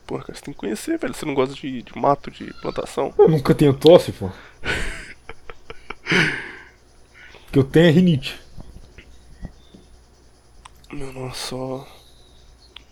[0.07, 1.15] Porra, cara, você tem que conhecer, velho.
[1.15, 3.13] Você não gosta de, de mato, de plantação?
[3.19, 4.31] Eu nunca tenho tosse, pô.
[7.53, 8.41] Que eu tenho é rinite.
[10.93, 11.57] Meu, nossa.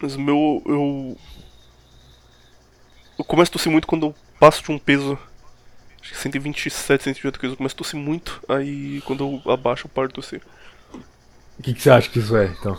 [0.01, 0.63] Mas o meu.
[0.67, 1.17] Eu.
[3.19, 5.19] Eu começo a tossir muito quando eu passo de um peso.
[6.01, 7.53] Acho que 127, 128 quilos.
[7.55, 8.41] Eu começo a tossir muito.
[8.49, 10.41] Aí quando eu abaixo eu paro de tossir.
[11.59, 12.79] O que, que você acha que isso é, então?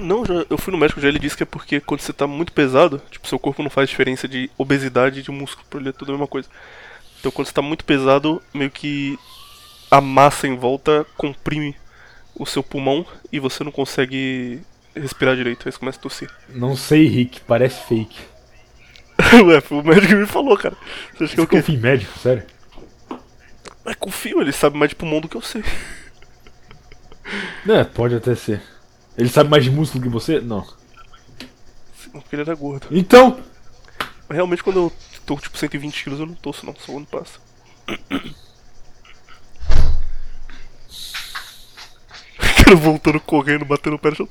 [0.00, 2.26] Não, já, eu fui no médico já ele disse que é porque quando você tá
[2.26, 5.92] muito pesado, tipo, seu corpo não faz diferença de obesidade e de músculo, ele é
[5.92, 6.48] tudo a mesma coisa.
[7.22, 9.16] Então quando você tá muito pesado, meio que
[9.88, 11.76] a massa em volta comprime
[12.34, 14.60] o seu pulmão e você não consegue
[14.92, 16.28] respirar direito, aí você começa a tossir.
[16.48, 18.18] Não sei, Rick, parece fake.
[19.46, 20.76] Ué, foi o médico que me falou, cara.
[21.14, 21.56] Você acha que Você o quê?
[21.58, 22.42] confia em médico, sério?
[23.84, 25.62] Mas confio, ele sabe mais de pulmão do que eu sei.
[27.66, 28.60] É, pode até ser.
[29.16, 30.40] Ele sabe mais de músculo que você?
[30.40, 30.66] Não.
[32.12, 32.88] Não, porque ele era gordo.
[32.90, 33.38] Então,
[34.32, 34.92] Realmente quando eu
[35.36, 37.40] tô tipo 120 quilos eu não torço não, só quando passa.
[42.38, 44.28] O cara voltando correndo, batendo o pé no.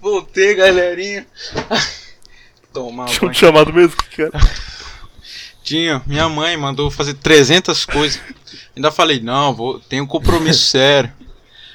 [0.00, 1.26] Voltei, galerinha.
[2.72, 4.32] Tomar Tinha um chamado mesmo, cara.
[5.62, 8.20] Tinha, minha mãe mandou fazer 300 coisas.
[8.76, 11.12] Ainda falei, não, vou, tenho um compromisso sério.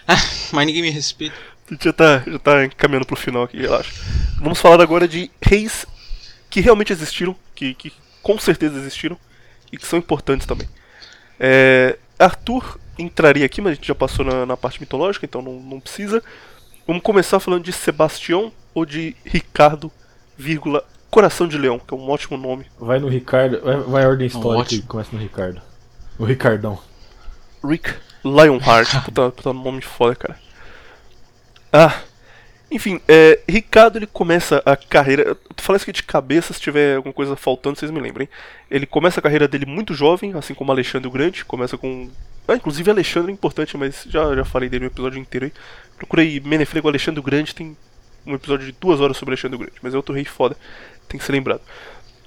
[0.51, 1.35] Mas ninguém me respeita.
[1.69, 3.91] A gente já tá, já tá encaminhando pro final aqui, relaxa.
[4.39, 5.85] Vamos falar agora de reis
[6.57, 7.93] que realmente existiram, que, que
[8.23, 9.15] com certeza existiram
[9.71, 10.67] e que são importantes também.
[11.39, 15.59] É, Arthur entraria aqui, mas a gente já passou na, na parte mitológica, então não,
[15.59, 16.23] não precisa.
[16.87, 19.91] Vamos começar falando de Sebastião ou de Ricardo,
[20.35, 22.65] vírgula, Coração de Leão, que é um ótimo nome.
[22.79, 23.61] Vai no Ricardo.
[23.61, 25.61] Vai, vai a ordem histórica e começa no Ricardo.
[26.17, 26.79] O Ricardão.
[27.63, 27.93] Rick
[28.25, 28.89] Lionheart.
[29.05, 30.39] puta, puta nome foda, cara.
[31.71, 32.01] Ah,
[32.69, 35.23] enfim, é, Ricardo ele começa a carreira.
[35.23, 38.27] Eu falando isso aqui de cabeça, se tiver alguma coisa faltando, vocês me lembrem.
[38.69, 41.45] Ele começa a carreira dele muito jovem, assim como Alexandre o Grande.
[41.45, 42.09] Começa com.
[42.47, 45.53] Ah, inclusive Alexandre é importante, mas já, já falei dele no episódio inteiro aí.
[45.97, 47.75] Procurei Menefrego Alexandre o Grande, tem
[48.25, 50.55] um episódio de duas horas sobre Alexandre o Grande, mas é outro rei foda,
[51.07, 51.61] tem que ser lembrado.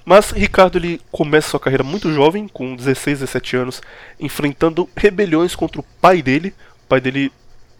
[0.03, 3.81] Mas Ricardo ele começa sua carreira muito jovem, com 16, 17 anos,
[4.19, 6.53] enfrentando rebeliões contra o pai dele.
[6.85, 7.31] O pai dele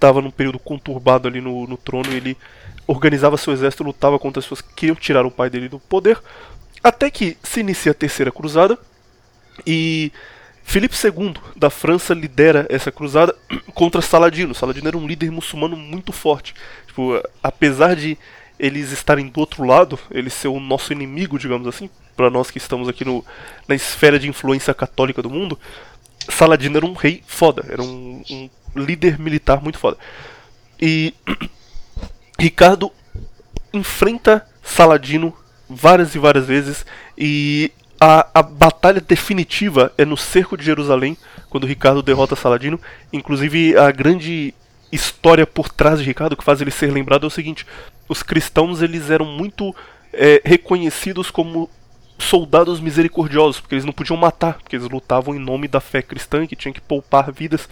[0.01, 2.35] estava num período conturbado ali no, no trono ele
[2.87, 6.19] organizava seu exército, lutava contra as pessoas que queriam tirar o pai dele do poder.
[6.83, 8.77] Até que se inicia a Terceira Cruzada
[9.65, 10.11] e
[10.63, 13.35] Filipe II da França lidera essa cruzada
[13.75, 14.55] contra Saladino.
[14.55, 16.55] Saladino era um líder muçulmano muito forte.
[16.87, 18.17] Tipo, apesar de
[18.57, 22.57] eles estarem do outro lado, ele ser o nosso inimigo, digamos assim, para nós que
[22.57, 23.23] estamos aqui no,
[23.67, 25.57] na esfera de influência católica do mundo,
[26.29, 29.97] Saladino era um rei foda, era um, um líder militar muito foda.
[30.79, 31.13] E
[32.39, 32.91] Ricardo
[33.73, 35.33] enfrenta Saladino
[35.69, 36.85] várias e várias vezes
[37.17, 41.15] e a, a batalha definitiva é no cerco de Jerusalém,
[41.51, 42.79] quando Ricardo derrota Saladino.
[43.13, 44.55] Inclusive, a grande
[44.91, 47.65] história por trás de Ricardo que faz ele ser lembrado é o seguinte:
[48.09, 49.75] os cristãos eles eram muito
[50.11, 51.69] é, reconhecidos como
[52.23, 56.45] soldados misericordiosos, porque eles não podiam matar, porque eles lutavam em nome da fé cristã,
[56.45, 57.67] que tinha que poupar vidas.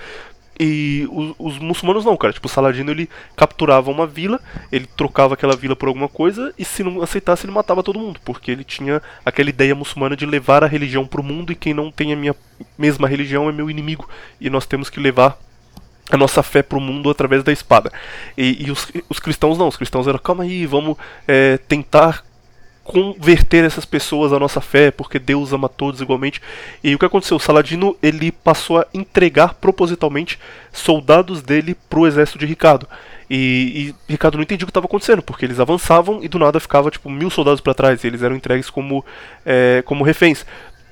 [0.62, 2.34] E os, os muçulmanos não, cara.
[2.34, 6.66] Tipo, o Saladino ele capturava uma vila, ele trocava aquela vila por alguma coisa, e
[6.66, 8.20] se não aceitasse, ele matava todo mundo.
[8.26, 11.90] Porque ele tinha aquela ideia muçulmana de levar a religião pro mundo, e quem não
[11.90, 12.36] tem a minha
[12.78, 14.10] mesma religião é meu inimigo.
[14.42, 15.40] E nós temos que levar
[16.12, 17.92] a nossa fé pro mundo através da espada.
[18.38, 22.26] E, e os, os cristãos não, os cristãos eram, calma aí, vamos é, tentar
[22.90, 26.42] converter essas pessoas à nossa fé, porque Deus ama todos igualmente.
[26.84, 27.38] E o que aconteceu?
[27.38, 30.40] O Saladino ele passou a entregar propositalmente
[30.74, 32.88] soldados dele pro exército de Ricardo.
[33.30, 36.60] E, e Ricardo não entendia o que estava acontecendo, porque eles avançavam e do nada
[36.60, 39.06] ficava tipo mil soldados para trás, e eles eram entregues como,
[39.46, 40.44] é, como reféns.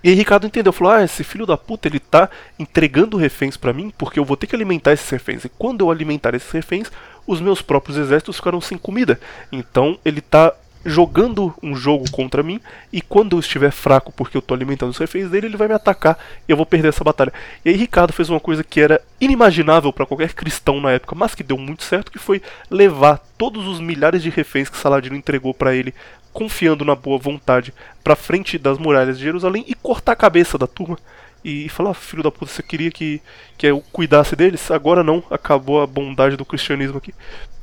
[0.03, 2.29] E aí Ricardo entendeu, falou: "Ah, esse filho da puta, ele tá
[2.59, 5.45] entregando reféns pra mim, porque eu vou ter que alimentar esses reféns.
[5.45, 6.91] E quando eu alimentar esses reféns,
[7.25, 9.19] os meus próprios exércitos ficarão sem comida.
[9.51, 10.53] Então, ele tá
[10.87, 12.61] jogando um jogo contra mim
[12.93, 15.73] e quando eu estiver fraco porque eu tô alimentando os reféns dele, ele vai me
[15.73, 17.33] atacar e eu vou perder essa batalha.
[17.63, 21.35] E aí Ricardo fez uma coisa que era inimaginável para qualquer cristão na época, mas
[21.35, 22.41] que deu muito certo, que foi
[22.71, 25.93] levar todos os milhares de reféns que Saladino entregou para ele,
[26.31, 30.67] confiando na boa vontade, para frente das muralhas de Jerusalém e cortar a cabeça da
[30.67, 30.97] turma.
[31.43, 33.21] E falar, ah, filho da puta, você queria que,
[33.57, 34.69] que eu cuidasse deles?
[34.69, 37.13] Agora não, acabou a bondade do cristianismo aqui.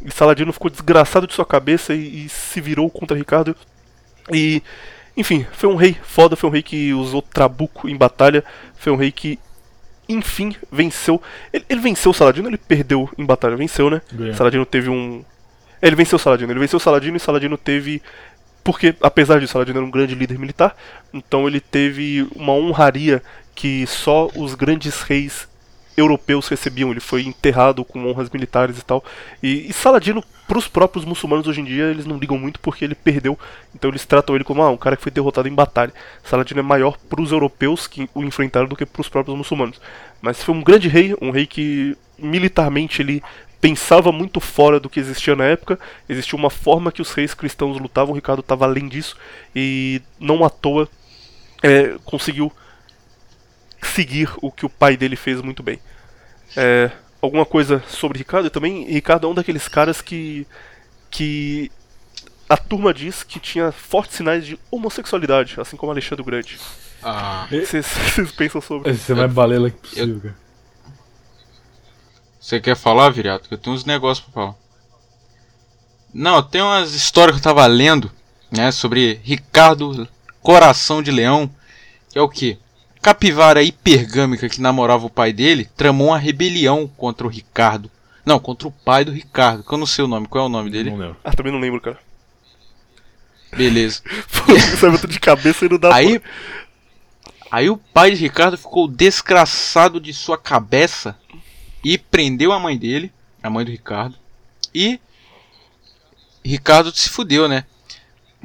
[0.05, 3.57] E Saladino ficou desgraçado de sua cabeça e, e se virou contra Ricardo.
[4.31, 4.63] E,
[5.17, 8.45] enfim, foi um rei foda, foi um rei que usou trabuco em batalha,
[8.77, 9.39] foi um rei que,
[10.07, 11.23] enfim, venceu.
[11.51, 14.03] Ele, ele venceu o Saladino, ele perdeu em batalha, venceu, né?
[14.13, 14.35] Ganhou.
[14.35, 15.25] Saladino teve um.
[15.81, 18.03] Ele venceu o Saladino, ele venceu o Saladino e Saladino teve.
[18.63, 20.75] Porque, apesar de Saladino era um grande líder militar,
[21.13, 23.23] então ele teve uma honraria
[23.55, 25.47] que só os grandes reis
[25.97, 26.91] europeus recebiam.
[26.91, 29.05] Ele foi enterrado com honras militares e tal.
[29.43, 32.95] E, e Saladino, pros próprios muçulmanos hoje em dia, eles não ligam muito porque ele
[32.95, 33.39] perdeu.
[33.75, 35.93] Então eles tratam ele como ah, um cara que foi derrotado em batalha.
[36.23, 39.81] Saladino é maior pros europeus que o enfrentaram do que pros próprios muçulmanos.
[40.21, 43.23] Mas foi um grande rei, um rei que militarmente ele
[43.61, 45.79] pensava muito fora do que existia na época.
[46.09, 48.13] Existia uma forma que os reis cristãos lutavam.
[48.13, 49.17] O Ricardo estava além disso
[49.57, 50.89] e não à toa
[51.63, 52.53] é, conseguiu
[53.87, 55.79] seguir o que o pai dele fez muito bem.
[56.57, 56.91] É,
[57.21, 58.51] alguma coisa sobre Ricardo?
[58.51, 60.47] Também Ricardo é um daqueles caras que
[61.11, 61.71] que
[62.49, 66.59] a turma diz que tinha fortes sinais de homossexualidade, assim como Alexandre o Grande.
[67.03, 68.91] Ah, Vocês pensam sobre?
[68.91, 70.37] Esse é mais balela que possível, cara.
[72.41, 73.49] você quer falar, viriato?
[73.49, 74.55] Que eu tenho uns negócios pra falar.
[76.13, 78.11] Não, tem umas histórias que eu tava lendo
[78.51, 80.09] né, sobre Ricardo
[80.41, 81.51] Coração de Leão,
[82.11, 82.59] que é o que?
[83.05, 87.91] Capivara hipergâmica que namorava o pai dele tramou uma rebelião contra o Ricardo.
[88.25, 90.27] Não, contra o pai do Ricardo, que eu não sei o nome.
[90.27, 90.91] Qual é o nome dele?
[90.91, 91.17] Não lembro.
[91.23, 91.99] Ah, também não lembro, cara.
[93.55, 94.01] Beleza.
[94.33, 96.19] Pô, Sabe de cabeça e não dá Aí,
[97.51, 101.15] aí o pai de Ricardo ficou desgraçado de sua cabeça
[101.85, 103.13] e prendeu a mãe dele,
[103.43, 104.17] a mãe do Ricardo.
[104.75, 104.99] E
[106.43, 107.67] Ricardo se fudeu, né?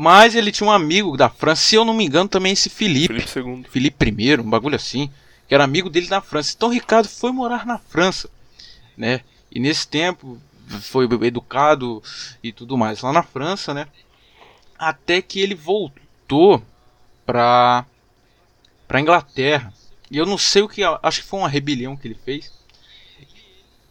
[0.01, 3.19] Mas ele tinha um amigo da França, se eu não me engano, também esse Felipe.
[3.19, 3.65] Felipe II.
[3.69, 5.11] Felipe I, um bagulho assim,
[5.45, 6.53] que era amigo dele na França.
[6.55, 8.29] Então Ricardo foi morar na França,
[8.95, 9.19] né?
[9.51, 10.39] E nesse tempo
[10.69, 12.01] foi educado
[12.41, 13.87] e tudo mais lá na França, né?
[14.77, 16.63] Até que ele voltou
[17.25, 17.85] pra
[18.87, 19.73] para Inglaterra.
[20.09, 22.53] E eu não sei o que, acho que foi uma rebelião que ele fez.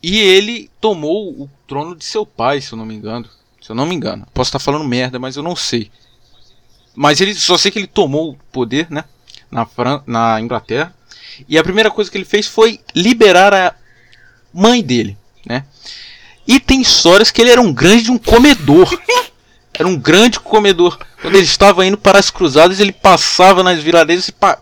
[0.02, 3.28] E ele tomou o trono de seu pai, se eu não me engano.
[3.68, 4.26] Se eu não me engano.
[4.32, 5.90] Posso estar falando merda, mas eu não sei.
[6.96, 9.04] Mas ele só sei que ele tomou o poder, né?
[9.50, 10.94] Na, Fran na Inglaterra.
[11.46, 13.74] E a primeira coisa que ele fez foi liberar a
[14.54, 15.66] mãe dele, né?
[16.46, 18.88] E tem histórias que ele era um grande um comedor.
[19.74, 20.98] Era um grande comedor.
[21.20, 24.58] Quando ele estava indo para as cruzadas, ele passava nas vilarejos e pa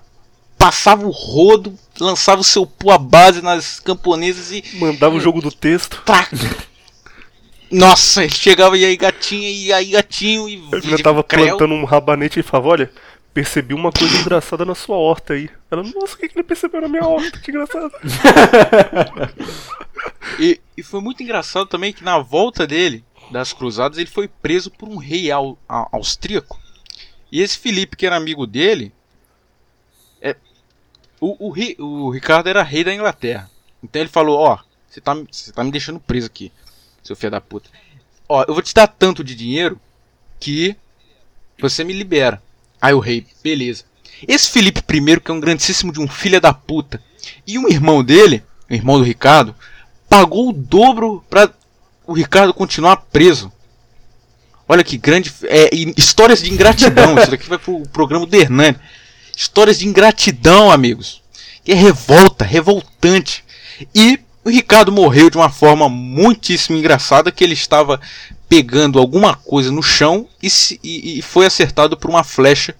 [0.58, 5.40] passava o rodo, lançava o seu pu à base nas camponesas e Mandava o jogo
[5.40, 6.02] do texto.
[6.04, 6.28] Tá.
[7.70, 11.84] Nossa, ele chegava e aí gatinha, e aí gatinho, e A menina tava plantando um
[11.84, 12.90] rabanete e falava, olha,
[13.34, 15.50] percebi uma coisa engraçada na sua horta aí.
[15.70, 17.38] Ela, nossa, o que, que ele percebeu na minha horta?
[17.38, 17.90] Que engraçado.
[20.38, 24.70] E, e foi muito engraçado também que na volta dele, das cruzadas, ele foi preso
[24.70, 26.60] por um rei au- a- austríaco.
[27.32, 28.92] E esse Felipe, que era amigo dele,
[30.20, 30.36] é,
[31.20, 31.54] o, o,
[32.06, 33.50] o Ricardo era rei da Inglaterra.
[33.82, 36.52] Então ele falou, ó, você tá, você tá me deixando preso aqui,
[37.06, 37.70] seu filho da puta.
[38.28, 39.80] Ó, eu vou te dar tanto de dinheiro
[40.40, 40.76] que
[41.60, 42.42] você me libera.
[42.80, 43.84] Aí o rei, beleza.
[44.26, 47.02] Esse Felipe I, que é um grandíssimo de um filho da puta,
[47.46, 49.54] e um irmão dele, o irmão do Ricardo,
[50.08, 51.50] pagou o dobro pra
[52.06, 53.52] o Ricardo continuar preso.
[54.68, 55.32] Olha que grande.
[55.44, 57.18] É, histórias de ingratidão.
[57.18, 58.76] Isso daqui vai pro programa do Hernani.
[59.36, 61.22] Histórias de ingratidão, amigos.
[61.64, 63.44] Que é revolta, revoltante.
[63.94, 68.00] E o Ricardo morreu de uma forma muitíssimo engraçada que ele estava
[68.48, 72.76] pegando alguma coisa no chão e, se- e- e foi acertado por uma flecha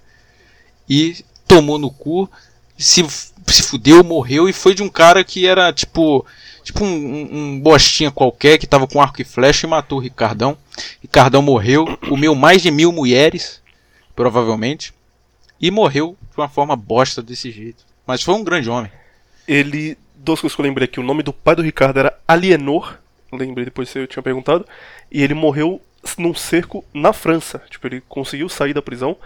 [0.88, 2.30] e tomou no cu,
[2.78, 3.04] se,
[3.48, 6.24] se fudeu, morreu e foi de um cara que era tipo
[6.62, 10.56] tipo um, um, bostinha qualquer que tava com arco e flecha e matou o Ricardão.
[11.00, 13.60] Ricardão morreu, comeu mais de mil mulheres,
[14.16, 14.92] provavelmente,
[15.60, 17.84] e morreu de uma forma bosta desse jeito.
[18.06, 18.90] Mas foi um grande homem.
[19.46, 19.96] Ele.
[20.26, 20.98] Duas coisas que eu lembrei aqui.
[20.98, 22.96] O nome do pai do Ricardo era Alienor.
[23.32, 24.66] Lembrei depois que eu tinha perguntado.
[25.10, 25.80] E ele morreu
[26.18, 27.62] num cerco na França.
[27.70, 29.16] Tipo, ele conseguiu sair da prisão.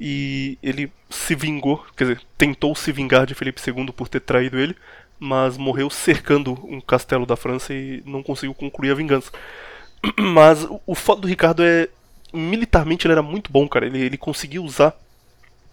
[0.00, 4.58] E ele se vingou, quer dizer, tentou se vingar de Felipe II por ter traído
[4.58, 4.76] ele,
[5.18, 9.30] mas morreu cercando um castelo da França e não conseguiu concluir a vingança.
[10.20, 11.88] Mas o- o foda do Ricardo é.
[12.32, 13.86] Militarmente ele era muito bom, cara.
[13.86, 14.92] Ele, ele conseguia usar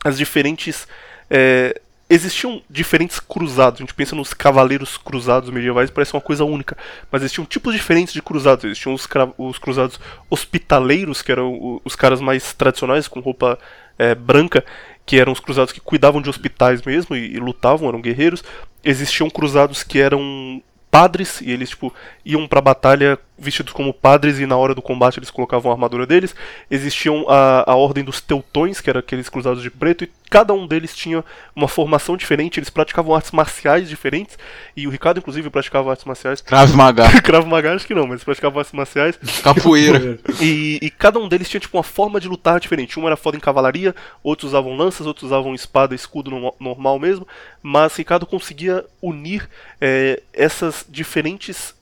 [0.04, 0.88] as diferentes.
[1.30, 1.80] é,
[2.14, 3.80] existiam diferentes cruzados.
[3.80, 6.78] A gente pensa nos cavaleiros cruzados medievais, parece uma coisa única.
[7.12, 8.66] Mas existiam tipos diferentes de cruzados.
[8.66, 9.08] Existiam os,
[9.38, 10.00] os cruzados
[10.30, 13.58] hospitaleiros, que eram os caras mais tradicionais, com roupa
[13.98, 14.64] é, branca,
[15.06, 18.44] que eram os cruzados que cuidavam de hospitais mesmo e, e lutavam, eram guerreiros.
[18.84, 20.62] Existiam cruzados que eram
[20.94, 21.92] padres e eles tipo
[22.24, 26.06] iam pra batalha vestidos como padres e na hora do combate eles colocavam a armadura
[26.06, 26.36] deles.
[26.70, 30.66] Existiam a, a ordem dos teutões, que eram aqueles cruzados de preto, e cada um
[30.66, 31.24] deles tinha
[31.56, 34.38] uma formação diferente, eles praticavam artes marciais diferentes,
[34.76, 36.42] e o Ricardo inclusive praticava artes marciais.
[36.42, 39.18] Krav Maga, Cravo Maga acho que não, mas eles praticavam artes marciais.
[39.44, 40.18] capoeira.
[40.42, 43.00] E, e cada um deles tinha tipo uma forma de lutar diferente.
[43.00, 43.94] Um era foda em cavalaria,
[44.24, 47.28] outros usavam lanças, outros usavam espada, escudo no- normal mesmo.
[47.62, 49.48] Mas Ricardo conseguia unir
[49.80, 51.76] é, essas diferentes,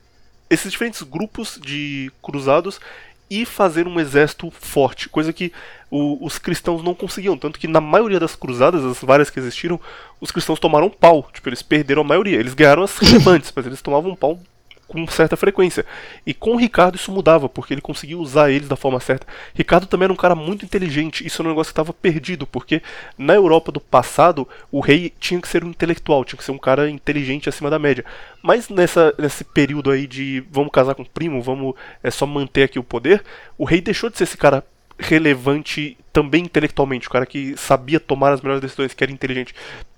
[0.52, 2.80] esses diferentes grupos de cruzados
[3.30, 5.50] e fazer um exército forte, coisa que
[5.90, 7.38] o- os cristãos não conseguiam.
[7.38, 9.80] Tanto que na maioria das cruzadas, as várias que existiram,
[10.20, 11.28] os cristãos tomaram pau.
[11.32, 12.38] Tipo, eles perderam a maioria.
[12.38, 14.38] Eles ganharam as relevantes, mas eles tomavam pau
[14.92, 15.86] com certa frequência.
[16.26, 19.26] E com o Ricardo isso mudava, porque ele conseguia usar eles da forma certa.
[19.54, 22.82] Ricardo também era um cara muito inteligente, isso era um negócio que estava perdido, porque
[23.16, 26.58] na Europa do passado o rei tinha que ser um intelectual, tinha que ser um
[26.58, 28.04] cara inteligente acima da média.
[28.42, 32.64] Mas nessa, nesse período aí de vamos casar com o primo, vamos é só manter
[32.64, 33.24] aqui o poder,
[33.56, 34.62] o rei deixou de ser esse cara
[34.98, 39.54] relevante também intelectualmente, o cara que sabia tomar as melhores decisões, que era inteligente.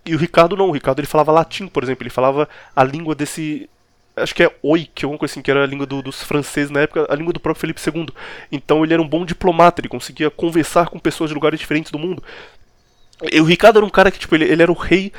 [0.06, 3.14] E o Ricardo não, o Ricardo ele falava latim, por exemplo, ele falava a língua
[3.14, 3.68] desse
[4.16, 6.80] acho que é Oik, alguma coisa assim, que era a língua do- dos franceses na
[6.80, 8.14] época, a língua do próprio Felipe II.
[8.52, 11.98] Então ele era um bom diplomata, ele conseguia conversar com pessoas de lugares diferentes do
[11.98, 12.22] mundo.
[13.32, 15.12] E o Ricardo era um cara que, tipo, ele, ele era o rei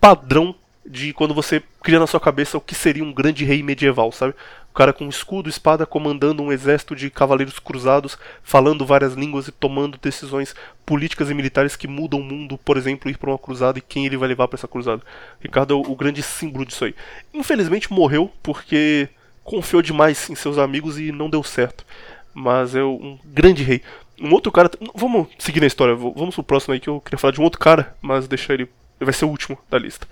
[0.00, 0.54] padrão
[0.86, 4.34] de quando você cria na sua cabeça o que seria um grande rei medieval, sabe?
[4.74, 9.52] O cara com escudo, espada, comandando um exército de cavaleiros cruzados, falando várias línguas e
[9.52, 10.52] tomando decisões
[10.84, 14.04] políticas e militares que mudam o mundo, por exemplo, ir para uma cruzada e quem
[14.04, 15.00] ele vai levar para essa cruzada.
[15.40, 16.94] Ricardo é o, grande símbolo disso aí.
[17.32, 19.08] Infelizmente morreu porque
[19.44, 21.86] confiou demais em seus amigos e não deu certo.
[22.34, 23.80] Mas é um grande rei.
[24.20, 24.68] Um outro cara.
[24.92, 27.60] Vamos seguir na história, vamos pro próximo aí que eu queria falar de um outro
[27.60, 28.64] cara, mas deixar ele.
[28.64, 30.08] Ele vai ser o último da lista.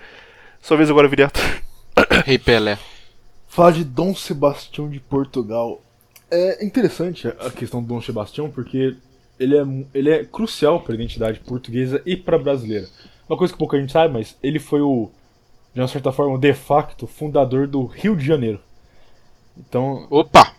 [0.60, 1.40] Sua vez agora, Viriato.
[2.24, 2.78] Rei Pelé.
[3.52, 5.82] Falar de Dom Sebastião de Portugal.
[6.30, 8.96] É interessante a questão do Dom Sebastião porque
[9.38, 9.62] ele é,
[9.92, 12.88] ele é crucial para a identidade portuguesa e para brasileira.
[13.28, 15.10] Uma coisa que pouca gente sabe, mas ele foi o,
[15.74, 18.58] de uma certa forma, o de facto fundador do Rio de Janeiro.
[19.58, 20.54] Então, Opa!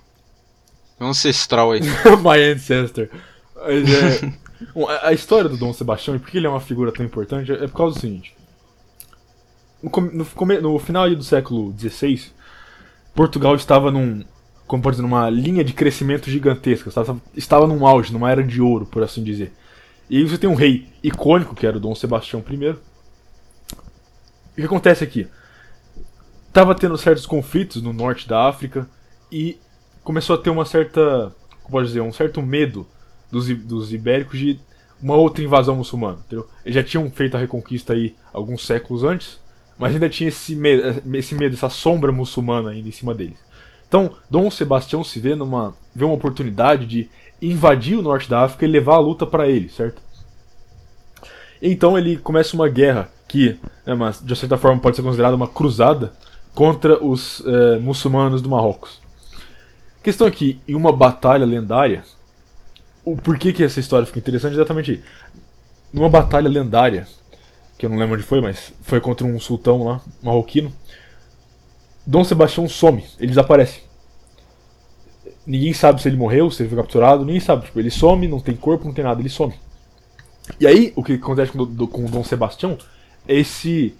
[0.99, 1.81] Ancestral aí.
[2.21, 3.09] My Ancestor.
[3.55, 4.33] Mas é,
[5.03, 7.51] a a história do Dom Sebastião e por que ele é uma figura tão importante
[7.51, 8.35] é por causa do seguinte.
[9.81, 12.31] No, no no final do século XVI,
[13.13, 14.23] Portugal estava num,
[14.65, 16.89] como dizer, numa linha de crescimento gigantesca.
[16.89, 19.53] Estava, estava num auge, numa era de ouro, por assim dizer.
[20.09, 22.65] E você tem um rei icônico, que era o Dom Sebastião I.
[22.65, 22.75] E o
[24.55, 25.27] que acontece aqui?
[26.51, 28.87] Tava tendo certos conflitos no norte da África
[29.31, 29.57] e
[30.03, 31.33] começou a ter uma certa,
[31.63, 32.85] como pode dizer, um certo medo
[33.31, 34.59] dos, dos ibéricos de
[35.01, 36.47] uma outra invasão muçulmana, entendeu?
[36.63, 39.39] Eles já tinham feito a reconquista aí alguns séculos antes,
[39.83, 43.37] mas ainda tinha esse medo, esse medo, essa sombra muçulmana ainda em cima deles.
[43.85, 47.09] Então, Dom Sebastião se vê numa vê uma oportunidade de
[47.41, 50.01] invadir o norte da África e levar a luta para ele, certo?
[51.61, 55.49] Então ele começa uma guerra que, né, mas de certa forma pode ser considerada uma
[55.49, 56.13] cruzada
[56.55, 59.01] contra os eh, muçulmanos do Marrocos.
[60.01, 62.05] Questão que, em uma batalha lendária,
[63.03, 65.03] o porquê que essa história fica interessante é exatamente.
[65.91, 67.05] Numa batalha lendária,
[67.83, 70.71] que eu não lembro onde foi, mas foi contra um sultão lá, marroquino,
[72.05, 73.81] Dom Sebastião some, ele desaparece.
[75.45, 77.65] Ninguém sabe se ele morreu, se ele foi capturado, ninguém sabe.
[77.65, 79.53] Tipo, ele some, não tem corpo, não tem nada, ele some.
[80.59, 82.77] E aí, o que acontece com, do- com Dom Sebastião
[83.27, 83.93] é esse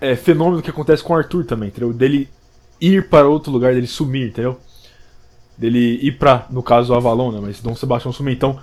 [0.00, 1.92] é, fenômeno que acontece com Arthur também, entendeu?
[1.92, 2.28] Dele
[2.80, 4.58] ir para outro lugar, dele sumir, entendeu?
[5.58, 7.40] Dele ir pra, no caso, Avalon, né?
[7.42, 8.34] Mas Dom Sebastião sumir.
[8.36, 8.58] Então,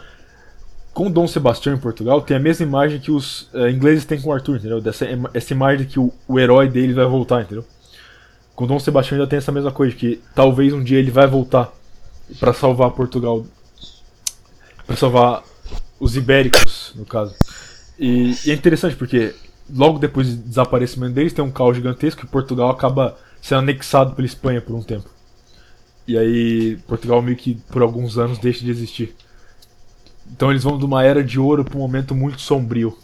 [0.98, 4.32] com Dom Sebastião em Portugal, tem a mesma imagem que os é, ingleses têm com
[4.32, 4.82] o Arthur, entendeu?
[4.82, 7.64] Dessa, essa imagem de que o, o herói deles vai voltar, entendeu?
[8.56, 11.72] Com Dom Sebastião ainda tem essa mesma coisa, que talvez um dia ele vai voltar
[12.40, 13.46] para salvar Portugal.
[14.88, 15.44] para salvar
[16.00, 17.36] os ibéricos, no caso.
[18.00, 19.36] E, e é interessante porque
[19.72, 24.26] logo depois do desaparecimento deles tem um caos gigantesco e Portugal acaba sendo anexado pela
[24.26, 25.08] Espanha por um tempo.
[26.08, 29.16] E aí Portugal meio que por alguns anos deixa de existir.
[30.32, 32.98] Então eles vão de uma era de ouro para um momento muito sombrio.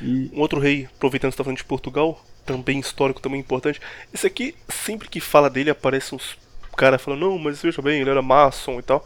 [0.00, 3.80] E Um outro rei, aproveitando que você tá falando de Portugal, também histórico, também importante.
[4.12, 6.36] Esse aqui, sempre que fala dele, aparece uns
[6.76, 9.04] cara falando, não, mas veja bem, ele era maçom e tal.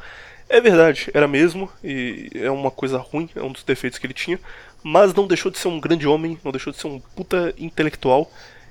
[0.49, 4.15] É verdade, era mesmo, e é uma coisa ruim, é um dos defeitos que ele
[4.15, 4.39] tinha,
[4.83, 8.31] mas não deixou de ser um grande homem, não deixou de ser um puta intelectual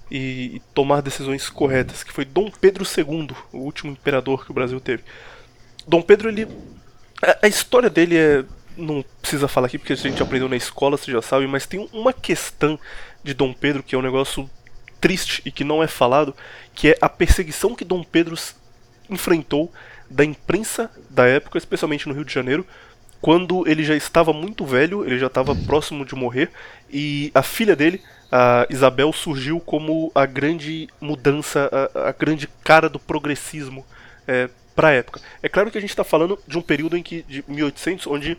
[0.09, 4.53] e, e tomar decisões corretas, que foi Dom Pedro II, o último imperador que o
[4.53, 5.03] Brasil teve.
[5.85, 6.47] Dom Pedro, ele.
[7.41, 8.45] A, história dele é.
[8.77, 11.87] Não precisa falar aqui porque a gente aprendeu na escola, você já sabe, mas tem
[11.93, 12.77] uma questão
[13.23, 14.49] de Dom Pedro que é um negócio
[14.99, 16.35] triste e que não é falado,
[16.73, 18.35] que é a perseguição que Dom Pedro
[19.09, 19.71] enfrentou
[20.09, 22.65] da imprensa da época, especialmente no Rio de Janeiro,
[23.21, 26.51] quando ele já estava muito velho, ele já estava próximo de morrer,
[26.91, 28.01] e a filha dele,
[28.31, 33.85] a Isabel, surgiu como a grande mudança, a, a grande cara do progressismo
[34.27, 35.21] é, para a época.
[35.41, 38.37] É claro que a gente está falando de um período em que, de 1800, onde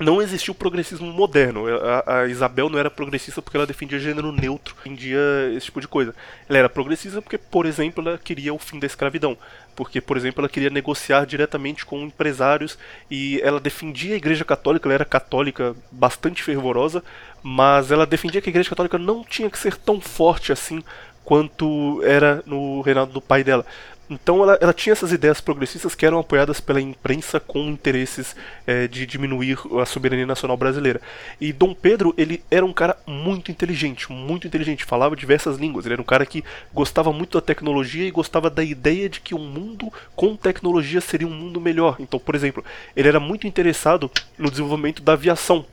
[0.00, 1.64] não existia o progressismo moderno.
[1.68, 5.20] A, a Isabel não era progressista porque ela defendia gênero neutro, defendia
[5.54, 6.14] esse tipo de coisa.
[6.48, 9.36] Ela era progressista porque, por exemplo, ela queria o fim da escravidão.
[9.76, 12.78] Porque, por exemplo, ela queria negociar diretamente com empresários
[13.10, 17.02] e ela defendia a Igreja Católica, ela era católica bastante fervorosa,
[17.42, 20.82] mas ela defendia que a Igreja Católica não tinha que ser tão forte assim
[21.24, 23.64] quanto era no reinado do pai dela.
[24.12, 28.36] Então ela, ela tinha essas ideias progressistas que eram apoiadas pela imprensa com interesses
[28.66, 31.00] eh, de diminuir a soberania nacional brasileira.
[31.40, 35.86] E Dom Pedro, ele era um cara muito inteligente, muito inteligente, falava diversas línguas.
[35.86, 39.34] Ele era um cara que gostava muito da tecnologia e gostava da ideia de que
[39.34, 41.96] um mundo com tecnologia seria um mundo melhor.
[41.98, 42.64] Então, por exemplo,
[42.94, 45.64] ele era muito interessado no desenvolvimento da aviação.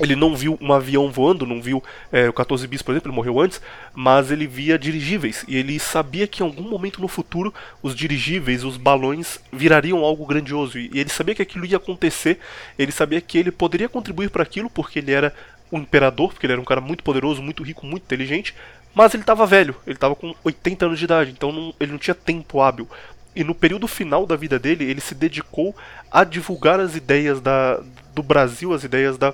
[0.00, 3.16] Ele não viu um avião voando, não viu é, o 14 bis, por exemplo, ele
[3.16, 3.60] morreu antes,
[3.94, 8.64] mas ele via dirigíveis e ele sabia que em algum momento no futuro os dirigíveis,
[8.64, 12.38] os balões virariam algo grandioso e ele sabia que aquilo ia acontecer,
[12.78, 15.32] ele sabia que ele poderia contribuir para aquilo porque ele era
[15.70, 18.54] um imperador, porque ele era um cara muito poderoso, muito rico, muito inteligente,
[18.94, 21.98] mas ele estava velho, ele estava com 80 anos de idade, então não, ele não
[21.98, 22.88] tinha tempo hábil.
[23.34, 25.74] E no período final da vida dele, ele se dedicou
[26.10, 27.80] a divulgar as ideias da,
[28.14, 29.32] do Brasil, as ideias da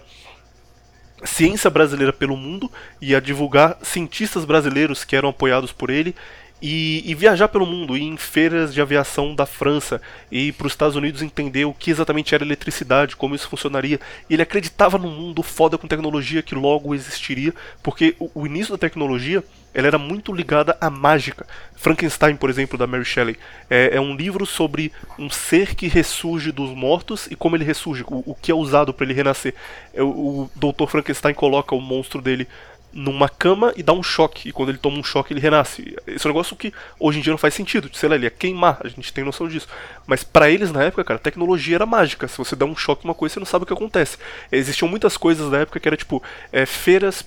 [1.25, 2.71] ciência brasileira pelo mundo
[3.01, 6.15] e a divulgar cientistas brasileiros que eram apoiados por ele
[6.61, 10.01] e, e, viajar pelo mundo, ir em feiras de aviação da França
[10.33, 14.01] e para os Estados Unidos entender o que exatamente era eletricidade, como isso funcionaria.
[14.29, 18.79] Ele acreditava num mundo foda com tecnologia que logo existiria, porque o, o início da
[18.79, 19.45] tecnologia
[19.77, 21.47] ela era muito ligada à mágica.
[21.75, 23.37] Frankenstein, por exemplo, da Mary Shelley,
[23.69, 28.03] é, é um livro sobre um ser que ressurge dos mortos e como ele ressurge,
[28.09, 29.55] o, o que é usado para ele renascer.
[29.93, 30.87] É, o, o Dr.
[30.87, 32.49] Frankenstein coloca o monstro dele
[32.91, 34.49] numa cama e dá um choque.
[34.49, 35.95] E quando ele toma um choque, ele renasce.
[36.07, 37.91] Esse é um negócio que hoje em dia não faz sentido.
[37.93, 39.69] Sei lá, ele ia queimar, a gente tem noção disso.
[40.07, 42.27] Mas para eles na época, cara, a tecnologia era mágica.
[42.27, 44.17] Se você dá um choque uma coisa, você não sabe o que acontece.
[44.51, 47.23] Existiam muitas coisas na época que era tipo é, feiras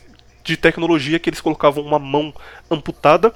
[0.49, 2.33] de tecnologia que eles colocavam uma mão
[2.69, 3.33] amputada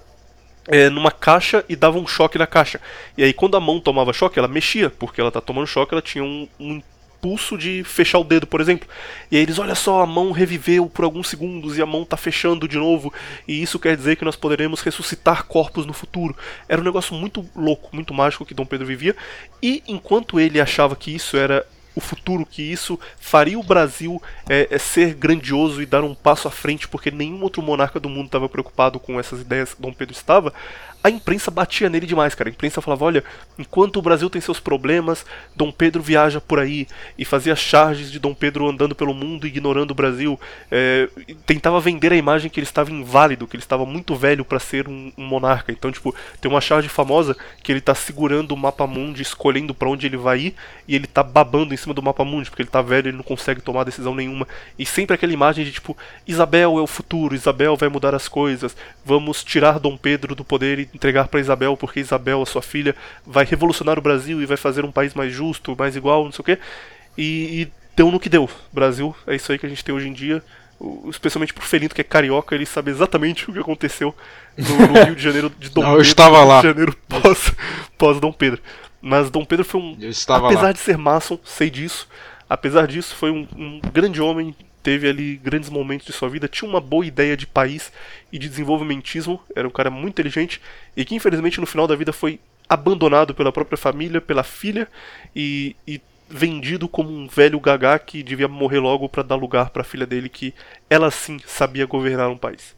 [0.67, 2.81] é, numa caixa e davam um choque na caixa.
[3.17, 6.01] E aí quando a mão tomava choque, ela mexia, porque ela tá tomando choque, ela
[6.01, 6.81] tinha um, um
[7.23, 8.87] impulso de fechar o dedo, por exemplo.
[9.31, 12.17] E aí eles, olha só, a mão reviveu por alguns segundos e a mão tá
[12.17, 13.13] fechando de novo,
[13.47, 16.35] e isso quer dizer que nós poderemos ressuscitar corpos no futuro.
[16.67, 19.15] Era um negócio muito louco, muito mágico que Dom Pedro vivia,
[19.61, 24.67] e enquanto ele achava que isso era o futuro, que isso faria o Brasil é,
[24.71, 28.27] é, ser grandioso e dar um passo à frente, porque nenhum outro monarca do mundo
[28.27, 30.53] estava preocupado com essas ideias que Dom Pedro estava,
[31.03, 32.49] a imprensa batia nele demais, cara.
[32.49, 33.23] A imprensa falava: olha,
[33.59, 38.19] enquanto o Brasil tem seus problemas, Dom Pedro viaja por aí e fazia charges de
[38.19, 40.39] Dom Pedro andando pelo mundo ignorando o Brasil.
[40.71, 41.09] É,
[41.45, 44.87] tentava vender a imagem que ele estava inválido, que ele estava muito velho para ser
[44.87, 45.73] um, um, monarca.
[45.73, 49.89] Então, tipo, tem uma charge famosa que ele tá segurando o mapa mundi, escolhendo para
[49.89, 50.55] onde ele vai ir
[50.87, 53.23] e ele tá babando em cima do mapa mundi, porque ele tá velho, ele não
[53.23, 54.47] consegue tomar decisão nenhuma.
[54.79, 58.73] E sempre aquela imagem de tipo: Isabel é o futuro, Isabel vai mudar as coisas,
[59.03, 62.95] vamos tirar Dom Pedro do poder e entregar para Isabel, porque Isabel, a sua filha,
[63.25, 66.41] vai revolucionar o Brasil e vai fazer um país mais justo, mais igual, não sei
[66.41, 66.59] o quê.
[67.17, 68.49] E, e deu no que deu.
[68.71, 70.43] Brasil, é isso aí que a gente tem hoje em dia.
[71.09, 74.13] Especialmente pro Felinto, que é carioca, ele sabe exatamente o que aconteceu
[74.57, 75.99] no, no Rio de Janeiro de Dom Não, Pedro.
[75.99, 76.61] eu estava lá.
[76.61, 77.53] Rio de Janeiro pós,
[77.97, 78.61] pós Dom Pedro.
[79.01, 79.97] Mas Dom Pedro foi um.
[79.99, 80.71] Eu estava apesar lá.
[80.71, 82.07] de ser maçom, sei disso.
[82.49, 86.69] Apesar disso, foi um, um grande homem, teve ali grandes momentos de sua vida, tinha
[86.69, 87.91] uma boa ideia de país
[88.31, 90.61] e de desenvolvimentismo, era um cara muito inteligente
[90.95, 94.87] e que infelizmente no final da vida foi abandonado pela própria família, pela filha
[95.35, 99.81] e, e vendido como um velho gagá que devia morrer logo para dar lugar para
[99.81, 100.53] a filha dele que
[100.89, 102.75] ela sim sabia governar um país.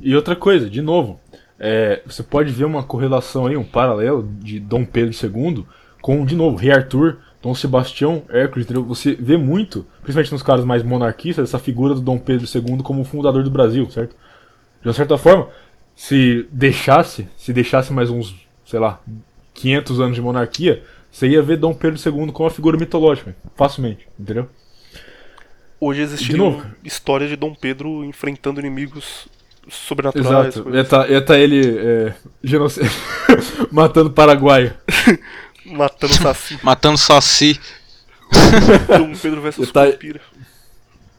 [0.00, 1.20] E outra coisa, de novo,
[1.58, 5.64] é, você pode ver uma correlação aí, um paralelo de Dom Pedro II
[6.00, 8.84] com, de novo, Rei Arthur, Dom Sebastião, Hércules, entendeu?
[8.84, 13.04] Você vê muito, principalmente nos caras mais monarquistas, essa figura do Dom Pedro II como
[13.04, 14.16] fundador do Brasil, certo?
[14.82, 15.48] De uma certa forma,
[15.94, 18.34] se deixasse, se deixasse mais uns,
[18.64, 19.00] sei lá,
[19.54, 24.06] 500 anos de monarquia, você ia ver Dom Pedro II como uma figura mitológica, facilmente,
[24.18, 24.48] entendeu?
[25.80, 26.66] Hoje De existiria novo.
[26.84, 29.28] história de Dom Pedro enfrentando inimigos
[29.68, 30.56] sobrenaturais.
[30.56, 30.74] Exato.
[30.74, 32.78] Ia tá, ia tá ele é, genoc-
[33.70, 34.72] matando paraguaio.
[35.68, 36.58] matando Saci.
[36.62, 37.60] Matando Saci.
[38.88, 39.96] Dom Pedro versus Tá-.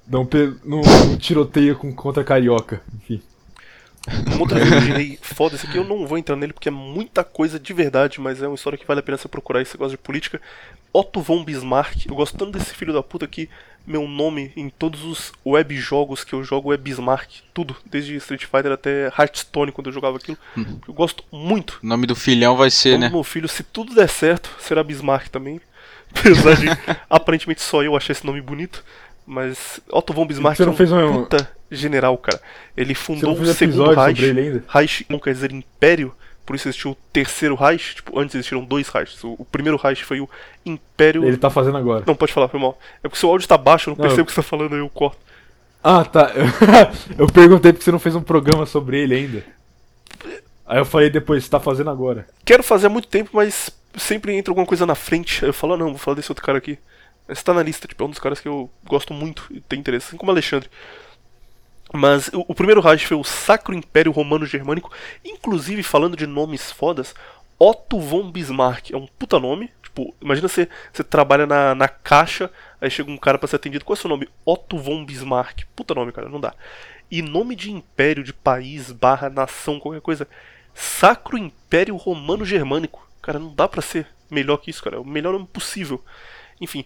[0.05, 2.81] Dom Pedro no, no tiroteio com, contra carioca.
[2.95, 3.21] Enfim.
[4.27, 6.71] Uma outra vez de rei foda, esse aqui eu não vou entrar nele porque é
[6.71, 9.71] muita coisa de verdade, mas é uma história que vale a pena você procurar se
[9.71, 10.41] você gosta de política.
[10.91, 13.49] Otto von Bismarck, eu gosto tanto desse filho da puta que
[13.85, 17.29] meu nome em todos os web jogos que eu jogo é Bismarck.
[17.53, 20.37] Tudo, desde Street Fighter até Hearthstone quando eu jogava aquilo.
[20.87, 21.79] Eu gosto muito.
[21.83, 23.09] O nome do filhão vai ser, né?
[23.09, 25.59] meu filho, se tudo der certo, será Bismarck também.
[26.15, 26.65] Apesar de
[27.09, 28.83] aparentemente só eu achar esse nome bonito.
[29.25, 32.41] Mas Otto von Bismarck Você não é um fez um- puta general, cara.
[32.75, 34.61] Ele Você fundou o segundo Reich.
[34.67, 36.13] Reich não quer dizer império,
[36.45, 37.95] por isso existiu o terceiro Reich.
[37.95, 39.23] Tipo, antes existiram dois Reichs.
[39.23, 40.27] O, o primeiro Reich foi o
[40.65, 41.23] Império.
[41.23, 42.03] Ele tá fazendo agora.
[42.07, 42.79] Não, pode falar, foi mal.
[43.03, 44.41] É porque o seu áudio tá baixo, eu não, Não, percebo eu- o que você
[44.41, 45.17] tá falando, aí eu corto.
[45.83, 46.31] Ah, tá.
[47.17, 49.43] eu perguntei porque você não fez um programa sobre ele ainda.
[50.65, 52.27] Aí eu falei depois, você tá fazendo agora.
[52.45, 55.43] Quero fazer há muito tempo, mas sempre entra alguma coisa na frente.
[55.43, 56.77] Aí eu falo, ah, não, vou falar desse outro cara aqui.
[57.27, 59.79] Esse tá na lista, tipo, é um dos caras que eu gosto muito e tem
[59.79, 60.67] interesse, assim como Alexandre.
[61.91, 64.91] Mas o, o primeiro Reich foi o Sacro Império Romano Germânico,
[65.25, 67.15] inclusive falando de nomes fodas,
[67.57, 72.51] Otto von Bismarck é um puta nome, Tipo, imagina você, você trabalha na, na caixa,
[72.79, 73.83] aí chega um cara pra ser atendido.
[73.83, 74.29] Qual é o seu nome?
[74.45, 75.63] Otto von Bismarck.
[75.75, 76.53] Puta nome, cara, não dá.
[77.09, 80.27] E nome de império, de país, barra, nação, qualquer coisa.
[80.75, 83.07] Sacro Império Romano Germânico.
[83.21, 84.97] Cara, não dá pra ser melhor que isso, cara.
[84.97, 86.03] É o melhor nome possível.
[86.61, 86.85] Enfim,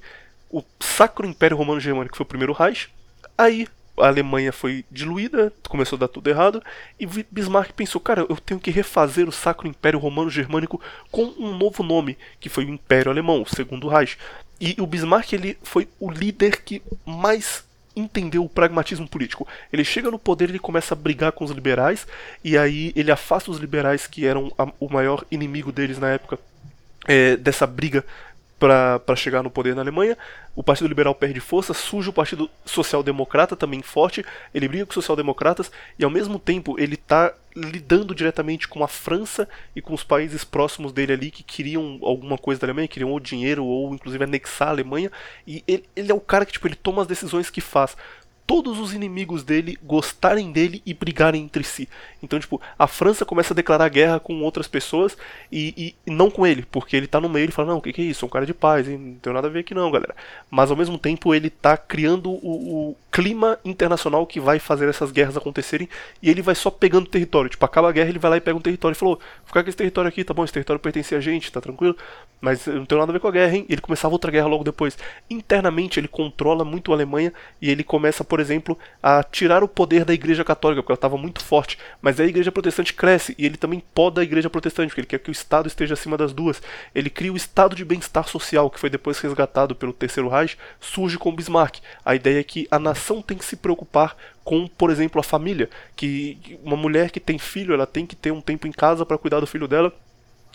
[0.50, 2.90] o Sacro Império Romano Germânico foi o primeiro Reich.
[3.38, 3.68] Aí
[3.98, 6.64] a Alemanha foi diluída, começou a dar tudo errado,
[7.00, 11.56] e Bismarck pensou, cara, eu tenho que refazer o Sacro Império Romano Germânico com um
[11.56, 14.18] novo nome, que foi o Império Alemão, o Segundo Reich.
[14.60, 17.64] E o Bismarck ele foi o líder que mais
[17.96, 19.48] entendeu o pragmatismo político.
[19.72, 22.08] Ele chega no poder, ele começa a brigar com os liberais,
[22.44, 26.40] e aí ele afasta os liberais que eram a, o maior inimigo deles na época
[27.08, 28.04] é, dessa briga
[28.64, 30.18] para chegar no poder na Alemanha.
[30.56, 34.24] O Partido Liberal perde força, surge o Partido Social Democrata também forte,
[34.54, 35.70] ele briga com os social-democratas
[36.00, 40.46] e ao mesmo tempo ele está lidando diretamente com a França e com os países
[40.46, 44.70] próximos dele ali que queriam alguma coisa da Alemanha, queriam ou dinheiro ou inclusive anexar
[44.70, 45.12] a Alemanha.
[45.46, 47.98] E ele, ele é o cara que tipo, ele toma as decisões que faz
[48.46, 51.88] todos os inimigos dele gostarem dele e brigarem entre si.
[52.22, 55.18] Então, tipo, a França começa a declarar guerra com outras pessoas
[55.52, 57.94] e, e não com ele, porque ele tá no meio e fala: Não, o que,
[57.94, 58.22] que, é isso?
[58.22, 58.98] Sou um cara de paz, hein?
[58.98, 60.16] não tem nada a ver aqui, não, galera.
[60.50, 65.12] Mas ao mesmo tempo, ele tá criando o, o, clima internacional que vai fazer essas
[65.12, 65.88] guerras acontecerem
[66.20, 67.50] e ele vai só pegando território.
[67.50, 69.70] Tipo, acaba a guerra, ele vai lá e pega um território e falou: Ficar com
[69.70, 71.96] esse território aqui, tá bom, esse território pertence a gente, tá tranquilo,
[72.42, 73.66] mas não tem nada a ver com a guerra, hein?
[73.70, 74.98] Ele começava outra guerra logo depois.
[75.30, 80.04] Internamente, ele controla muito a Alemanha e ele começa, por exemplo, a tirar o poder
[80.04, 81.78] da Igreja Católica, porque ela estava muito forte.
[82.02, 85.20] Mas a Igreja Protestante cresce e ele também poda a Igreja Protestante, porque ele quer
[85.20, 86.60] que o Estado esteja acima das duas.
[86.96, 91.16] Ele cria o Estado de Bem-Estar Social, que foi depois resgatado pelo Terceiro Reich, surge
[91.20, 91.78] com Bismarck.
[92.04, 95.70] A ideia é que a nação tem que se preocupar com, por exemplo, a família,
[95.96, 99.20] que uma mulher que tem filho, ela tem que ter um tempo em casa para
[99.20, 99.94] cuidar do filho dela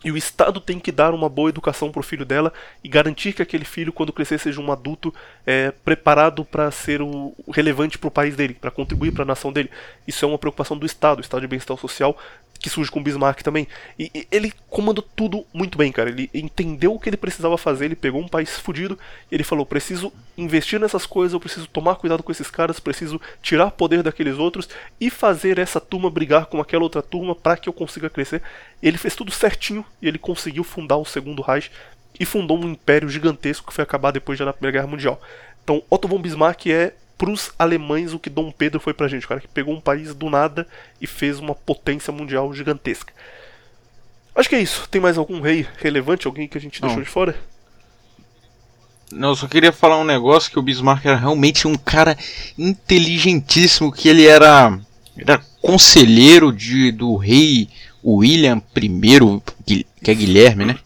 [0.05, 2.53] e o Estado tem que dar uma boa educação para o filho dela
[2.85, 5.13] e garantir que aquele filho, quando crescer, seja um adulto
[5.45, 9.53] é, preparado para ser o, relevante para o país dele, para contribuir para a nação
[9.53, 9.71] dele.
[10.07, 12.17] Isso é uma preocupação do Estado, o Estado de bem-estar social,
[12.59, 13.69] que surge com Bismarck também.
[13.99, 16.11] E, e, ele comandou tudo muito bem, cara.
[16.11, 18.99] Ele entendeu o que ele precisava fazer, ele pegou um país fudido
[19.31, 23.21] e ele falou: preciso investir nessas coisas, eu preciso tomar cuidado com esses caras, preciso
[23.43, 24.69] tirar poder daqueles outros
[25.01, 28.43] e fazer essa turma brigar com aquela outra turma para que eu consiga crescer.
[28.83, 31.71] Ele fez tudo certinho e ele conseguiu fundar o segundo Reich
[32.19, 35.21] e fundou um império gigantesco que foi acabar depois da Primeira Guerra Mundial.
[35.63, 39.29] Então, Otto von Bismarck é pros alemães o que Dom Pedro foi pra gente, o
[39.29, 40.67] cara que pegou um país do nada
[41.01, 43.13] e fez uma potência mundial gigantesca.
[44.35, 44.89] Acho que é isso.
[44.89, 46.89] Tem mais algum rei relevante, alguém que a gente Não.
[46.89, 47.37] deixou de fora?
[49.11, 52.17] Não, eu só queria falar um negócio que o Bismarck era realmente um cara
[52.57, 54.79] inteligentíssimo, que ele era,
[55.19, 57.69] era conselheiro de, do rei
[58.05, 60.79] William I, que é Guilherme, né?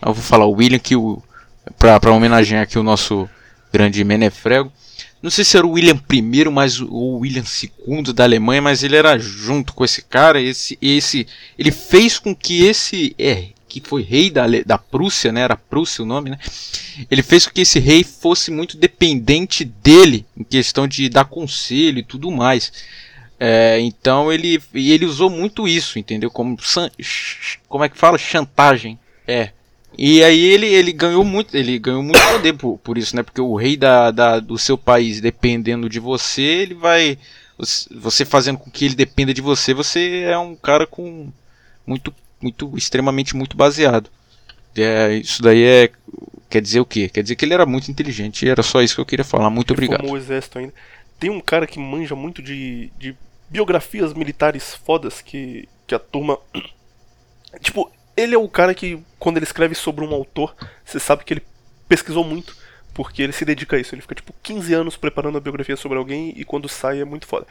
[0.00, 1.22] Eu vou falar o William que o
[1.78, 3.28] pra homenagear aqui o nosso
[3.72, 4.70] grande Menefrego.
[5.24, 8.82] Não sei se era o William I, mas o o William II da Alemanha, mas
[8.82, 11.26] ele era junto com esse cara, esse esse
[11.58, 15.40] ele fez com que esse é que foi rei da, da Prússia, né?
[15.40, 16.38] Era Prússia o nome, né?
[17.10, 22.00] Ele fez com que esse rei fosse muito dependente dele em questão de dar conselho
[22.00, 22.70] e tudo mais.
[23.40, 26.30] É, então ele ele usou muito isso, entendeu?
[26.30, 26.54] Como
[27.66, 28.18] como é que fala?
[28.18, 28.98] Chantagem.
[29.26, 29.52] É.
[29.96, 33.22] E aí ele, ele ganhou muito, ele ganhou muito poder por, por isso, né?
[33.22, 37.16] Porque o rei da, da- do seu país dependendo de você, ele vai
[37.56, 41.30] você- fazendo com que ele dependa de você, você é um cara com
[41.86, 44.10] muito muito extremamente muito baseado.
[44.76, 45.90] É, isso daí é
[46.50, 47.08] quer dizer o quê?
[47.08, 48.44] Quer dizer que ele era muito inteligente.
[48.44, 49.48] E era só isso que eu queria falar.
[49.50, 50.00] Muito Ele obrigado.
[50.00, 50.74] formou o exército ainda.
[51.18, 53.16] Tem um cara que manja muito de, de
[53.48, 56.38] biografias militares fodas que, que a turma.
[57.60, 60.54] Tipo, ele é o cara que, quando ele escreve sobre um autor,
[60.84, 61.42] você sabe que ele
[61.88, 62.56] pesquisou muito,
[62.92, 63.94] porque ele se dedica a isso.
[63.94, 67.26] Ele fica, tipo, 15 anos preparando a biografia sobre alguém e quando sai é muito
[67.26, 67.46] foda.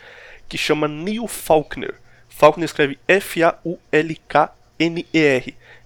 [0.47, 1.95] Que chama Neil Faulkner.
[2.29, 3.83] Faulkner escreve F-A-U-L-K-N-E-R.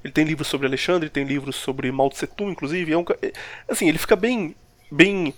[0.04, 2.94] Ele tem livros sobre Alexandre, tem livros sobre Mao Tse Tung, inclusive.
[2.94, 3.34] É um, é-
[3.68, 4.56] assim, ele fica bem,
[4.92, 5.34] bem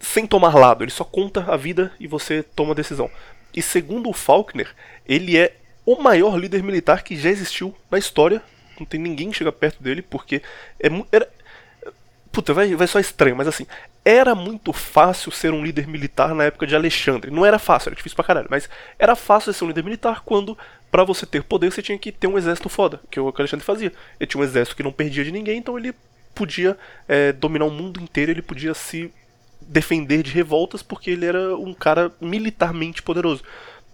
[0.00, 3.10] sem tomar lado, ele só conta a vida e você toma a decisão.
[3.54, 4.68] E segundo o Faulkner,
[5.06, 5.56] ele é
[5.86, 8.42] o maior líder militar que já existiu na história.
[8.78, 10.42] Não tem ninguém que chega perto dele, porque
[10.78, 11.26] é era
[12.36, 13.66] Puta, vai, vai só estranho, mas assim,
[14.04, 17.30] era muito fácil ser um líder militar na época de Alexandre.
[17.30, 18.68] Não era fácil, era difícil pra caralho, mas
[18.98, 20.56] era fácil ser um líder militar quando,
[20.90, 23.40] pra você ter poder, você tinha que ter um exército foda, que é o que
[23.40, 23.90] o Alexandre fazia.
[24.20, 25.94] Ele tinha um exército que não perdia de ninguém, então ele
[26.34, 26.76] podia
[27.08, 29.10] é, dominar o mundo inteiro, ele podia se
[29.62, 33.42] defender de revoltas porque ele era um cara militarmente poderoso.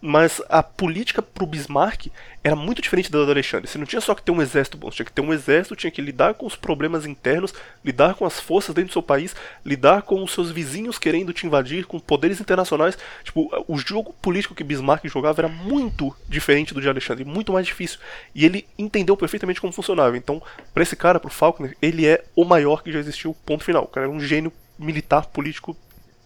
[0.05, 2.09] Mas a política pro Bismarck
[2.43, 3.69] era muito diferente da do Alexandre.
[3.69, 5.77] Você não tinha só que ter um exército bom, você tinha que ter um exército,
[5.77, 7.55] tinha que lidar com os problemas internos,
[7.85, 9.33] lidar com as forças dentro do seu país,
[9.65, 12.99] lidar com os seus vizinhos querendo te invadir, com poderes internacionais.
[13.23, 17.65] Tipo, o jogo político que Bismarck jogava era muito diferente do de Alexandre, muito mais
[17.65, 18.01] difícil.
[18.35, 20.17] E ele entendeu perfeitamente como funcionava.
[20.17, 20.43] Então,
[20.75, 23.85] para esse cara, pro Faulkner, ele é o maior que já existiu, ponto final.
[23.85, 25.77] O cara era um gênio militar, político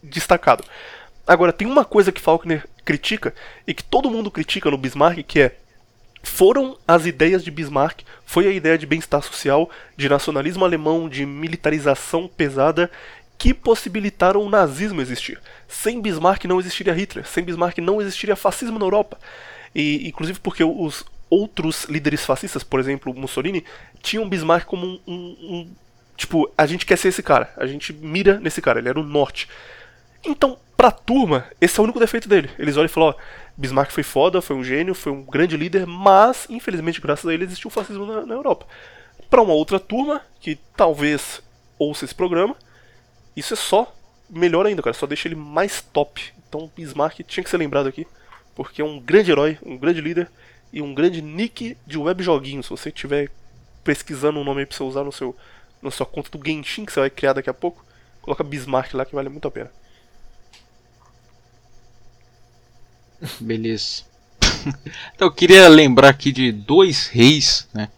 [0.03, 0.65] destacado.
[1.27, 3.35] Agora, tem uma coisa que Faulkner critica
[3.67, 5.57] e que todo mundo critica no Bismarck, que é
[6.23, 11.25] foram as ideias de Bismarck, foi a ideia de bem-estar social, de nacionalismo alemão, de
[11.25, 12.91] militarização pesada
[13.39, 15.39] que possibilitaram o nazismo existir.
[15.69, 19.19] Sem Bismarck não existiria Hitler, sem Bismarck não existiria fascismo na Europa.
[19.75, 23.65] E inclusive porque os outros líderes fascistas, por exemplo, Mussolini,
[24.03, 25.71] tinham Bismarck como um, um, um
[26.17, 29.05] tipo, a gente quer ser esse cara, a gente mira nesse cara, ele era o
[29.05, 29.49] norte.
[30.27, 32.51] Então, pra turma, esse é o único defeito dele.
[32.59, 33.15] Eles olham e falam, ó,
[33.57, 37.45] Bismarck foi foda, foi um gênio, foi um grande líder, mas, infelizmente, graças a ele,
[37.45, 38.67] existiu o fascismo na, na Europa.
[39.31, 41.41] Pra uma outra turma, que talvez
[41.79, 42.57] ouça esse programa,
[43.37, 43.95] isso é só
[44.29, 46.33] melhor ainda, cara, só deixa ele mais top.
[46.49, 48.07] Então, Bismarck tinha que ser lembrado aqui,
[48.55, 50.29] porque é um grande herói, um grande líder
[50.73, 52.63] e um grande nick de web joguinho.
[52.63, 53.31] Se você estiver
[53.85, 55.37] pesquisando um nome aí pra você usar no seu,
[55.81, 57.85] na sua conta do Genshin, que você vai criar daqui a pouco,
[58.21, 59.71] coloca Bismarck lá que vale muito a pena.
[63.41, 64.03] Beleza.
[65.15, 67.89] então eu queria lembrar aqui de dois reis, né?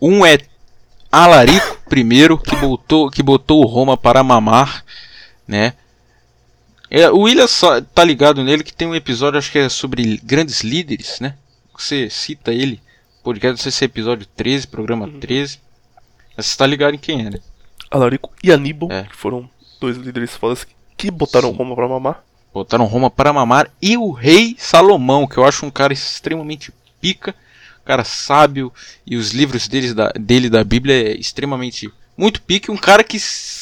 [0.00, 0.38] Um é
[1.10, 4.84] Alarico I, que botou, que botou Roma para mamar,
[5.46, 5.72] né?
[6.90, 10.20] É, o William só, tá ligado nele que tem um episódio, acho que é sobre
[10.22, 11.34] grandes líderes, né?
[11.76, 12.80] Você cita ele,
[13.22, 15.58] podcast, não sei se é episódio 13, programa 13.
[16.36, 17.38] Mas você tá ligado em quem é, né?
[17.90, 19.04] Alarico e Aníbal, É.
[19.04, 19.48] que foram
[19.80, 20.66] dois líderes fodas
[20.96, 21.56] que botaram Sim.
[21.56, 22.24] Roma pra mamar.
[22.56, 23.70] Botaram Roma para mamar.
[23.82, 27.34] E o rei Salomão, que eu acho um cara extremamente pica,
[27.84, 28.72] cara sábio,
[29.06, 32.72] e os livros deles da, dele da Bíblia é extremamente muito pica.
[32.72, 33.18] e Um cara que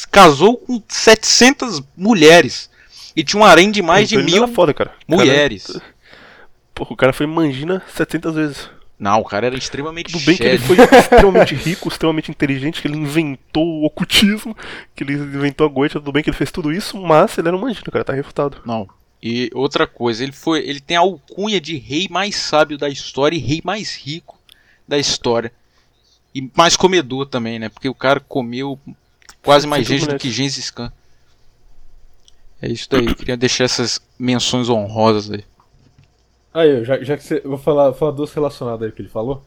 [0.09, 2.69] casou com 700 mulheres.
[3.13, 4.91] E tinha um harém de mais de Então ele mil foda, cara.
[4.91, 5.67] Cara- mulheres.
[6.73, 8.69] Porra, o cara foi mangina 700 vezes.
[8.97, 12.87] Não, o cara era extremamente Tudo bem que ele foi extremamente rico, extremamente inteligente, que
[12.87, 14.55] ele inventou o ocultismo,
[14.95, 17.57] que ele inventou a goita, tudo bem que ele fez tudo isso, mas ele era
[17.57, 18.61] um mangina, cara, tá refutado.
[18.65, 18.87] Não.
[19.21, 23.35] E outra coisa, ele foi, ele tem a alcunha de rei mais sábio da história
[23.35, 24.39] e rei mais rico
[24.87, 25.51] da história.
[26.33, 27.69] E mais comedor também, né?
[27.69, 28.79] Porque o cara comeu
[29.41, 30.91] quase mais gente do que Gengis Khan.
[32.61, 35.43] É isso daí, queria deixar essas menções honrosas aí.
[36.55, 37.41] Aí, já, já que você.
[37.41, 39.43] Vou falar, falar duas relacionadas aí que ele falou.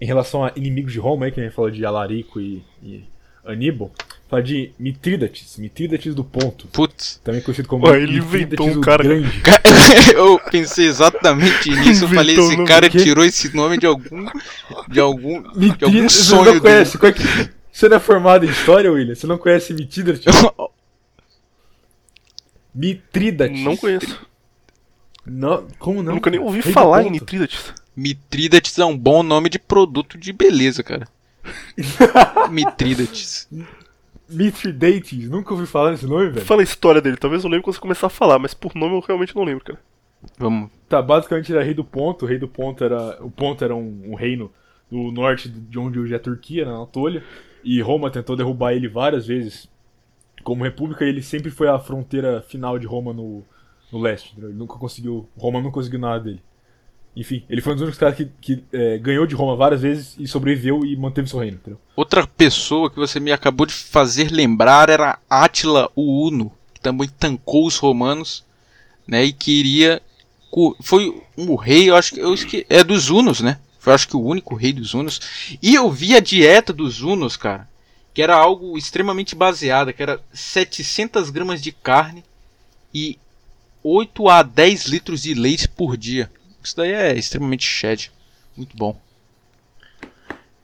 [0.00, 3.04] Em relação a inimigos de Roma, aí, que a gente falou de Alarico e, e
[3.44, 3.90] Aníbal.
[4.28, 6.66] Falar de Mitrídates, Mitrídates do Ponto.
[6.68, 9.42] Putz, Também conhecido como Ué, ele inventou um cara- Grande.
[10.14, 14.24] Eu pensei exatamente nisso, eu falei, esse cara tirou esse nome de algum
[14.88, 16.98] de algum de algum Mitrídates, você sonho não conhece?
[16.98, 17.22] Qual é que-
[17.72, 19.14] Você não é formado em história, William?
[19.14, 20.24] Você não conhece Mitrídates?
[22.74, 23.60] Mitrídates.
[23.62, 24.18] Não conheço.
[25.26, 26.14] Não, como não?
[26.14, 27.12] Nunca nem ouvi Rei falar em ponto.
[27.12, 27.74] Mitrídates.
[27.96, 31.08] Mitrídates é um bom nome de produto de beleza, cara.
[32.50, 33.48] Mitrídates.
[34.28, 36.46] Mithridates, nunca ouvi falar nesse nome, velho.
[36.46, 38.94] Fala a história dele, talvez eu lembre quando você começar a falar, mas por nome
[38.94, 39.78] eu realmente não lembro, cara.
[40.38, 40.70] Vamos.
[40.88, 42.24] Tá, basicamente ele era rei do ponto.
[42.24, 43.22] O rei do ponto era.
[43.22, 44.50] O ponto era um, um reino
[44.90, 47.22] do norte de onde hoje é a Turquia, na Anatólia.
[47.62, 49.68] E Roma tentou derrubar ele várias vezes
[50.42, 53.42] como república e ele sempre foi a fronteira final de Roma no,
[53.94, 54.32] no leste.
[54.32, 54.50] entendeu?
[54.50, 55.28] Ele nunca conseguiu.
[55.36, 56.42] Roma não conseguiu nada dele.
[57.16, 60.16] Enfim, ele foi um dos únicos caras que, que é, ganhou de Roma várias vezes
[60.18, 61.80] e sobreviveu e manteve seu reino, entendeu?
[61.94, 67.08] Outra pessoa que você me acabou de fazer lembrar era Átila o Uno, que também
[67.08, 68.44] tancou os romanos,
[69.06, 70.02] né, e queria
[70.80, 72.34] foi um rei, eu acho que eu
[72.68, 73.58] é dos Hunos, né?
[73.78, 75.20] Foi acho que o único rei dos Hunos.
[75.60, 77.68] E eu vi a dieta dos Hunos, cara,
[78.12, 82.24] que era algo extremamente baseada, que era 700 gramas de carne
[82.94, 83.18] e
[83.84, 86.30] 8 a 10 litros de leite por dia.
[86.62, 88.10] Isso daí é extremamente shed.
[88.56, 88.98] Muito bom.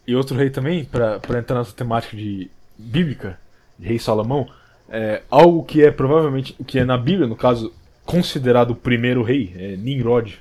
[0.07, 3.39] E outro rei também, pra entrar nessa temática de bíblica,
[3.79, 4.51] de rei Salomão,
[4.89, 7.73] é algo que é provavelmente, que é na Bíblia, no caso,
[8.05, 10.41] considerado o primeiro rei, é Nimrod,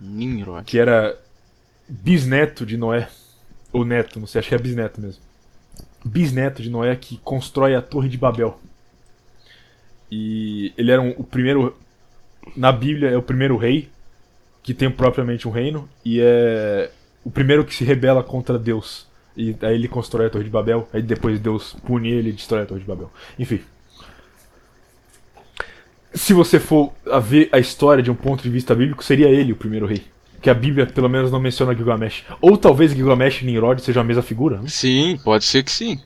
[0.00, 0.64] Nimrod.
[0.64, 1.18] que era
[1.88, 3.08] bisneto de Noé,
[3.72, 5.20] ou neto, não sei, acho que é bisneto mesmo.
[6.04, 8.58] Bisneto de Noé que constrói a Torre de Babel.
[10.10, 11.76] E ele era um- o primeiro,
[12.56, 13.88] na Bíblia, é o primeiro rei
[14.62, 16.90] que tem propriamente um reino e é
[17.24, 19.06] o primeiro que se rebela contra Deus.
[19.36, 22.62] E aí ele constrói a Torre de Babel, aí depois Deus pune ele e destrói
[22.62, 23.10] a Torre de Babel.
[23.38, 23.60] Enfim.
[26.14, 29.52] se você for a ver a história de um ponto de vista bíblico, seria ele
[29.52, 30.02] o primeiro rei.
[30.40, 32.24] Que a Bíblia, pelo menos, não menciona Gilgamesh.
[32.40, 34.58] Ou talvez Gilgamesh e Nimrod sejam a mesma figura.
[34.58, 34.68] Né?
[34.68, 36.00] Sim, pode ser que sim.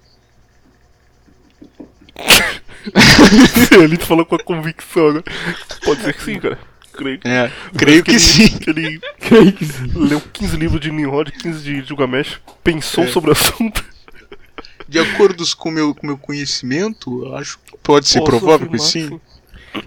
[3.82, 5.22] Ele falou com a convicção, né?
[5.84, 6.58] Pode ser que sim, cara.
[6.92, 7.20] Creio.
[7.24, 8.58] É, creio que ele, sim.
[8.58, 9.90] que Ele Creio que sim.
[9.94, 13.06] leu 15 livros de Nimrod, 15 de Gilgamesh, pensou É.
[13.08, 13.82] sobre o assunto.
[14.88, 18.78] De acordo com o meu, com meu conhecimento, acho que pode ser Posso provável que
[18.78, 19.18] sim.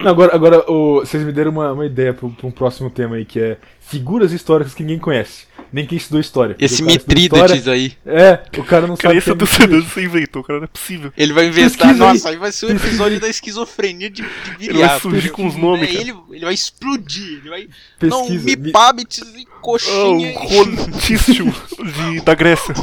[0.00, 2.90] Não, agora, agora o- vocês me deram uma, uma ideia pra, um- pra um próximo
[2.90, 5.46] tema aí, que é figuras históricas que ninguém conhece.
[5.76, 6.56] Nem quem estudou história.
[6.58, 7.92] Esse O Mitrídates aí.
[8.06, 9.18] É, o cara não Cara, sabe.
[9.18, 11.12] esse é quem do CD você inventou, cara, não é possível.
[11.14, 11.94] Ele vai inventar.
[11.94, 14.28] Nossa, aí vai ser o episódio da esquizofrenia de, de
[14.58, 14.88] Ele viriato.
[14.88, 16.00] vai surgir com os nomes, É, cara.
[16.00, 17.40] ele, ele vai explodir.
[17.40, 17.68] Ele vai.
[17.98, 18.08] Pesquisa.
[18.08, 20.38] não, Mi- Mipábites e coxinha.
[20.38, 22.74] o Rotício de, da Grécia.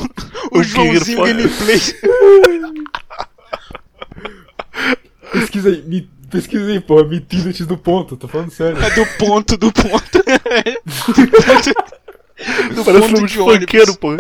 [0.52, 1.26] o guerreiro Joãozinho.
[1.26, 1.82] Gameplay.
[5.32, 8.78] Pesquisa aí, mi- pesquisa aí, porra, Mitrídates do ponto, tô falando sério.
[8.80, 10.24] É do ponto, do ponto.
[12.76, 14.14] do Parece ponto nome de funkeiro, pô.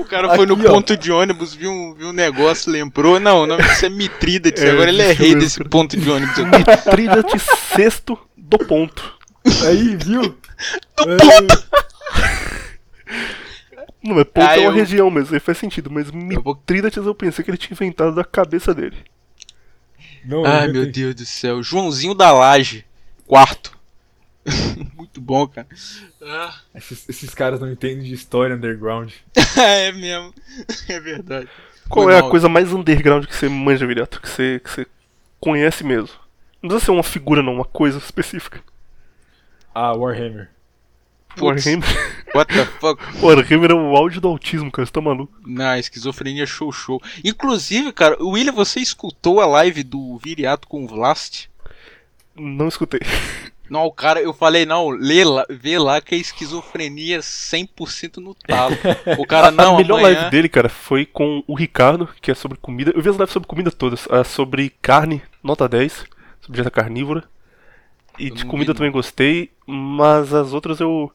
[0.00, 0.70] O cara foi no Aqui, ó.
[0.70, 3.18] ponto de ônibus, viu um, viu um negócio, lembrou.
[3.20, 4.62] Não, o nome disso é Mitrídates.
[4.62, 6.36] É, agora ele é isso rei desse ponto de ônibus.
[6.38, 7.42] Mitrídates
[7.74, 9.14] sexto do ponto.
[9.66, 10.22] Aí, viu?
[10.22, 10.36] Do
[11.16, 11.70] ponto.
[14.02, 16.54] Não, é ponto Ah, é uma eu- região mesmo, aí faz sentido, mas Eu vou-
[16.54, 18.96] Mitrídates eu pensei que ele tinha inventado da cabeça dele.
[20.24, 20.90] Não, Ai, eu meu.
[20.92, 21.62] Deus do céu.
[21.62, 22.84] Joãozinho da Laje.
[23.26, 23.78] Quarto.
[25.10, 25.66] Muito bom, cara.
[26.22, 29.12] Ah, Esses, esses caras não entendem de história underground.
[29.58, 30.32] é mesmo.
[30.88, 31.48] É verdade.
[31.88, 32.30] Qual Foi é a mal.
[32.30, 34.20] coisa mais underground que você manja, Viriato?
[34.20, 34.86] Que você, que você
[35.40, 36.14] conhece mesmo?
[36.62, 38.62] Não precisa ser uma figura, não, uma coisa específica.
[39.74, 40.50] Ah, Warhammer.
[41.34, 41.64] Putz.
[41.66, 41.88] Warhammer,
[42.34, 43.02] What the fuck?
[43.20, 45.32] Warhammer é o áudio do autismo, cara, você tá maluco.
[45.44, 47.02] Na esquizofrenia show show.
[47.24, 51.46] Inclusive, cara, William, você escutou a live do Viriato com o Vlast?
[52.36, 53.00] Não escutei.
[53.70, 58.34] Não, o cara, eu falei, não, lê lá, vê lá que é esquizofrenia 100% no
[58.34, 58.76] talo.
[59.16, 60.16] O cara, não, a melhor amanhã...
[60.16, 62.90] live dele, cara, foi com o Ricardo, que é sobre comida.
[62.92, 64.08] Eu vi as lives sobre comida todas.
[64.10, 66.04] A sobre carne, nota 10,
[66.40, 67.22] sobre dieta carnívora.
[68.18, 71.08] E Eu de comida vi, também gostei, mas as outras eu.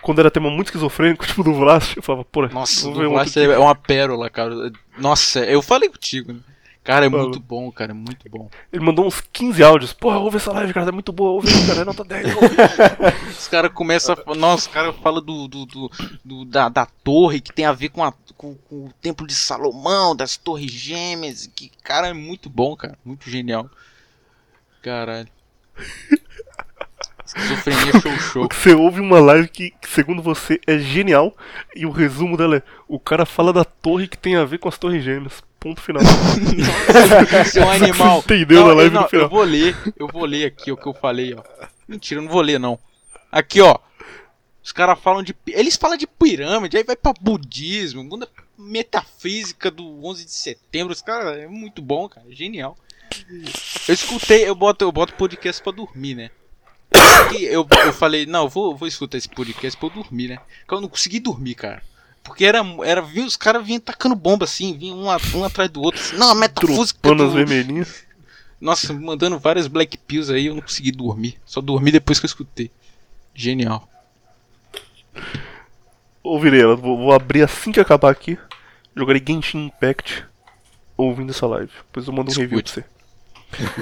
[0.00, 3.58] Quando era tema muito esquizofrênico, tipo do Vlast, eu falava, pô, Nossa, o Vlast é
[3.58, 4.70] uma pérola, cara.
[4.96, 6.40] Nossa, eu falei contigo, né?
[6.82, 8.48] Cara, é muito bom, cara, é muito bom.
[8.72, 9.92] Ele mandou uns 15 áudios.
[9.92, 11.32] Porra, ouve essa live, cara, é muito boa.
[11.32, 12.26] Ouve aí, cara, é nota 10.
[13.38, 14.34] Os caras começam a.
[14.34, 15.90] Nossa, os caras falam do, do, do-
[16.24, 19.34] do- da, da torre que tem a ver com, a, com, com o templo de
[19.34, 21.46] Salomão, das torres gêmeas.
[21.54, 22.98] Que, cara, é muito bom, cara.
[23.04, 23.68] Muito genial.
[24.82, 25.28] Caralho.
[27.24, 28.48] Esquizofrenia show show.
[28.52, 31.36] Você ouve uma live que, segundo você, é genial.
[31.76, 34.68] E o resumo dela é: o cara fala da torre que tem a ver com
[34.68, 35.42] as torres gêmeas.
[35.60, 36.02] Ponto final.
[36.02, 38.18] Você é um animal.
[38.20, 39.24] entendeu na eu- live não, no final.
[39.26, 41.42] Eu vou ler, eu vou ler aqui o que eu falei, ó.
[41.86, 42.78] Mentira, eu não vou ler, não.
[43.30, 43.76] Aqui, ó.
[44.62, 45.34] Os caras falam de.
[45.46, 48.26] Eles falam de pirâmide, aí vai pra budismo, muda
[48.58, 50.92] metafísica do 11 de setembro.
[50.92, 52.26] Os caras é muito bom, cara.
[52.30, 52.76] é Genial.
[53.88, 56.30] Eu escutei, eu boto, eu boto podcast pra dormir, né?
[57.36, 60.38] E eu, eu falei, não, eu vou, vou escutar esse podcast pra eu dormir, né?
[60.60, 61.82] Porque eu não consegui dormir, cara.
[62.22, 65.82] Porque era, era vinha, os caras vinham tacando bomba assim, vinham um, um atrás do
[65.82, 66.00] outro.
[66.00, 68.04] Assim, não, a metafísica do, vermelhinhas.
[68.60, 71.38] nossa, mandando várias black pills aí, eu não consegui dormir.
[71.44, 72.70] Só dormi depois que eu escutei.
[73.34, 73.88] Genial.
[76.22, 76.76] Ouvirei ela.
[76.76, 78.38] Vou, vou abrir assim que acabar aqui.
[78.94, 80.24] Jogarei Genshin Impact
[80.96, 81.72] ouvindo essa live.
[81.86, 82.84] Depois eu mando um review pra Escute.
[82.84, 83.00] você.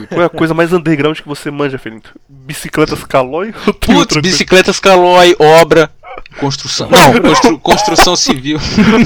[0.08, 2.18] Qual é a coisa mais underground que você manja, Felinto?
[2.28, 5.90] Bicicletas tem Putz, bicicletas Calói, obra,
[6.38, 6.88] construção.
[6.90, 8.58] Não, constru- construção civil.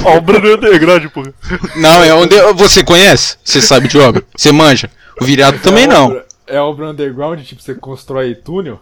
[0.05, 1.33] Obra não é underground, porra.
[1.75, 2.35] Não, é onde.
[2.53, 3.37] Você conhece?
[3.43, 4.23] Você sabe de obra?
[4.35, 4.89] Você manja?
[5.21, 6.05] O virado também é não.
[6.07, 8.79] Obra, é obra underground, tipo, você constrói túnel?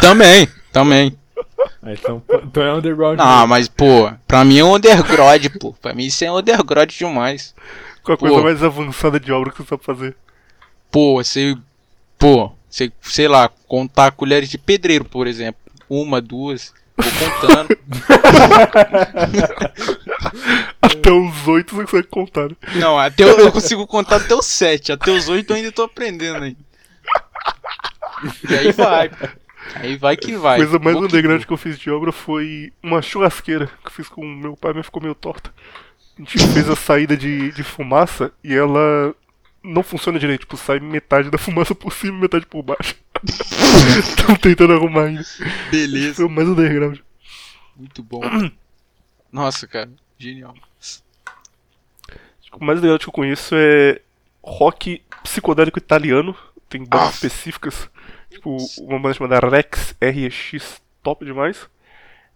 [0.00, 1.16] Também, também.
[1.82, 3.18] Ah, então, então é underground.
[3.20, 3.48] Ah, mesmo.
[3.48, 5.72] mas, pô, pra mim é um underground, pô.
[5.80, 7.54] Pra mim isso é underground demais.
[8.02, 10.16] Qual a coisa mais avançada de obra que você sabe fazer?
[10.90, 11.56] Pô, você.
[12.18, 15.60] Pô, você, sei lá, contar colheres de pedreiro, por exemplo.
[15.88, 16.72] Uma, duas.
[16.96, 17.76] Vou contando.
[20.80, 22.56] Até os oito você consegue contar, né?
[22.76, 24.92] Não, até eu, eu consigo contar até os 7.
[24.92, 26.56] Até os 8 eu ainda tô aprendendo aí.
[28.48, 29.10] E aí vai.
[29.74, 30.54] Aí vai que vai.
[30.54, 31.46] A coisa mais que underground vou.
[31.46, 34.72] que eu fiz de obra foi uma churrasqueira que eu fiz com o meu pai,
[34.74, 35.52] mas ficou meio torta.
[36.16, 39.14] A gente fez a saída de, de fumaça e ela
[39.62, 40.40] não funciona direito.
[40.40, 42.94] Tipo, sai metade da fumaça por cima e metade por baixo.
[43.98, 45.24] Estão tentando arrumar ainda.
[45.70, 46.14] Beleza.
[46.16, 46.98] Foi o mais underground.
[47.76, 48.20] Muito bom.
[49.32, 49.90] Nossa, cara.
[50.18, 50.54] Genial.
[52.52, 54.00] O mais legal que eu conheço é
[54.42, 56.36] rock psicodélico italiano
[56.68, 57.10] tem bandas Ah.
[57.10, 57.90] específicas.
[58.30, 61.68] Tipo, uma banda chamada Rex, RX, top demais.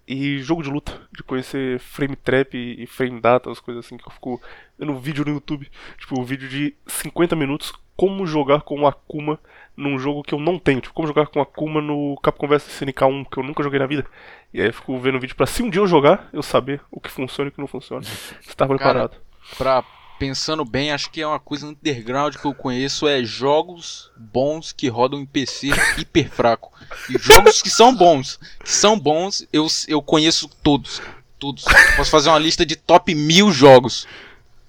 [0.07, 3.97] E jogo de luta, de conhecer frame trap e e frame data, as coisas assim
[3.99, 4.41] que eu fico
[4.79, 5.71] vendo vídeo no YouTube.
[5.99, 9.39] Tipo, um vídeo de 50 minutos, como jogar com o Akuma
[9.79, 10.81] num jogo que eu não tenho.
[10.81, 14.05] Tipo, como jogar com Akuma no Capcom vs SNK1, que eu nunca joguei na vida.
[14.53, 17.01] E aí eu fico vendo vídeo pra se um dia eu jogar, eu saber o
[17.01, 18.03] que funciona e o que não funciona.
[18.47, 19.17] Estar preparado.
[19.57, 19.85] Pra,
[20.19, 24.89] pensando bem, acho que é uma coisa underground que eu conheço é jogos bons que
[24.89, 26.73] rodam em PC hiper fraco.
[27.09, 31.01] E jogos que são bons, que são bons, eu, eu conheço todos.
[31.39, 31.65] Todos.
[31.97, 34.09] Posso fazer uma lista de top mil jogos.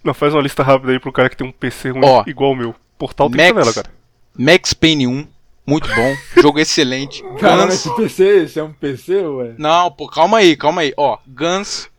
[0.04, 2.52] Não, faz uma lista rápida aí pro cara que tem um PC ruim Ó, igual
[2.52, 2.76] o meu.
[2.98, 3.99] Portal tem Max- janela, cara.
[4.38, 5.28] Max Payne 1,
[5.66, 6.16] muito bom.
[6.42, 7.22] Jogo excelente.
[7.40, 7.74] Caramba, Guns.
[7.76, 9.54] esse PC, esse é um PC, ué?
[9.58, 10.94] Não, pô, calma aí, calma aí.
[10.98, 11.90] Ó, Guns.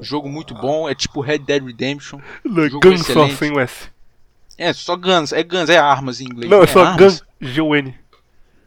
[0.00, 2.20] Jogo muito bom, é tipo Red Dead Redemption.
[2.44, 3.36] Jogo Gun só, excelente.
[3.36, 3.88] sem o S.
[4.58, 6.50] É, só Guns, é Guns, é armas em inglês.
[6.50, 7.24] Não, é só Gun, armas.
[7.40, 7.94] G-U-N.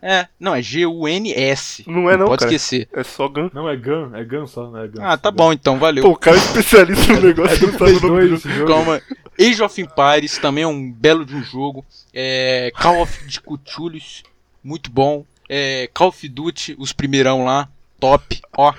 [0.06, 1.86] É, não, é G-U-N-S.
[1.88, 2.54] Não é não, Pode cara.
[2.54, 2.90] esquecer.
[2.92, 3.50] É só Gun.
[3.54, 5.02] Não, é Gun, é Gun só, não é Gun.
[5.02, 6.04] Ah, tá bom então, valeu.
[6.04, 8.30] Pô, o cara é especialista no negócio, É do não sabe o nome do 2
[8.30, 8.36] jogo.
[8.36, 8.68] esse jogo.
[8.68, 9.02] Calma.
[9.40, 11.86] Age of Empires também é um belo de um jogo.
[12.14, 14.00] É, Call of Duty Cthulhu,
[14.62, 15.26] muito bom.
[15.48, 17.70] É, Call of Duty, os primeirão lá,
[18.00, 18.74] top, ó.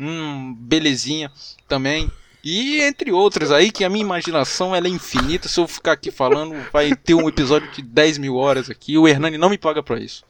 [0.00, 1.30] Hum, belezinha
[1.68, 2.10] também.
[2.42, 5.48] E entre outras aí, que a minha imaginação ela é infinita.
[5.48, 8.96] Se eu ficar aqui falando, vai ter um episódio de 10 mil horas aqui.
[8.98, 10.24] O Hernani não me paga pra isso.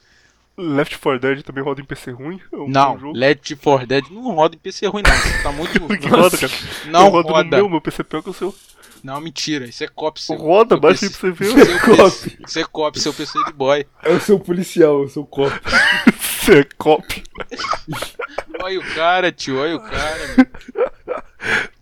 [0.58, 2.40] Left 4 Dead também roda em PC ruim?
[2.52, 3.12] É um Não.
[3.12, 5.14] Left 4 Dead não roda em PC ruim, não.
[5.14, 5.80] Você tá muito.
[5.98, 6.52] Que roda, cara.
[6.86, 7.56] Não eu no roda.
[7.58, 8.54] meu, meu PC é pior que o seu.
[9.04, 9.66] Não, mentira.
[9.66, 10.36] Isso é copy seu.
[10.36, 11.46] Roda, baixa aí pra você ver.
[11.66, 11.96] Seu Copy.
[12.30, 12.38] PC.
[12.48, 13.86] Isso é copy, seu PC de boy.
[14.02, 15.54] É o seu policial, é o seu copo.
[16.18, 17.22] Você é copy.
[18.62, 20.18] Olha o cara, tio, olha o cara.
[20.36, 20.86] meu.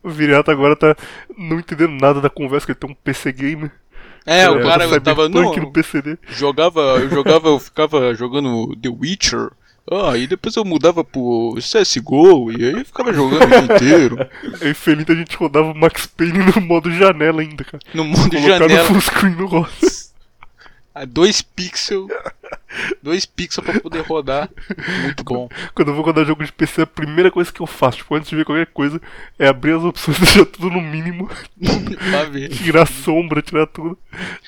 [0.02, 0.94] O Viriato agora tá
[1.38, 3.70] não entendendo nada da conversa, que ele tem um PC gamer.
[4.26, 6.18] É, o cara eu tava no, no PCD.
[6.30, 9.50] Jogava, eu jogava, eu ficava jogando The Witcher.
[9.90, 14.16] Ah, e depois eu mudava pro CSGO e aí ficava jogando o dia inteiro.
[14.62, 17.82] É infeliz a gente rodava o Max Payne no modo janela ainda, cara.
[17.92, 18.66] No modo Colocar janela.
[18.68, 20.03] Colocar no full screen no rosto.
[21.04, 22.08] 2 pixels.
[23.02, 24.48] 2 pixels pra poder rodar.
[25.02, 25.48] Muito bom.
[25.74, 28.30] Quando eu vou rodar jogo de PC, a primeira coisa que eu faço, tipo, antes
[28.30, 29.00] de ver qualquer coisa,
[29.38, 31.28] é abrir as opções, deixar tudo no mínimo.
[32.62, 33.98] tirar sombra, tirar tudo.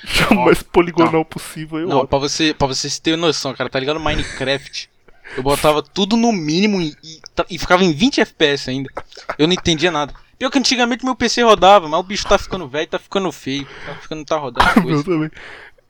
[0.04, 1.16] Deixar o mais poligonal tá.
[1.18, 1.24] não.
[1.24, 1.86] possível.
[1.86, 4.88] não, pra, você, pra vocês terem noção, cara, tá ligado Minecraft?
[5.36, 8.88] Eu botava tudo no mínimo e, e, tá, e ficava em 20 FPS ainda.
[9.36, 10.14] Eu não entendia nada.
[10.38, 13.66] Pior que antigamente meu PC rodava, mas o bicho tá ficando velho, tá ficando feio,
[13.86, 14.72] tá ficando tá rodando.
[14.82, 14.88] Coisa.
[14.88, 15.30] meu também.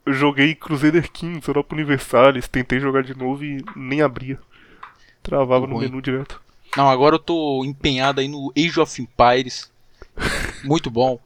[0.07, 4.39] Eu joguei Crusader Kings, Europa Universalis, tentei jogar de novo e nem abria.
[5.21, 5.87] Travava no Ruim.
[5.87, 6.41] menu direto.
[6.77, 9.69] Não, agora eu tô empenhado aí no Age of Empires.
[10.63, 11.19] Muito bom.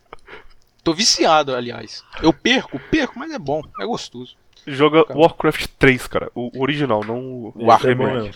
[0.83, 2.03] Tô viciado, aliás.
[2.23, 4.35] Eu perco, perco, mas é bom, é gostoso.
[4.65, 6.31] Joga Warcraft 3, cara.
[6.33, 8.31] O original, não o O é.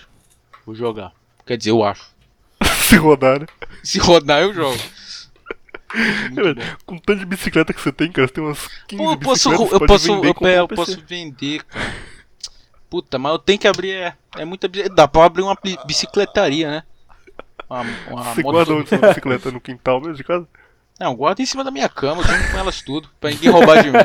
[0.64, 1.12] Vou jogar.
[1.44, 2.14] Quer dizer, eu acho.
[2.88, 3.48] Se rodar, né?
[3.84, 4.78] Se rodar, eu jogo.
[6.86, 9.52] Com tanto de bicicleta que você tem, cara, você tem umas 15 Pô, eu posso,
[9.52, 11.94] eu pode posso, vender eu, é, eu posso vender, cara.
[12.90, 16.70] Puta, mas eu tenho que abrir, é, é muita, dá pra abrir uma bi- bicicletaria,
[16.70, 16.84] né?
[17.70, 19.52] Uma, uma Você moto- guarda onde sua bicicleta?
[19.52, 20.48] No quintal mesmo de casa?
[21.00, 23.84] Não, guarda em cima da minha cama, eu tenho com elas tudo, pra ninguém roubar
[23.84, 23.98] de mim.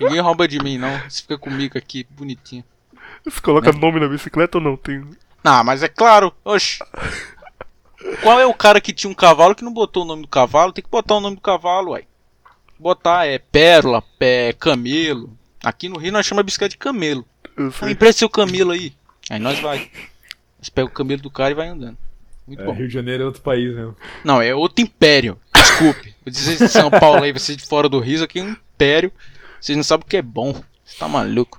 [0.00, 0.98] Ninguém rouba de mim, não.
[1.08, 2.64] Você fica comigo aqui, bonitinho.
[3.24, 3.78] Você coloca Né?
[3.78, 4.76] nome na bicicleta ou não?
[4.76, 5.04] Tem...
[5.42, 6.78] Ah, mas é claro, oxe.
[8.22, 10.72] Qual é o cara que tinha um cavalo que não botou o nome do cavalo?
[10.72, 12.04] Tem que botar o nome do cavalo, uai.
[12.78, 15.36] Botar é pérola, pé, camelo.
[15.62, 17.24] Aqui no Rio nós chamamos a bicicleta de camelo.
[17.80, 18.92] Ah, empresta seu camelo aí.
[19.30, 19.90] Aí nós vai.
[20.58, 21.96] Nós pega o camelo do cara e vai andando.
[22.46, 22.72] Muito É, bom.
[22.72, 23.96] Rio de Janeiro é outro país mesmo.
[24.22, 25.38] Não, é outro império.
[25.54, 26.14] Desculpe.
[26.24, 28.50] Vou dizer de São Paulo aí, você de fora do Rio, isso aqui é um
[28.50, 29.10] império.
[29.60, 30.52] Vocês não sabem o que é bom.
[30.84, 31.58] Você tá maluco.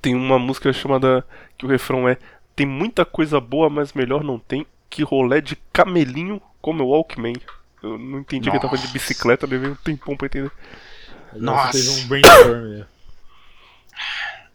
[0.00, 1.26] Tem uma música chamada.
[1.56, 2.16] que o refrão é
[2.58, 4.66] Tem muita coisa boa, mas melhor não tem.
[4.90, 7.36] Que rolé de camelinho como o Walkman.
[7.82, 10.50] Eu não entendi que ele tava de bicicleta, levei um tempão pra entender.
[11.36, 11.72] Nossa.
[11.72, 12.84] Fez um brainstorm aí.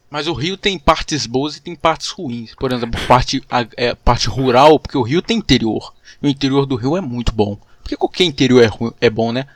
[0.09, 2.53] Mas o Rio tem partes boas e tem partes ruins.
[2.55, 5.93] Por exemplo, parte, a- é, parte rural, porque o Rio tem interior.
[6.21, 7.57] E o interior do Rio é muito bom.
[7.81, 9.47] Porque qualquer interior é, ru- é bom, né?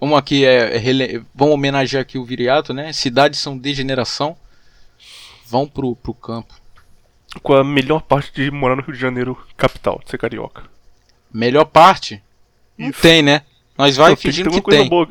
[0.00, 2.92] Vamos aqui, é, é vamos homenagear aqui o Viriato, né?
[2.92, 4.36] Cidades são degeneração.
[5.48, 6.54] Vão pro, pro campo.
[7.42, 10.64] Qual a melhor parte de morar no Rio de Janeiro, capital, de ser carioca?
[11.32, 12.22] Melhor parte?
[12.78, 13.00] Não Isso.
[13.00, 13.42] tem, né?
[13.76, 14.88] Nós vai Não, tem que fingindo ter uma que coisa tem.
[14.88, 15.08] boa.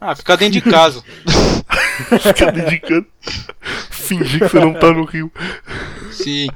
[0.00, 1.02] Ah, ficar dentro de casa.
[2.22, 3.06] Ficar dedicando.
[3.90, 5.30] Fingir que você não tá no Rio.
[6.12, 6.48] Sim.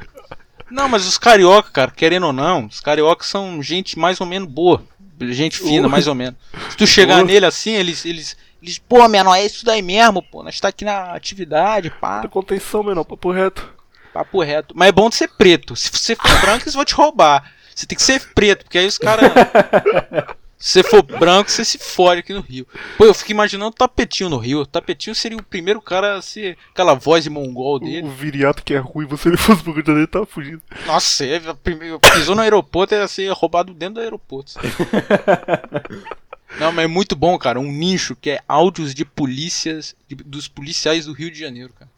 [0.71, 4.49] Não, mas os carioca, cara, querendo ou não, os cariocas são gente mais ou menos
[4.49, 4.83] boa.
[5.21, 6.37] Gente fina, mais ou menos.
[6.71, 10.43] Se tu chegar nele assim, eles, eles, Eles, pô, menor, é isso daí mesmo, pô.
[10.43, 12.23] Nós tá aqui na atividade, pá.
[12.23, 13.69] Tá contenção, menor, papo reto.
[14.13, 14.75] Papo reto.
[14.77, 15.75] Mas é bom de ser preto.
[15.77, 17.53] Se você for branco, eles vão te roubar.
[17.75, 19.31] Você tem que ser preto, porque aí os caras.
[20.63, 22.65] Se você for branco, você se fode aqui no Rio.
[22.97, 24.61] Pô, eu fico imaginando o Tapetinho no Rio.
[24.61, 28.07] O Tapetinho seria o primeiro cara a ser aquela voz de mongol dele.
[28.07, 30.63] O viriato que é ruim, se ele fosse pro Rio de Janeiro, tava fugindo.
[30.87, 34.53] Nossa, é, primeiro, pisou no aeroporto ia ser roubado dentro do aeroporto.
[36.61, 37.59] Não, mas é muito bom, cara.
[37.59, 41.91] Um nicho que é áudios de polícias, de- dos policiais do Rio de Janeiro, cara.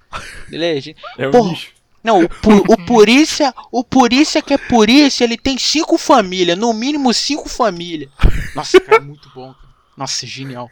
[0.50, 0.80] Ele é.
[0.80, 1.50] gen- É um Porra.
[1.50, 1.68] lixo.
[2.04, 7.12] Não, o, o polícia, o polícia que é polícia, ele tem cinco famílias, no mínimo
[7.14, 8.10] cinco famílias.
[8.54, 9.74] Nossa, cara, é muito bom, cara.
[9.96, 10.70] Nossa, é genial.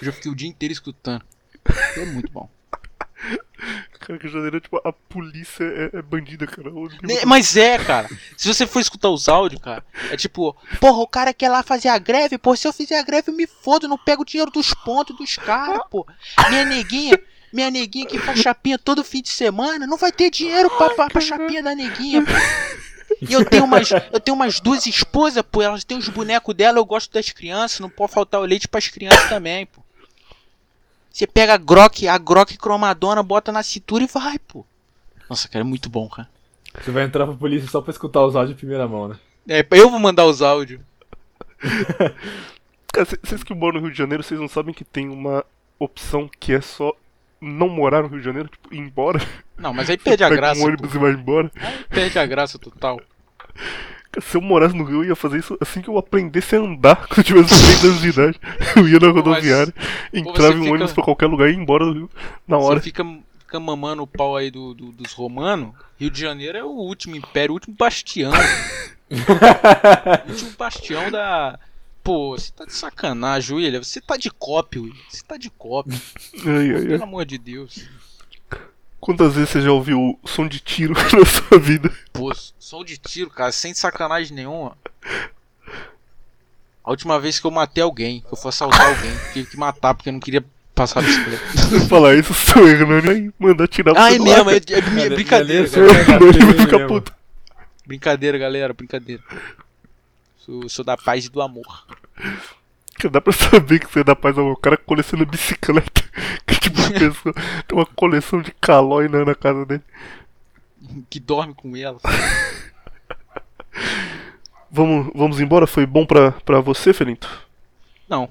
[0.00, 1.24] Eu já fiquei o dia inteiro escutando.
[1.96, 2.48] É muito bom.
[4.00, 6.68] Cara, que Janeiro, tipo, a polícia é, é bandida, cara.
[7.02, 8.08] Ne- Mas é, cara.
[8.36, 11.88] Se você for escutar os áudios, cara, é tipo, porra, o cara quer lá fazer
[11.88, 14.50] a greve, pô, se eu fizer a greve eu me fodo, não pego o dinheiro
[14.50, 16.04] dos pontos dos caras, pô.
[16.50, 17.16] Minha neguinha,
[17.52, 21.10] minha neguinha que faz chapinha todo fim de semana, não vai ter dinheiro pra, pra,
[21.10, 22.32] pra chapinha da neguinha, pô.
[23.20, 26.78] E eu tenho umas, eu tenho umas duas esposas, pô, elas têm os bonecos dela,
[26.78, 29.82] eu gosto das crianças, não pode faltar o leite pras crianças também, pô.
[31.10, 34.64] Você pega a Grok, a Grok cromadona, bota na cintura e vai, pô.
[35.28, 36.28] Nossa, cara, é muito bom, cara.
[36.80, 39.18] Você vai entrar pra polícia só pra escutar os áudios em primeira mão, né?
[39.46, 40.80] É, eu vou mandar os áudios.
[42.92, 45.44] Cara, vocês que moram no Rio de Janeiro, vocês não sabem que tem uma
[45.78, 46.94] opção que é só
[47.42, 49.20] não morar no Rio de Janeiro, tipo, ir embora.
[49.58, 50.60] Não, mas aí perde a Pega graça.
[50.60, 51.50] um ônibus e vai embora.
[51.60, 53.00] Aí perde a graça total.
[54.12, 56.60] Cara, se eu morasse no Rio, eu ia fazer isso assim que eu aprendesse a
[56.60, 58.40] andar, quando eu tivesse 6 anos de idade.
[58.76, 61.52] Eu ia na mas- rodoviária, pô, entrava em um fica- ônibus pra qualquer lugar e
[61.52, 62.10] ia embora do Rio
[62.46, 62.78] na hora.
[62.78, 63.04] Você fica,
[63.40, 65.72] fica mamando o pau aí do, do- dos romanos.
[65.98, 68.32] Rio de Janeiro é o último império, o último bastião.
[70.26, 71.58] o último bastião da.
[72.02, 73.82] Pô, você tá de sacanagem, William.
[73.82, 75.02] Você tá de cópia, William.
[75.08, 75.96] Você tá de cópia.
[76.44, 76.86] Ai, ai, ai.
[76.86, 77.86] Pelo amor de Deus.
[79.00, 81.90] Quantas vezes você já ouviu o som de tiro na sua vida?
[82.12, 84.76] Pô, som de tiro, cara, sem sacanagem nenhuma.
[86.84, 89.94] A última vez que eu matei alguém, que eu fui assaltar alguém, tive que matar
[89.94, 91.44] porque eu não queria passar a bicicleta.
[91.80, 94.44] Se falar isso, seu Hernani vai mandar tirar Ah, é celular.
[94.44, 95.66] mesmo, é, é brincadeira.
[95.68, 96.88] é galera.
[96.88, 97.12] puto.
[97.86, 99.22] Brincadeira, galera, brincadeira.
[100.44, 101.86] Sou, sou da paz e do amor.
[103.10, 106.02] Dá pra saber que você é da paz ao cara que coleciona bicicleta.
[106.46, 107.34] Que tipo de pessoa
[107.66, 109.82] tem uma coleção de calói na, na casa dele.
[111.08, 111.98] Que dorme com ela.
[114.70, 115.66] Vamos, vamos embora?
[115.66, 117.28] Foi bom pra, pra você, Felinto?
[118.08, 118.30] Não,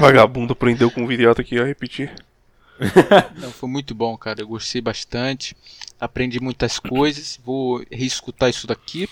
[0.00, 2.12] Vagabundo aprendeu com o viriato aqui a repetir.
[3.36, 4.40] não, foi muito bom, cara.
[4.40, 5.56] Eu gostei bastante.
[6.00, 7.38] Aprendi muitas coisas.
[7.44, 9.08] Vou reescutar isso daqui.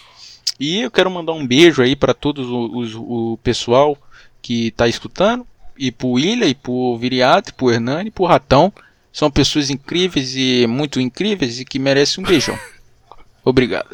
[0.58, 3.96] E eu quero mandar um beijo aí pra todos os, os- o pessoal
[4.40, 5.46] que tá escutando.
[5.78, 8.72] E pro William, e pro Viriato, e pro Hernani, e pro Ratão.
[9.12, 12.58] São pessoas incríveis e muito incríveis e que merecem um beijão.
[13.44, 13.88] Obrigado.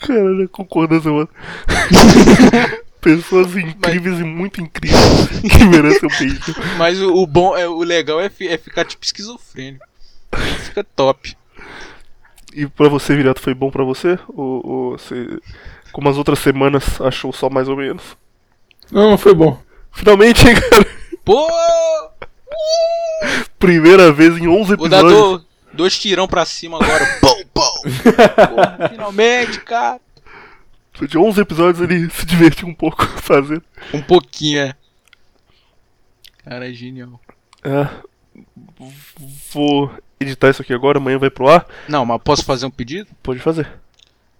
[0.00, 1.28] Caralho, concordância, mano.
[3.00, 6.54] Pessoas incríveis e muito incríveis que merecem um beijo.
[6.78, 9.84] Mas o, o bom, é, o legal é, é ficar tipo esquizofrênico.
[10.60, 11.36] Fica top.
[12.54, 14.18] E pra você, Viriato, foi bom pra você?
[14.28, 15.26] Ou, ou você,
[15.92, 18.02] como as outras semanas, achou só mais ou menos?
[18.90, 19.60] Não, foi bom.
[19.92, 20.86] Finalmente, hein, cara?
[21.24, 21.46] Pô!
[23.58, 25.40] Primeira vez em 11 Vou dar episódios.
[25.42, 27.04] do- dois tirão pra cima agora.
[27.20, 28.88] Pum, pum.
[28.90, 30.00] Finalmente, cara.
[31.00, 33.62] De 11 episódios ele se divertiu um pouco fazendo.
[33.94, 34.74] Um pouquinho, é.
[36.44, 37.20] Cara, é genial.
[37.64, 37.88] É,
[39.52, 39.90] vou
[40.20, 41.66] editar isso aqui agora, amanhã vai pro ar.
[41.88, 43.08] Não, mas posso fazer um pedido?
[43.22, 43.68] Pode fazer.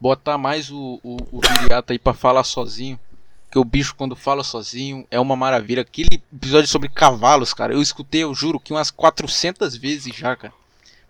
[0.03, 2.99] Botar mais o, o, o Viriato aí pra falar sozinho.
[3.47, 5.83] Porque o bicho, quando fala sozinho, é uma maravilha.
[5.83, 10.53] Aquele episódio sobre cavalos, cara, eu escutei, eu juro, que umas 400 vezes já, cara.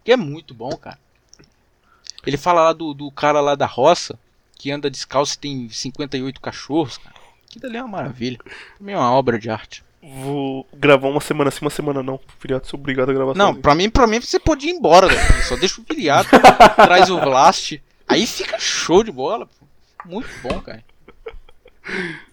[0.05, 0.98] Que é muito bom, cara.
[2.27, 4.19] Ele fala lá do, do cara lá da roça,
[4.59, 7.14] que anda descalço e tem 58 cachorros, cara.
[7.48, 8.39] Aquilo ali é uma maravilha.
[8.78, 9.82] Também é uma obra de arte.
[10.02, 12.20] Vou gravar uma semana sim, uma semana não.
[12.43, 13.62] Viriato, sou obrigado a gravar Não, sozinho.
[13.62, 15.09] pra mim, pra mim você pode ir embora.
[15.48, 16.28] Só deixa o Viriato,
[16.77, 17.81] traz o Blast.
[18.12, 19.47] Aí fica show de bola.
[19.47, 19.66] pô.
[20.05, 20.84] Muito bom, cara.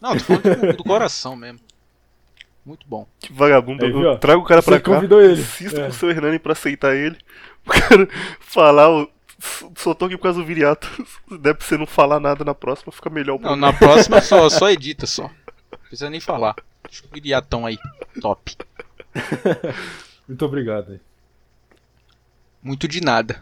[0.02, 1.60] Não, tô falando do, do coração mesmo.
[2.66, 3.08] Muito bom.
[3.20, 3.84] Que vagabundo.
[3.86, 4.94] Aí, viu, trago o cara Você pra cá.
[4.96, 5.42] convidou ele.
[5.42, 5.84] Insisto É.
[5.84, 7.18] com o seu Hernani pra aceitar ele.
[7.66, 8.08] O cara
[8.40, 8.90] falar.
[8.90, 9.10] o-
[9.76, 10.88] Só tô aqui por causa do Viriato.
[11.30, 14.22] Se der pra você não falar nada na próxima, fica melhor o Não, na próxima
[14.24, 15.24] só, só edita só.
[15.72, 16.56] Não precisa nem falar.
[16.84, 17.78] Deixa o Viriatão aí.
[18.22, 18.56] Top.
[20.28, 21.00] Muito obrigado aí.
[22.62, 23.42] Muito de nada.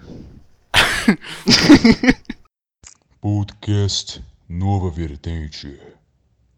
[3.21, 5.79] Podcast Nova Vertente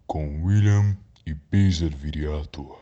[0.08, 2.80] com William e Peter Viriato.